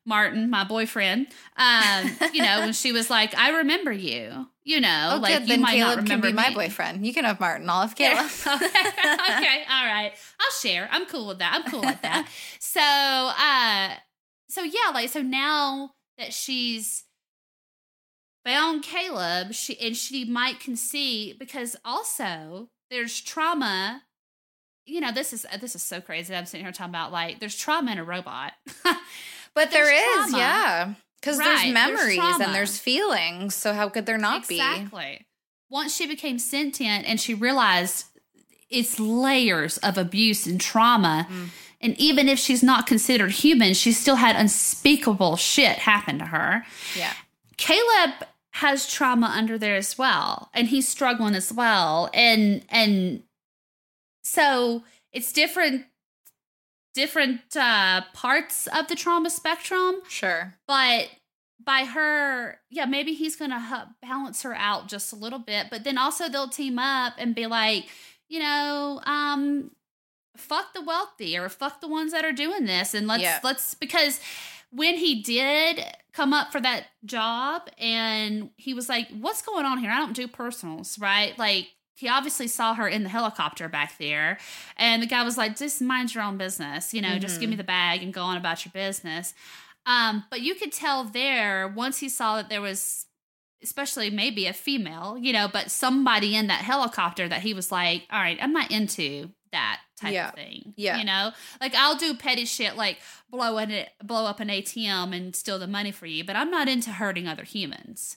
[0.07, 5.13] Martin, my boyfriend, um, you know, when she was like, I remember you, you know,
[5.15, 6.55] oh like good you then might caleb not can remember be my me.
[6.55, 10.13] boyfriend you can have martin i'll have caleb okay, all right.
[10.41, 10.89] I'll share.
[10.93, 11.53] I'm cool with that.
[11.55, 12.29] I'm cool with that.
[12.61, 13.99] so, uh,
[14.55, 17.05] so yeah, like so now that she's
[18.45, 24.03] found Caleb, she and she might concede because also there's trauma.
[24.87, 26.35] You know, this is this is so crazy.
[26.35, 28.53] I'm sitting here talking about like there's trauma in a robot.
[29.55, 30.39] but There's trauma.
[30.39, 32.45] yeah because Right, there's there's memories trauma.
[32.45, 35.27] and there's feelings so how could there not be exactly.
[35.71, 38.05] Once she became sentient and she realized
[38.71, 41.27] it's layers of abuse and trauma.
[41.31, 41.49] Mm.
[41.85, 46.65] And even if she's not considered human, she still had unspeakable shit happen to her.
[46.97, 47.13] yeah
[47.57, 52.11] Caleb has trauma under there as well, and he's struggling as well.
[52.13, 53.23] And and
[54.23, 54.83] so
[55.13, 55.85] it's different
[56.95, 61.09] different uh parts of the trauma spectrum sure but
[61.65, 65.83] by her yeah maybe he's gonna hu- balance her out just a little bit but
[65.83, 67.87] then also they'll team up and be like
[68.29, 69.73] you know um
[70.37, 73.41] fuck the wealthy or fuck the ones that are doing this and let's Yeah.
[73.43, 74.21] let's because
[74.71, 79.79] when he did come up for that job and he was like what's going on
[79.79, 79.91] here?
[79.91, 81.39] I don't do personals right?
[81.39, 84.39] Like he obviously saw her in the helicopter back there
[84.77, 87.55] and the guy was like just mind your own business you know just give me
[87.57, 89.33] the bag and go on about your business.
[89.87, 93.05] Um, but you could tell there once he saw that there was,
[93.63, 98.05] especially maybe a female, you know, but somebody in that helicopter that he was like,
[98.11, 100.29] all right, I'm not into that type Yeah.
[100.29, 100.75] of thing.
[100.77, 100.99] Yeah.
[100.99, 102.99] You know, like I'll do petty shit like
[103.31, 106.69] blow it, blow up an ATM and steal the money for you, but I'm not
[106.69, 108.17] into hurting other humans.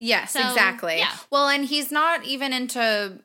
[0.00, 0.98] Yes, So, exactly.
[0.98, 1.16] yeah.
[1.30, 3.20] Well, and he's not even into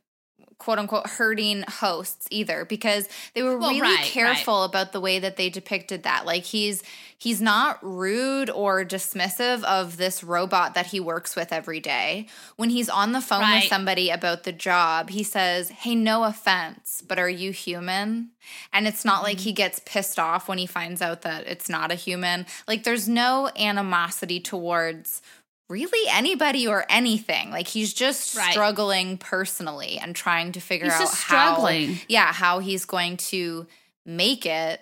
[0.58, 5.20] quote unquote hurting hosts either because they were Well, really right, careful about the way
[5.20, 6.26] that they depicted that.
[6.26, 6.84] Like he's
[7.18, 12.28] he's not rude or dismissive of this robot that he works with every day.
[12.58, 13.62] When he's on the phone Right.
[13.64, 18.32] with somebody about the job, he says, "Hey, no offense, but are you human?"
[18.74, 19.44] And it's not like Mm-hmm.
[19.44, 22.46] he gets pissed off when he finds out that it's not a human.
[22.68, 25.22] Like there's no animosity towards
[25.70, 27.52] really anybody or anything.
[27.52, 28.52] Like he's just Right.
[28.52, 32.00] struggling personally and trying to figure He's out just how struggling.
[32.08, 33.68] yeah, how he's going to
[34.06, 34.82] make it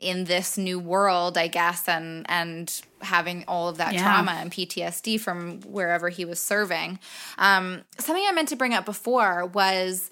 [0.00, 4.02] in this new world, I guess, and and having all of that Yeah.
[4.04, 7.00] trauma and PTSD from wherever he was serving.
[7.36, 10.08] Um, something I meant to bring up before was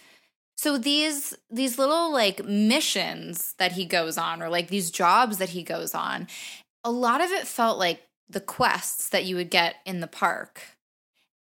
[0.56, 5.50] so these these little like missions that he goes on, or like these jobs that
[5.50, 6.26] he goes on,
[6.82, 10.62] a lot of it felt like the quests that you would get in the park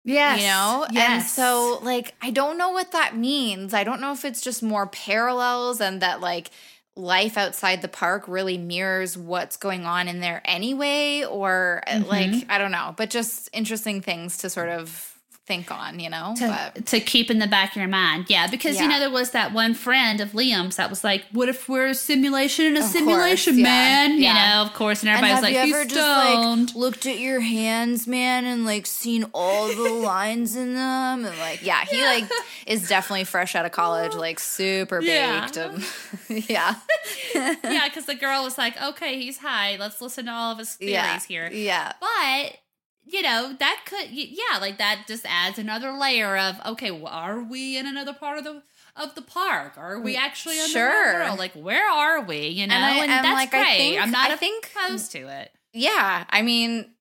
[0.05, 0.41] Yes.
[0.41, 4.25] you know and so like i don't know what that means i don't know if
[4.25, 6.51] it's just more parallels and that like
[6.95, 12.09] life outside the park really mirrors what's going on in there anyway or uh, Mm-hmm.
[12.09, 15.16] like i don't know but just interesting things to sort of
[15.47, 18.27] think on you know to, but to keep in the back of your mind.
[18.29, 21.49] Yeah, because you know there was that one friend of Liam's that was like, "What
[21.49, 24.29] if we're a simulation in a Of simulation, course, yeah, man?" yeah.
[24.29, 25.95] You know, of course, and everybody's like, you "He's ever just
[26.31, 31.25] stoned." like looked at your hands man and like seen all the lines in them
[31.25, 32.25] and like yeah he like
[32.67, 35.43] is definitely fresh out of college like super Yeah.
[35.43, 35.85] baked and
[36.49, 36.75] yeah
[37.35, 39.77] yeah, because the girl was like, "Okay, he's high.
[39.79, 42.59] Let's listen to all of his theories yeah here." yeah But
[43.07, 47.41] you know that could, yeah, like that just adds another layer of okay, well, are
[47.43, 48.63] we in another part of the
[48.97, 49.75] of the park?
[49.77, 51.19] Are we mm, actually in the Sure.
[51.19, 51.39] real world?
[51.39, 52.49] Like, where are we?
[52.49, 53.77] You know, And I- and, that's like, I great.
[53.77, 55.53] think- I'm not I think- opposed to it.
[55.75, 56.95] Yeah, I mean,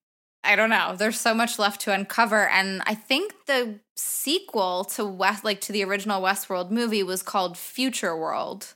[0.44, 0.94] I don't know.
[0.96, 5.72] There's so much left to uncover, and I think the sequel to West, like to
[5.72, 8.74] the original Westworld movie, was called Future World.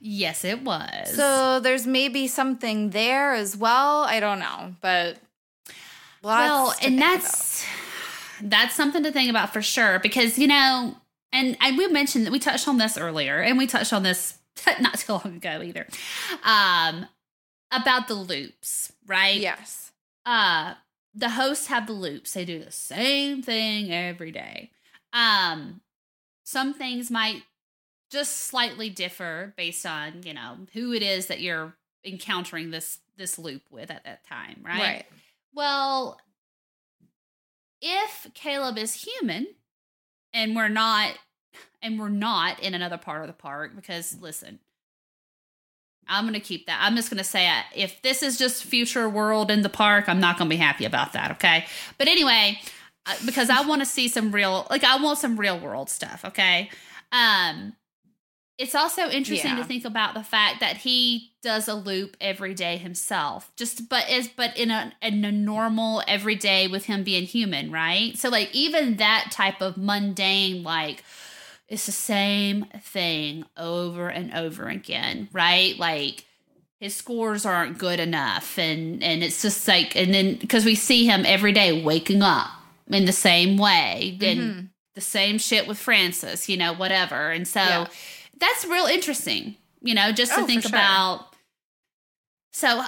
[0.00, 1.14] Yes, it was.
[1.14, 4.02] So there's maybe something there as well.
[4.02, 5.18] I don't know, but
[6.22, 7.64] lots well, and that's
[8.42, 10.96] that's something to think about for sure because you know,
[11.32, 14.38] and and we mentioned that we touched on this earlier, and we touched on this
[14.80, 15.86] not too long ago either,
[16.44, 17.06] um,
[17.70, 19.40] about the loops, right?
[19.40, 19.92] yes,
[20.24, 20.74] uh
[21.16, 24.70] the hosts have the loops they do the same thing every day
[25.12, 25.80] um
[26.44, 27.42] some things might
[28.10, 31.74] just slightly differ based on you know who it is that you're
[32.04, 35.06] encountering this this loop with at that time right, right.
[35.56, 36.20] Well
[37.82, 39.48] if caleb is human
[40.32, 41.18] and we're not
[41.82, 44.60] and we're not in another part of the park because listen
[46.08, 46.78] I'm going to keep that.
[46.80, 50.08] I'm just going to say uh, if this is just future world in the park,
[50.08, 51.64] I'm not going to be happy about that, okay?
[51.98, 52.60] But anyway,
[53.06, 56.24] uh, because I want to see some real like I want some real world stuff,
[56.24, 56.70] okay?
[57.12, 57.74] Um
[58.58, 59.56] it's also interesting Yeah.
[59.58, 63.50] to think about the fact that he does a loop every day himself.
[63.56, 68.16] Just but is but in a in a normal everyday with him being human, right?
[68.16, 71.04] So like even that type of mundane like
[71.68, 75.76] it's the same thing over and over again, right?
[75.78, 76.24] Like
[76.80, 81.04] his scores aren't good enough and and it's just like and then because we see
[81.06, 82.48] him every day waking up
[82.88, 84.68] in the same way and Mhm.
[84.94, 87.30] the same shit with Francis, you know, whatever.
[87.30, 87.86] And so Yeah.
[88.38, 90.70] That's real interesting, you know, just to Oh, think sure.
[90.70, 91.26] about.
[92.52, 92.82] So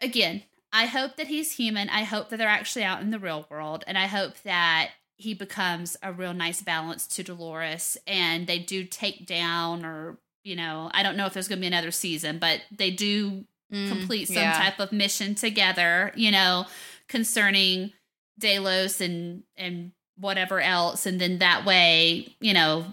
[0.00, 0.42] again,
[0.72, 1.88] I hope that he's human.
[1.88, 5.32] I hope that they're actually out in the real world, and I hope that he
[5.32, 10.90] becomes a real nice balance to Dolores, and they do take down, or you know,
[10.92, 14.26] I don't know if there's going to be another season, but they do Mm, complete
[14.28, 14.52] some yeah.
[14.52, 16.66] type of mission together, you know,
[17.08, 17.92] concerning
[18.38, 22.84] Delos and and whatever else, and then that way, you know,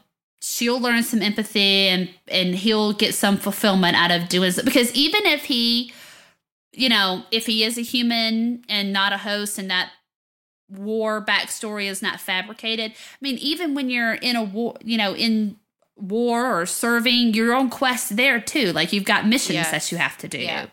[0.43, 4.65] she'll learn some empathy and and he'll get some fulfillment out of doing it.
[4.65, 5.93] Because even if he,
[6.73, 9.91] you know, if he is a human and not a host, and that
[10.69, 15.15] war backstory is not fabricated, I mean, even when you're in a war, you know,
[15.15, 15.57] in
[15.95, 19.69] war or serving your own quest there too like you've got missions Yes.
[19.71, 20.65] that you have to do Yeah.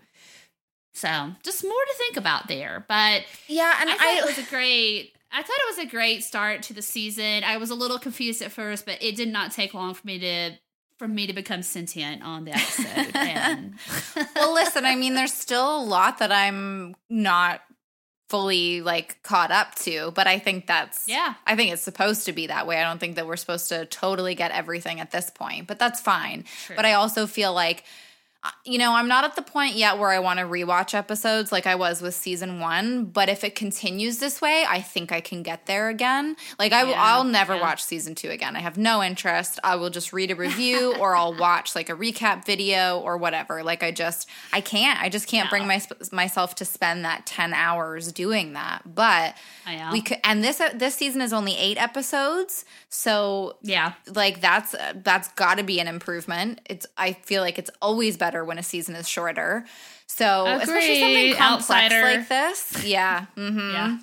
[0.94, 2.84] so just more to think about there.
[2.88, 5.12] But Yeah, and I I, it was a great.
[5.32, 7.44] I thought it was a great start to the season.
[7.44, 10.18] I was a little confused at first, but it did not take long for me
[10.18, 10.52] to
[10.98, 13.10] for me to become sentient on the episode.
[13.14, 13.74] and
[14.36, 17.62] well, listen, I mean, there's still a lot that I'm not
[18.28, 22.32] fully like caught up to, but I think that's yeah, I think it's supposed to
[22.32, 22.78] be that way.
[22.78, 26.00] I don't think that we're supposed to totally get everything at this point, but that's
[26.00, 26.44] fine.
[26.66, 26.76] True.
[26.76, 27.84] But I also feel like
[28.64, 31.66] you know, I'm not at the point yet where I want to rewatch episodes like
[31.66, 35.42] I was with season 1, but if it continues this way, I think I can
[35.42, 36.36] get there again.
[36.58, 37.60] Like I Yeah, I'll never yeah.
[37.60, 38.56] watch season 2 again.
[38.56, 39.58] I have no interest.
[39.62, 43.62] I will just read a review or I'll watch like a recap video or whatever.
[43.62, 44.98] Like I just I can't.
[45.02, 45.68] I just can't bring No.
[45.68, 48.82] my, myself to spend that 10 hours doing that.
[48.94, 49.34] But
[49.92, 52.64] we could and this this season is only 8 episodes.
[52.88, 56.60] So yeah, like that's that's got to be an improvement.
[56.70, 59.64] It's I feel like it's always better when a season is shorter.
[60.06, 62.02] So especially something complex outsider.
[62.02, 63.26] like this, yeah.
[63.36, 63.98] hmm Yeah.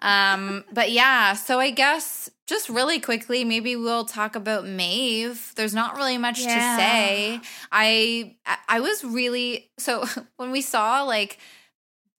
[0.00, 5.52] Um, but yeah, so I guess just really quickly, maybe we'll talk about Maeve.
[5.54, 6.54] There's not really much Yeah.
[6.54, 7.40] to say.
[7.70, 8.34] I
[8.68, 10.04] I was really so
[10.36, 11.38] when we saw like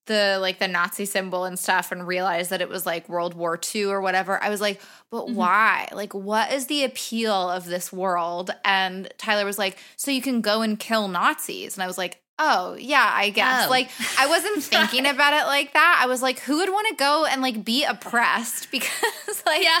[0.06, 3.58] the like the Nazi symbol and stuff and realized that it was like World War
[3.74, 5.34] II or whatever, I was like, but Mhm.
[5.34, 5.88] why?
[5.92, 8.50] Like, what is the appeal of this world?
[8.64, 11.74] And Tyler was like, so you can go and kill Nazis.
[11.76, 13.66] And I was like, oh, yeah, I guess.
[13.66, 13.70] Oh.
[13.70, 16.00] Like, I wasn't thinking about it like that.
[16.02, 18.68] I was like, who would want to go and like be oppressed?
[18.72, 19.78] Because, like, Yeah.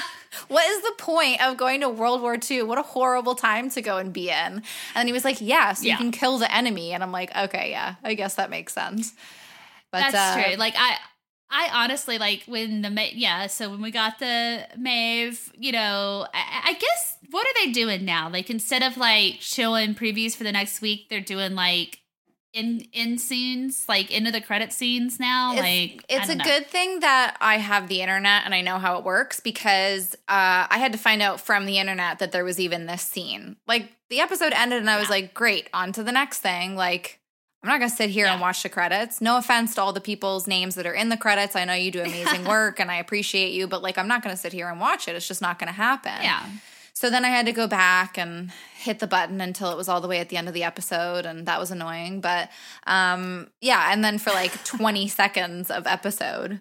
[0.48, 2.62] what is the point of going to World War II?
[2.62, 4.62] What a horrible time to go and be in.
[4.94, 5.92] And he was like, yeah, so Yeah.
[5.92, 6.92] you can kill the enemy.
[6.92, 9.12] And I'm like, okay, yeah, I guess that makes sense.
[9.94, 10.56] But That's uh, true.
[10.56, 10.96] Like I,
[11.50, 13.46] I honestly like when the Ma- yeah.
[13.46, 18.04] So when we got the Maeve, you know, I, I guess what are they doing
[18.04, 18.28] now?
[18.28, 22.00] Like instead of like showing previews for the next week, they're doing like
[22.52, 25.52] in in scenes, like into the credit scenes now.
[25.52, 26.44] It's, like it's a know.
[26.44, 30.66] good thing that I have the internet and I know how it works because uh,
[30.70, 33.56] I had to find out from the internet that there was even this scene.
[33.66, 35.16] Like the episode ended and I was Yeah.
[35.16, 36.76] like, great, on to the next thing.
[36.76, 37.18] Like,
[37.64, 39.22] I'm not gonna sit here and watch the credits.
[39.22, 41.56] No offense to all the people's names that are in the credits.
[41.56, 44.36] I know you do amazing work and I appreciate you, but like, I'm not gonna
[44.36, 45.16] sit here and watch it.
[45.16, 46.12] It's just not gonna happen.
[46.20, 46.44] Yeah.
[46.92, 50.02] So then I had to go back and hit the button until it was all
[50.02, 52.20] the way at the end of the episode, and that was annoying.
[52.20, 52.50] But
[52.86, 56.60] um, yeah, and then for like 20 seconds of episode.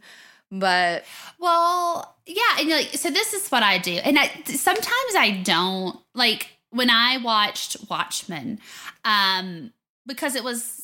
[0.49, 1.03] But
[1.38, 3.91] Well, yeah, and like so this is what I do.
[3.91, 8.59] And I sometimes I don't like when I watched Watchmen
[9.03, 9.73] um
[10.05, 10.82] because it was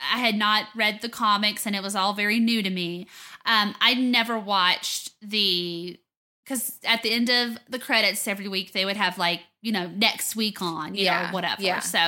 [0.00, 3.06] I had not read the comics and it was all very new to me.
[3.44, 5.98] Um I never watched the
[6.46, 9.88] cuz at the end of the credits every week they would have like, you know,
[9.88, 11.62] next week on, you Yeah, know, whatever.
[11.62, 11.80] yeah.
[11.80, 11.98] So,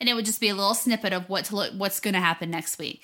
[0.00, 2.20] and it would just be a little snippet of what to look what's going to
[2.20, 3.02] happen next week.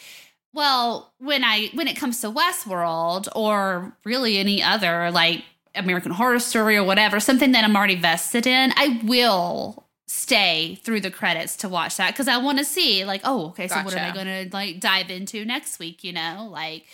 [0.52, 5.44] Well, when I when it comes to Westworld or really any other like
[5.76, 11.00] American Horror Story or whatever, something that I'm already vested in, I will stay through
[11.00, 13.94] the credits to watch that because I want to see like, oh, okay, so what
[13.94, 16.02] am I going to like dive into next week?
[16.02, 16.84] You know, like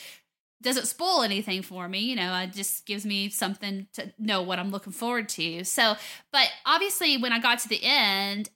[0.61, 4.59] doesn't spoil anything for me, you know, it just gives me something to know what
[4.59, 5.65] I'm looking forward to.
[5.65, 5.97] So,
[6.31, 8.51] but obviously when I got to the end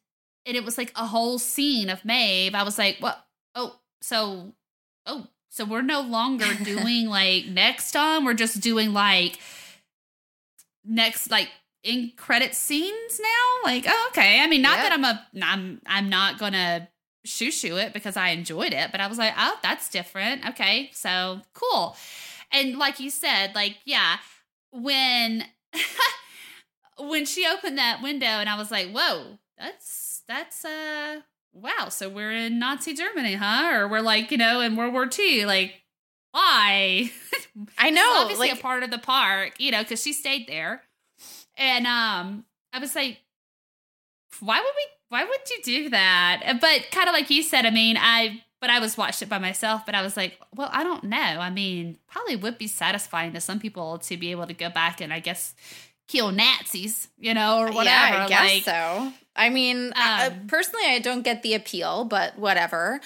[0.45, 3.19] and it was like a whole scene of Maeve, I was like, what?
[3.55, 4.53] Oh, so,
[5.07, 9.39] oh, so we're no longer doing like next on, we're just doing like
[10.85, 11.49] next, like
[11.82, 13.70] in credit scenes now.
[13.70, 14.40] Like, oh, okay.
[14.43, 14.82] I mean, not Yeah.
[14.85, 16.89] that I'm a, I'm, I'm not gonna
[17.24, 20.47] shoo shoo it because I enjoyed it, but I was like, oh, that's different.
[20.51, 21.97] Okay, so cool.
[22.52, 24.16] And like you said, like, yeah,
[24.73, 25.44] when
[26.98, 31.20] when she opened that window and I was like, whoa, that's that's uh
[31.52, 33.70] wow, so we're in Nazi Germany, huh?
[33.74, 35.74] Or we're like, you know, in World War II, like
[36.32, 37.11] why?
[37.78, 40.82] I know, obviously like, a part of the park, you know, because she stayed there.
[41.56, 43.18] And um, I was like,
[44.40, 44.86] why would we?
[45.09, 46.59] Why would you do that?
[46.60, 49.39] But kind of like you said, I mean, I but I was watched it by
[49.39, 49.85] myself.
[49.85, 51.16] But I was like, well, I don't know.
[51.18, 55.01] I mean, probably would be satisfying to some people to be able to go back
[55.01, 55.55] and I guess
[56.09, 57.86] kill Nazis, you know, or whatever.
[57.86, 59.12] Yeah, I guess like, so.
[59.36, 63.01] I mean, I- Um, personally, I don't get the appeal, but whatever.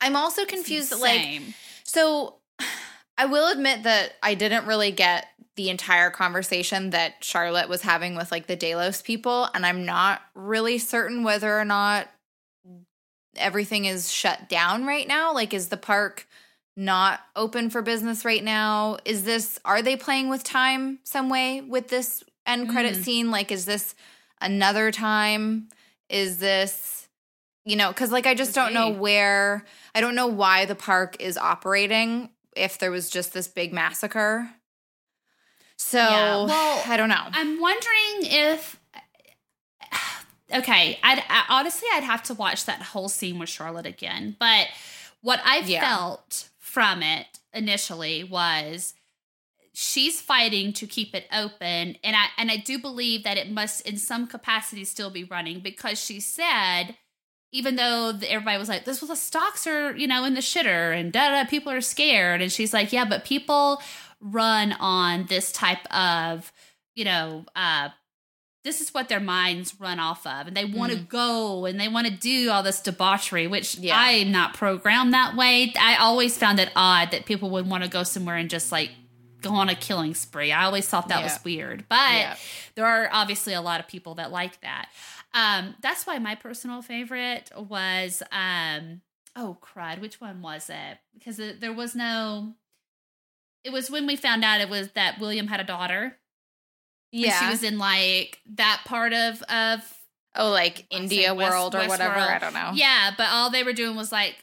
[0.00, 0.98] I'm also confused.
[0.98, 1.42] Like.
[1.84, 2.36] So
[3.18, 5.26] I will admit that I didn't really get
[5.60, 10.22] the entire conversation that Charlotte was having with like the Delos people, and I'm not
[10.34, 12.08] really certain whether or not
[13.36, 15.34] everything is shut down right now.
[15.34, 16.26] Like, is the park
[16.78, 18.96] not open for business right now?
[19.04, 23.04] Is this, are they playing with time some way with this end credit Mm.
[23.04, 23.30] scene?
[23.30, 23.94] Like, is this
[24.40, 25.68] another time?
[26.08, 27.06] Is this,
[27.66, 31.16] you know, because like I just don't know where, I don't know why the park
[31.20, 34.50] is operating if there was just this big massacre.
[35.80, 37.26] So, Yeah, well, I don't know.
[37.32, 38.78] I'm wondering if.
[40.52, 44.36] Okay, I'd I, honestly I'd have to watch that whole scene with Charlotte again.
[44.38, 44.66] But
[45.22, 45.80] what I Yeah.
[45.80, 48.94] felt from it initially was
[49.72, 53.86] she's fighting to keep it open, and I and I do believe that it must
[53.88, 56.96] in some capacity still be running because she said.
[57.52, 60.96] Even though everybody was like, "This was the stocks are, you know, in the shitter,"
[60.96, 63.82] and da da, people are scared, and she's like, "Yeah, but people
[64.20, 66.52] run on this type of,
[66.94, 67.88] you know, uh,
[68.62, 71.88] this is what their minds run off of and they want to go and they
[71.88, 73.94] want to do all this debauchery which Yeah.
[73.96, 77.88] i'm not programmed that way i always found it odd that people would want to
[77.88, 78.90] go somewhere and just like
[79.40, 81.24] go on a killing spree i always thought that Yeah.
[81.24, 82.36] was weird but Yeah.
[82.74, 84.90] there are obviously a lot of people that like that
[85.32, 89.00] um that's why my personal favorite was um
[89.36, 92.52] oh crud which one was it because there was no
[93.64, 96.16] it was when we found out it was that William had a daughter.
[97.12, 97.38] Yeah.
[97.40, 99.80] she was in like that part of of
[100.36, 102.14] oh, like India West- World or whatever.
[102.14, 102.36] Westworld.
[102.36, 102.70] I don't know.
[102.74, 104.36] Yeah, but all they were doing was like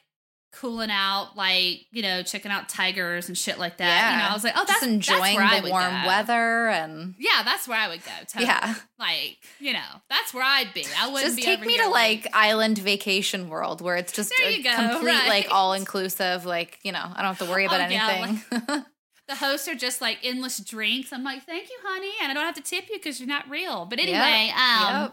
[0.51, 4.11] cooling out, like you know, checking out tigers and shit like that.
[4.11, 6.07] You know, I was like, oh, that's just enjoying that's the warm go.
[6.07, 8.11] weather and Yeah, that's where I would go.
[8.27, 8.45] Totally.
[8.45, 8.75] yeah.
[8.99, 10.85] like you know, that's where I'd be.
[10.99, 14.51] I wouldn't Just take me to like island vacation world where it's just There a
[14.51, 15.29] you go, complete right.
[15.29, 16.45] like all inclusive.
[16.45, 18.85] Like you know, I don't have to worry oh, about Oh, yeah, anything.
[19.27, 21.11] the hosts are just like endless drinks.
[21.11, 23.49] I'm like, thank you, honey, and I don't have to tip you because you're not
[23.49, 23.85] real.
[23.85, 25.11] But Yep, anyway, um,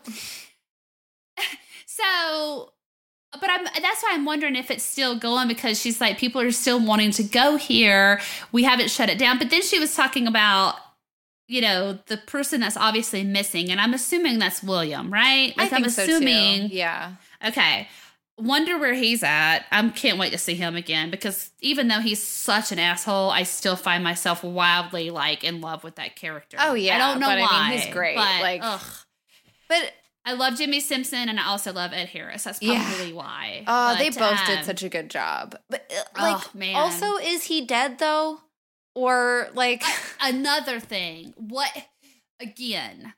[1.37, 1.49] Yep.
[1.87, 2.73] so
[3.41, 6.53] but i'm that's why i'm wondering if it's still going because she's like people are
[6.53, 8.21] still wanting to go here
[8.53, 10.77] we haven't shut it down but then she was talking about
[11.49, 15.71] you know the person that's obviously missing and i'm assuming that's william right I like
[15.71, 16.77] think i'm so assuming too.
[16.77, 17.15] Yeah.
[17.45, 17.89] okay
[18.37, 22.21] wonder where he's at i can't wait to see him again because even though he's
[22.23, 26.75] such an asshole i still find myself wildly like in love with that character Oh,
[26.75, 28.81] yeah, i don't know but I mean, why he's great, but, like- ugh.
[29.69, 29.93] But
[30.27, 32.45] I love Jimmy Simpson and I also love Ed Harris.
[32.45, 32.83] That's Yeah.
[32.83, 33.63] probably why.
[33.67, 35.55] oh, they both did um, such a good job.
[35.69, 36.77] But uh, Oh, like, man.
[36.77, 38.41] also, is he dead though,
[38.95, 39.83] or like?
[40.23, 41.35] another thing.
[41.37, 41.71] What
[42.41, 43.13] again?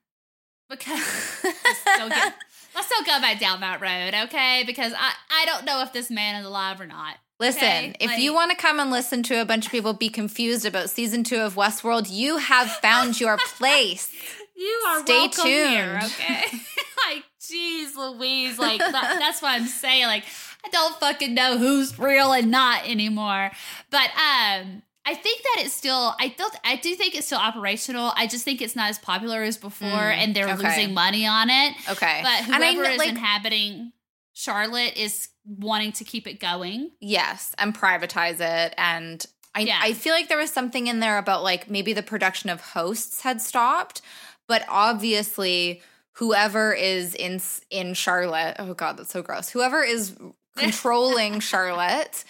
[0.68, 2.34] Because still, get,
[2.76, 4.62] let's still go back down that road, okay?
[4.64, 7.16] Because I I don't know if this man is alive or not.
[7.38, 10.08] Listen, Okay, if you want to come and listen to a bunch of people be
[10.08, 14.10] confused about season two of Westworld, you have found your place.
[14.56, 16.04] You are Stay welcome here, tuned.
[16.12, 16.44] okay?
[17.14, 20.06] like, jeez, Louise, like that, that's what I'm saying.
[20.06, 20.24] Like,
[20.64, 23.50] I don't fucking know who's real and not anymore.
[23.90, 26.14] But um, I think that it's still.
[26.20, 28.12] I thought I do think it's still operational.
[28.16, 30.68] I just think it's not as popular as before, Mm, and they're okay.
[30.68, 31.74] losing money on it.
[31.88, 33.92] Okay, But I whoever kn- is like- inhabiting
[34.32, 36.90] Charlotte is wanting to keep it going.
[37.00, 38.74] Yes, and privatize it.
[38.76, 39.24] And
[39.54, 39.78] I, Yeah.
[39.80, 43.20] I feel like there was something in there about like maybe the production of hosts
[43.22, 44.02] had stopped,
[44.48, 45.80] but obviously
[46.14, 49.48] whoever is in in Charlotte, oh god, that's so gross.
[49.50, 50.16] Whoever is
[50.56, 52.24] controlling Charlotte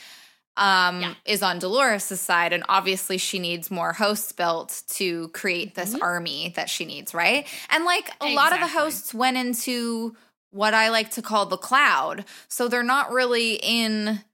[0.57, 1.15] um Yeah.
[1.24, 6.03] is on Dolores' side and obviously she needs more hosts built to create this Mhm.
[6.03, 7.47] army that she needs, right?
[7.70, 10.16] And like a lot of the hosts went into
[10.51, 12.24] what I like to call the cloud.
[12.49, 14.24] So they're not really in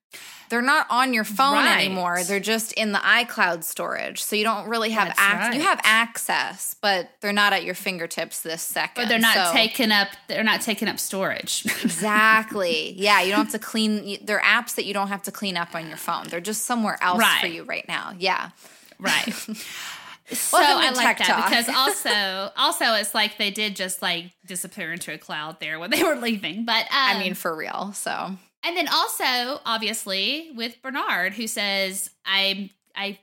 [0.52, 1.82] they're not on your phone Right.
[1.82, 2.22] anymore.
[2.24, 4.22] They're just in the iCloud storage.
[4.22, 5.54] So you don't really have access.
[5.54, 9.04] You have access, but they're not at your fingertips this second.
[9.04, 10.08] But they're not So- taking up.
[10.28, 11.64] They're not taking up storage.
[11.82, 12.92] Exactly.
[12.98, 14.18] Yeah, you don't have to clean.
[14.26, 16.28] They're apps that you don't have to clean up on your phone.
[16.28, 18.12] They're just somewhere else for you right now.
[18.18, 18.50] Yeah.
[18.98, 19.32] Right.
[20.30, 21.48] so I like that Talk.
[21.48, 25.90] because also also it's like they did just like disappear into a cloud there when
[25.90, 26.64] they were leaving.
[26.66, 27.92] But um, I mean, for real.
[27.94, 33.18] So and then also obviously with Bernard who says I'm I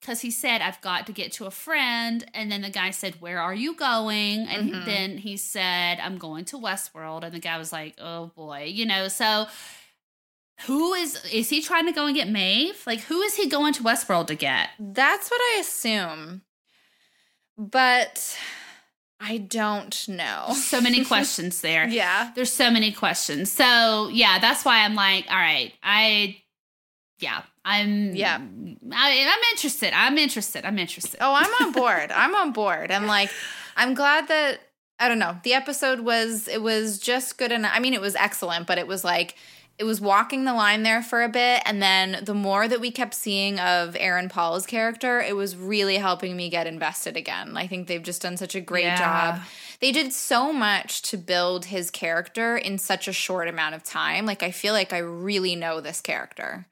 [0.00, 3.20] because he said I've got to get to a friend, and then the guy said
[3.20, 4.46] Where are you going?
[4.46, 4.84] And Mhm.
[4.86, 8.86] then he said I'm going to Westworld, and the guy was like Oh boy, you
[8.86, 9.48] know so.
[10.66, 12.82] Who is is he trying to go and get Maeve?
[12.86, 14.70] Like who is he going to Westworld to get?
[14.78, 16.42] that's what I assume.
[17.56, 18.36] But
[19.20, 20.46] I don't know.
[20.54, 21.88] So many questions there.
[21.88, 22.30] Yeah.
[22.34, 23.50] There's so many questions.
[23.50, 26.36] So yeah, that's why I'm like, all right, I,
[27.18, 28.36] yeah, I'm, Yeah.
[28.36, 29.92] I, I'm interested.
[29.92, 30.64] I'm interested.
[30.64, 31.18] I'm interested.
[31.20, 32.12] Oh, I'm on board.
[32.14, 32.90] I'm on board.
[32.90, 33.30] And like,
[33.76, 34.60] I'm glad that
[35.00, 35.36] I don't know.
[35.44, 37.72] The episode was it was just good enough.
[37.74, 39.34] I mean, it was excellent, but it was like
[39.78, 42.90] it was walking the line there for a bit, and then the more that we
[42.90, 47.56] kept seeing of Aaron Paul's character, it was really helping me get invested again.
[47.56, 48.98] I think they've just done such a great Yeah.
[48.98, 49.40] job.
[49.80, 54.26] They did so much to build his character in such a short amount of time.
[54.26, 56.66] Like I feel like I really know this character.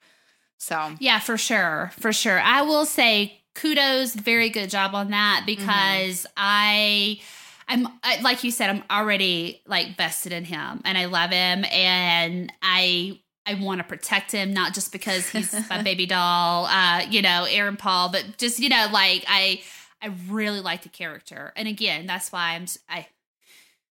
[0.58, 2.40] So Yeah, for sure, for sure.
[2.40, 5.46] I will say kudos, very good job on that mm-hmm.
[5.46, 7.20] because I.
[7.68, 8.70] I'm I, like you said.
[8.70, 13.84] I'm already like vested in him, and I love him, and I I want to
[13.84, 18.38] protect him, not just because he's my baby doll, uh, you know, Aaron Paul, but
[18.38, 19.62] just you know, like I
[20.00, 23.06] I really like the character, and again, that's why I'm I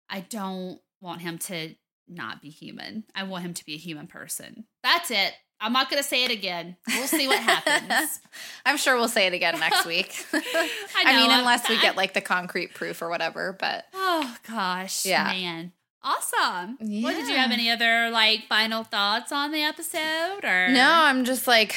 [0.09, 1.75] I don't want him to
[2.07, 3.03] not be human.
[3.13, 4.65] I want him to be a human person.
[4.83, 5.33] That's it.
[5.61, 6.77] I'm not going to say it again.
[6.87, 8.19] We'll see what happens.
[8.65, 10.15] I'm sure we'll say it again next week.
[10.33, 13.55] I, know, mean, I'm- unless we I- get like the concrete proof or whatever.
[13.59, 15.25] But Oh gosh, Yeah.
[15.25, 15.71] man.
[16.01, 16.77] Awesome.
[17.03, 21.25] What did you have any other like final thoughts on the episode or no, I'm
[21.25, 21.75] just like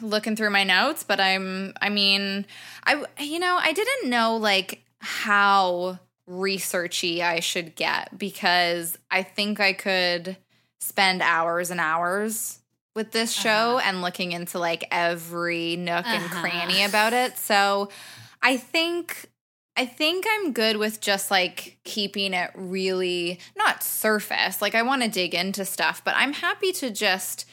[0.00, 1.04] looking through my notes.
[1.04, 2.46] But I'm, I mean,
[2.84, 9.60] I, you know, I didn't know like how researchy I should get because I think
[9.60, 10.36] I could
[10.80, 12.58] spend hours and hours
[12.94, 13.82] with this show Uh-huh.
[13.88, 16.40] and looking into like every nook and Uh-huh.
[16.40, 17.38] cranny about it.
[17.38, 17.88] So
[18.42, 19.26] I think
[19.76, 24.60] I think I'm good with just like keeping it really not surface.
[24.60, 27.46] Like I want to dig into stuff, but I'm happy to just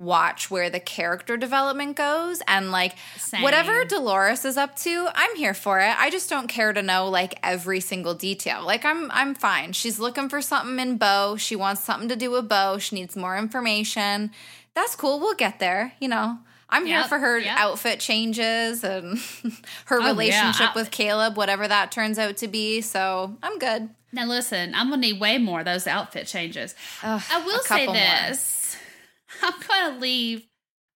[0.00, 2.94] watch where the character development goes and like
[3.40, 5.94] whatever Dolores is up to, I'm here for it.
[5.98, 8.64] I just don't care to know like every single detail.
[8.64, 9.72] Like I'm I'm fine.
[9.72, 11.36] She's looking for something in Bo.
[11.36, 12.78] She wants something to do with Bo.
[12.78, 14.30] She needs more information.
[14.74, 15.20] That's cool.
[15.20, 16.38] We'll get there, you know.
[16.68, 17.56] I'm here for her yep.
[17.58, 19.18] outfit changes and
[19.86, 22.80] her Oh, relationship I- with Caleb, whatever that turns out to be.
[22.80, 23.90] So I'm good.
[24.12, 26.74] Now listen, I'm gonna need way more of those outfit changes.
[27.02, 28.02] Ugh, I will say couple more.
[28.28, 28.76] this.
[29.42, 30.46] I'm gonna leave.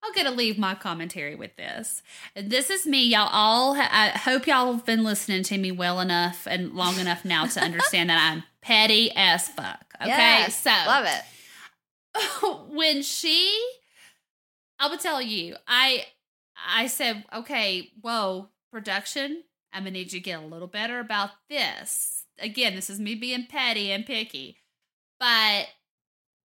[0.03, 2.01] I'm gonna leave my commentary with this.
[2.35, 3.03] This is me.
[3.05, 3.75] Y'all all.
[3.77, 7.59] I hope y'all have been listening to me well enough and long enough now to
[7.63, 9.85] understand that I'm petty as fuck.
[10.01, 11.21] Okay, Yes, so love it.
[12.69, 13.59] when she
[14.79, 16.05] I would tell you, I
[16.67, 21.31] I said, okay, whoa, production, I'm gonna need you to get a little better about
[21.49, 22.25] this.
[22.39, 24.57] Again, this is me being petty and picky.
[25.19, 25.67] But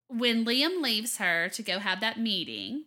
[0.08, 2.84] when Liam leaves her to go have that meeting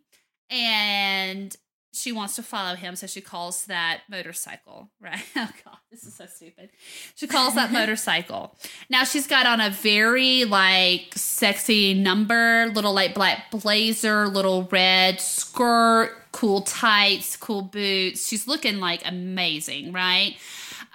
[0.50, 1.56] and
[1.96, 5.24] she wants to follow him, so she calls that motorcycle, right?
[5.36, 6.70] Oh god, this is so stupid.
[7.16, 8.56] She calls that motorcycle.
[8.90, 15.20] Now she's got on a very like sexy number, little like black blazer, little red
[15.22, 18.28] skirt, cool tights, cool boots.
[18.28, 20.36] She's looking like amazing, right?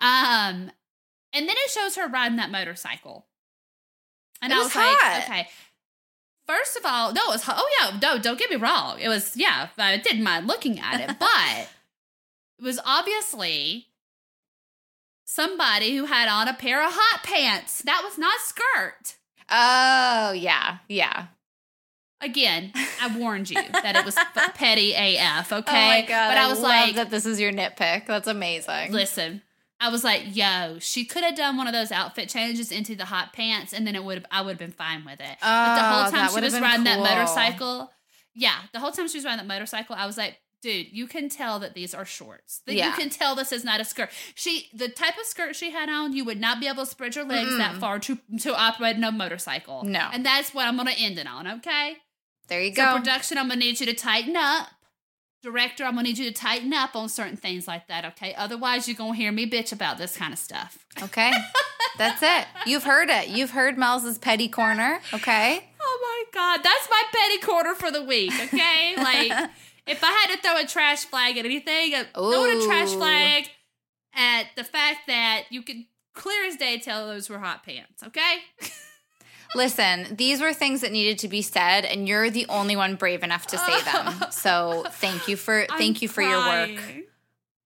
[0.00, 0.70] Um,
[1.32, 3.26] and then it shows her riding that motorcycle.
[4.42, 5.48] And It I was was like, okay.
[6.50, 7.44] First of all, no, it was.
[7.46, 8.98] Oh yeah, no, don't get me wrong.
[8.98, 11.68] It was yeah, I didn't mind looking at it, but
[12.58, 13.86] it was obviously
[15.24, 17.82] somebody who had on a pair of hot pants.
[17.82, 19.16] That was not skirt.
[19.48, 21.26] Oh yeah, yeah.
[22.20, 24.16] Again, I warned you that it was
[24.54, 25.70] petty AF, okay?
[25.70, 26.30] Oh my god!
[26.30, 28.06] but I, was love like, that this is your nitpick.
[28.06, 28.90] That's amazing.
[28.90, 29.42] listen,
[29.82, 33.06] I was like, yo, she could have done one of those outfit changes into the
[33.06, 35.36] hot pants, and then it would have, I would have been fine with it.
[35.40, 37.02] but the Oh, whole time she was riding cool.
[37.02, 37.90] that motorcycle,
[38.34, 41.30] yeah, the whole time she was riding that motorcycle, I was like, dude, you can
[41.30, 42.60] tell that these are shorts.
[42.66, 42.88] That Yeah.
[42.88, 44.10] You can tell this is not a skirt.
[44.34, 47.16] She, the type of skirt she had on, you would not be able to spread
[47.16, 49.84] your legs that far to to operate in a motorcycle.
[49.84, 50.10] No.
[50.12, 51.46] and that's what I'm gonna end it on.
[51.48, 51.96] Okay.
[52.48, 52.96] There you So go.
[52.98, 54.68] production, I'm gonna need you to tighten up.
[55.42, 58.34] Director, I'm gonna need you to tighten up on certain things like that, okay?
[58.34, 60.84] Otherwise, you're gonna hear me bitch about this kind of stuff.
[61.02, 61.32] okay,
[61.98, 62.46] that's it.
[62.66, 63.28] You've heard it.
[63.28, 65.00] You've heard Mel's petty corner.
[65.14, 65.64] Okay.
[65.80, 68.94] Oh my god, that's my petty corner for the week, okay?
[68.98, 69.50] like,
[69.86, 73.48] if I had to throw a trash flag at anything, I'd throw a trash flag
[74.14, 75.84] at the fact that you could
[76.14, 78.38] clear as day tell those were hot pants, okay?
[79.54, 83.22] Listen, these were things that needed to be said, and you're the only one brave
[83.22, 84.30] enough to say them.
[84.30, 86.80] So thank you for thank I'm you for your work.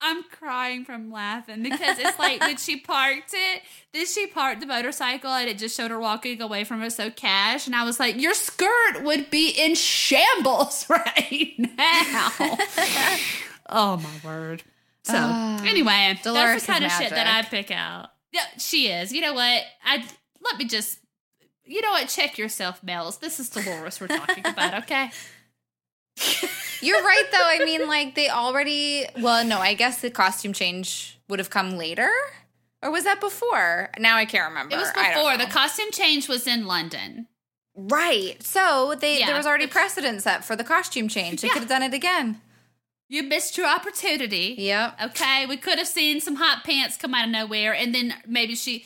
[0.01, 3.62] I'm crying from laughing because it's like when she parked it,
[3.94, 7.11] then she parked the motorcycle and it just showed her walking away from it so
[7.11, 7.66] cash.
[7.66, 12.32] And I was like, Your skirt would be in shambles right now.
[13.70, 14.62] oh my word.
[15.05, 18.11] So Ah, anyway, Dolores that's the kind of shit that I pick out.
[18.32, 19.11] Yeah, she is.
[19.11, 19.62] You know what?
[19.85, 20.05] I
[20.43, 20.98] let me just
[21.65, 22.09] you know what?
[22.09, 23.19] Check yourself, Mel's.
[23.19, 25.11] This is Dolores we're talking about, okay?
[26.81, 27.39] You're right, though.
[27.43, 29.07] I mean, like they already.
[29.19, 32.11] Well, no, I guess the costume change would have come later,
[32.82, 33.91] or was that before?
[33.99, 34.74] Now I can't remember.
[34.74, 35.36] It was before.
[35.39, 37.27] The costume change was in London.
[37.77, 38.41] right.
[38.43, 39.27] So they Yeah.
[39.27, 41.41] there was already precedent set for the costume change.
[41.41, 41.55] They Yeah.
[41.55, 42.41] could have done it again.
[43.09, 44.55] You missed your opportunity.
[44.59, 45.01] Yep.
[45.07, 48.55] Okay, we could have seen some hot pants come out of nowhere, and then maybe
[48.55, 48.85] she.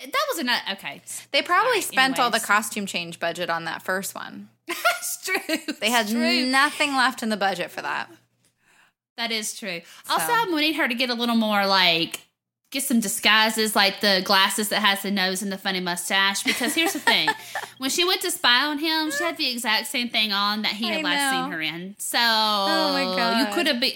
[0.00, 0.62] That was enough.
[0.72, 1.00] Okay,
[1.32, 4.50] They probably spent all the costume change budget on that first one.
[4.68, 5.74] that's true.
[5.80, 6.46] They had true.
[6.46, 8.10] nothing left in the budget for that.
[9.16, 9.80] That is true.
[10.10, 12.20] Also, I'm wanting her to get a little more like
[12.70, 16.42] get some disguises, like the glasses that has the nose and the funny mustache.
[16.42, 17.30] Because here's the thing:
[17.78, 20.72] when she went to spy on him, she had the exact same thing on that
[20.72, 21.42] he I had last know.
[21.42, 21.94] seen her in.
[21.98, 23.92] So Oh my you could have been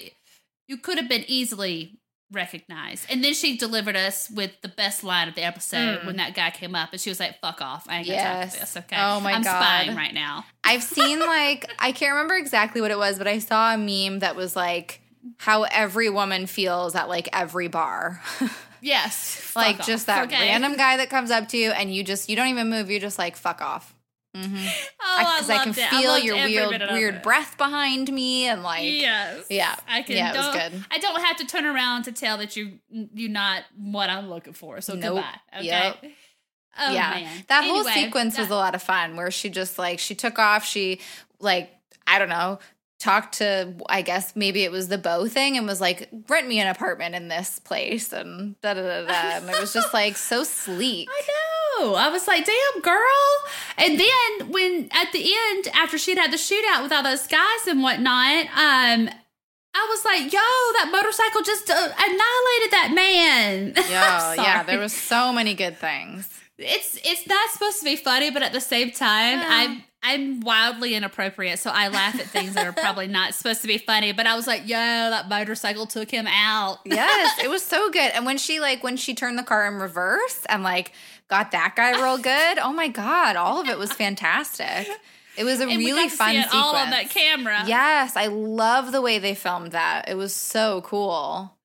[0.68, 1.99] you could have been easily
[2.32, 3.06] recognized.
[3.10, 6.06] And then she delivered us with the best line of the episode Mm.
[6.06, 7.86] when that guy came up and she was like, "Fuck off!
[7.88, 8.44] I ain't gonna Yes.
[8.44, 8.96] talk to this." Okay.
[8.98, 9.62] Oh my I'm God.
[9.62, 10.44] spying right now.
[10.64, 14.20] I've seen like I can't remember exactly what it was, but I saw a meme
[14.20, 15.00] that was like
[15.38, 18.22] how every woman feels at like every bar.
[18.82, 19.52] Yes.
[19.54, 20.48] like off, just that okay?
[20.48, 22.98] random guy that comes up to you and you just you don't even move, you're
[22.98, 23.92] just like fuck off.
[24.36, 24.66] Mm-hmm.
[25.02, 25.88] Oh, Because I, can loved it.
[25.90, 27.22] feel your weird weird it.
[27.24, 29.46] breath behind me and like Yes.
[29.50, 29.74] Yeah.
[29.88, 30.16] I can.
[30.16, 30.84] Yeah, it was don't, good.
[30.90, 34.52] I don't have to turn around to tell that you you're not what I'm looking
[34.52, 34.80] for.
[34.80, 35.02] So Nope.
[35.16, 35.58] goodbye.
[35.58, 35.66] Okay.
[35.66, 36.04] Yep.
[36.78, 37.10] Oh yeah.
[37.10, 37.44] man.
[37.48, 40.38] That whole Anyway, sequence was a lot of fun where she just like she took
[40.38, 41.00] off, she
[41.40, 41.70] like
[42.06, 42.60] I don't know,
[43.00, 46.60] talked to I guess maybe it was the bow thing and was like, rent me
[46.60, 49.12] an apartment in this place and da da da da.
[49.38, 51.08] And it was just like so sleek.
[51.10, 51.34] I know.
[51.94, 52.96] I was like, damn, girl.
[53.78, 57.66] And then when at the end, after she'd had the shootout with all those guys
[57.66, 59.08] and whatnot, um,
[59.72, 63.74] I was like, yo, that motorcycle just uh, annihilated that man.
[63.90, 64.62] Yeah, yeah.
[64.64, 66.28] There was so many good things.
[66.58, 69.48] It's it's not supposed to be funny, but at the same time, Yeah.
[69.48, 73.66] I'm I'm wildly inappropriate, so I laugh at things that are probably not supposed to
[73.68, 74.12] be funny.
[74.12, 76.78] But I was like, yo, that motorcycle took him out.
[76.86, 78.10] Yes, it was so good.
[78.14, 80.92] And when she like when she turned the car in reverse and like
[81.30, 84.88] got that guy real good, oh my god, all of it was fantastic.
[85.36, 86.54] It was a And really got to fun sequence.
[86.54, 87.62] all on that camera.
[87.66, 90.08] Yes, I love the way they filmed that.
[90.08, 91.56] It was so cool.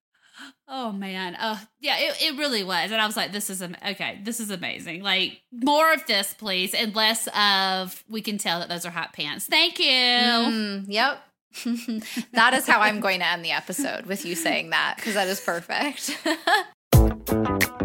[0.67, 1.35] Oh man.
[1.41, 2.91] Oh yeah, it, it really was.
[2.91, 5.03] And I was like, this is am- okay, this is amazing.
[5.03, 9.13] Like more of this, please, and less of we can tell that those are hot
[9.13, 9.45] pants.
[9.45, 9.85] Thank you.
[9.87, 11.21] Mm, yep.
[12.33, 15.27] that is how I'm going to end the episode with you saying that because that
[15.27, 16.17] is perfect.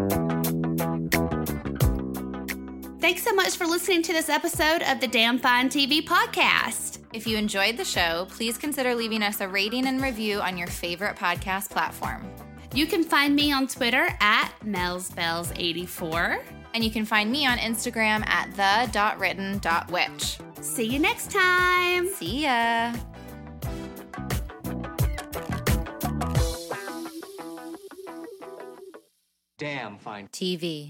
[3.00, 6.98] Thanks so much for listening to this episode of the Damn Fine TV podcast.
[7.12, 10.68] if you enjoyed the show, please consider leaving us a rating and review on your
[10.68, 12.30] favorite podcast platform.
[12.74, 16.42] You can find me on Twitter at melsbells84.
[16.72, 20.38] And you can find me on Instagram at the.written.witch.
[20.60, 22.08] See you next time.
[22.10, 22.92] See ya.
[29.58, 30.28] Damn fine.
[30.28, 30.88] TV.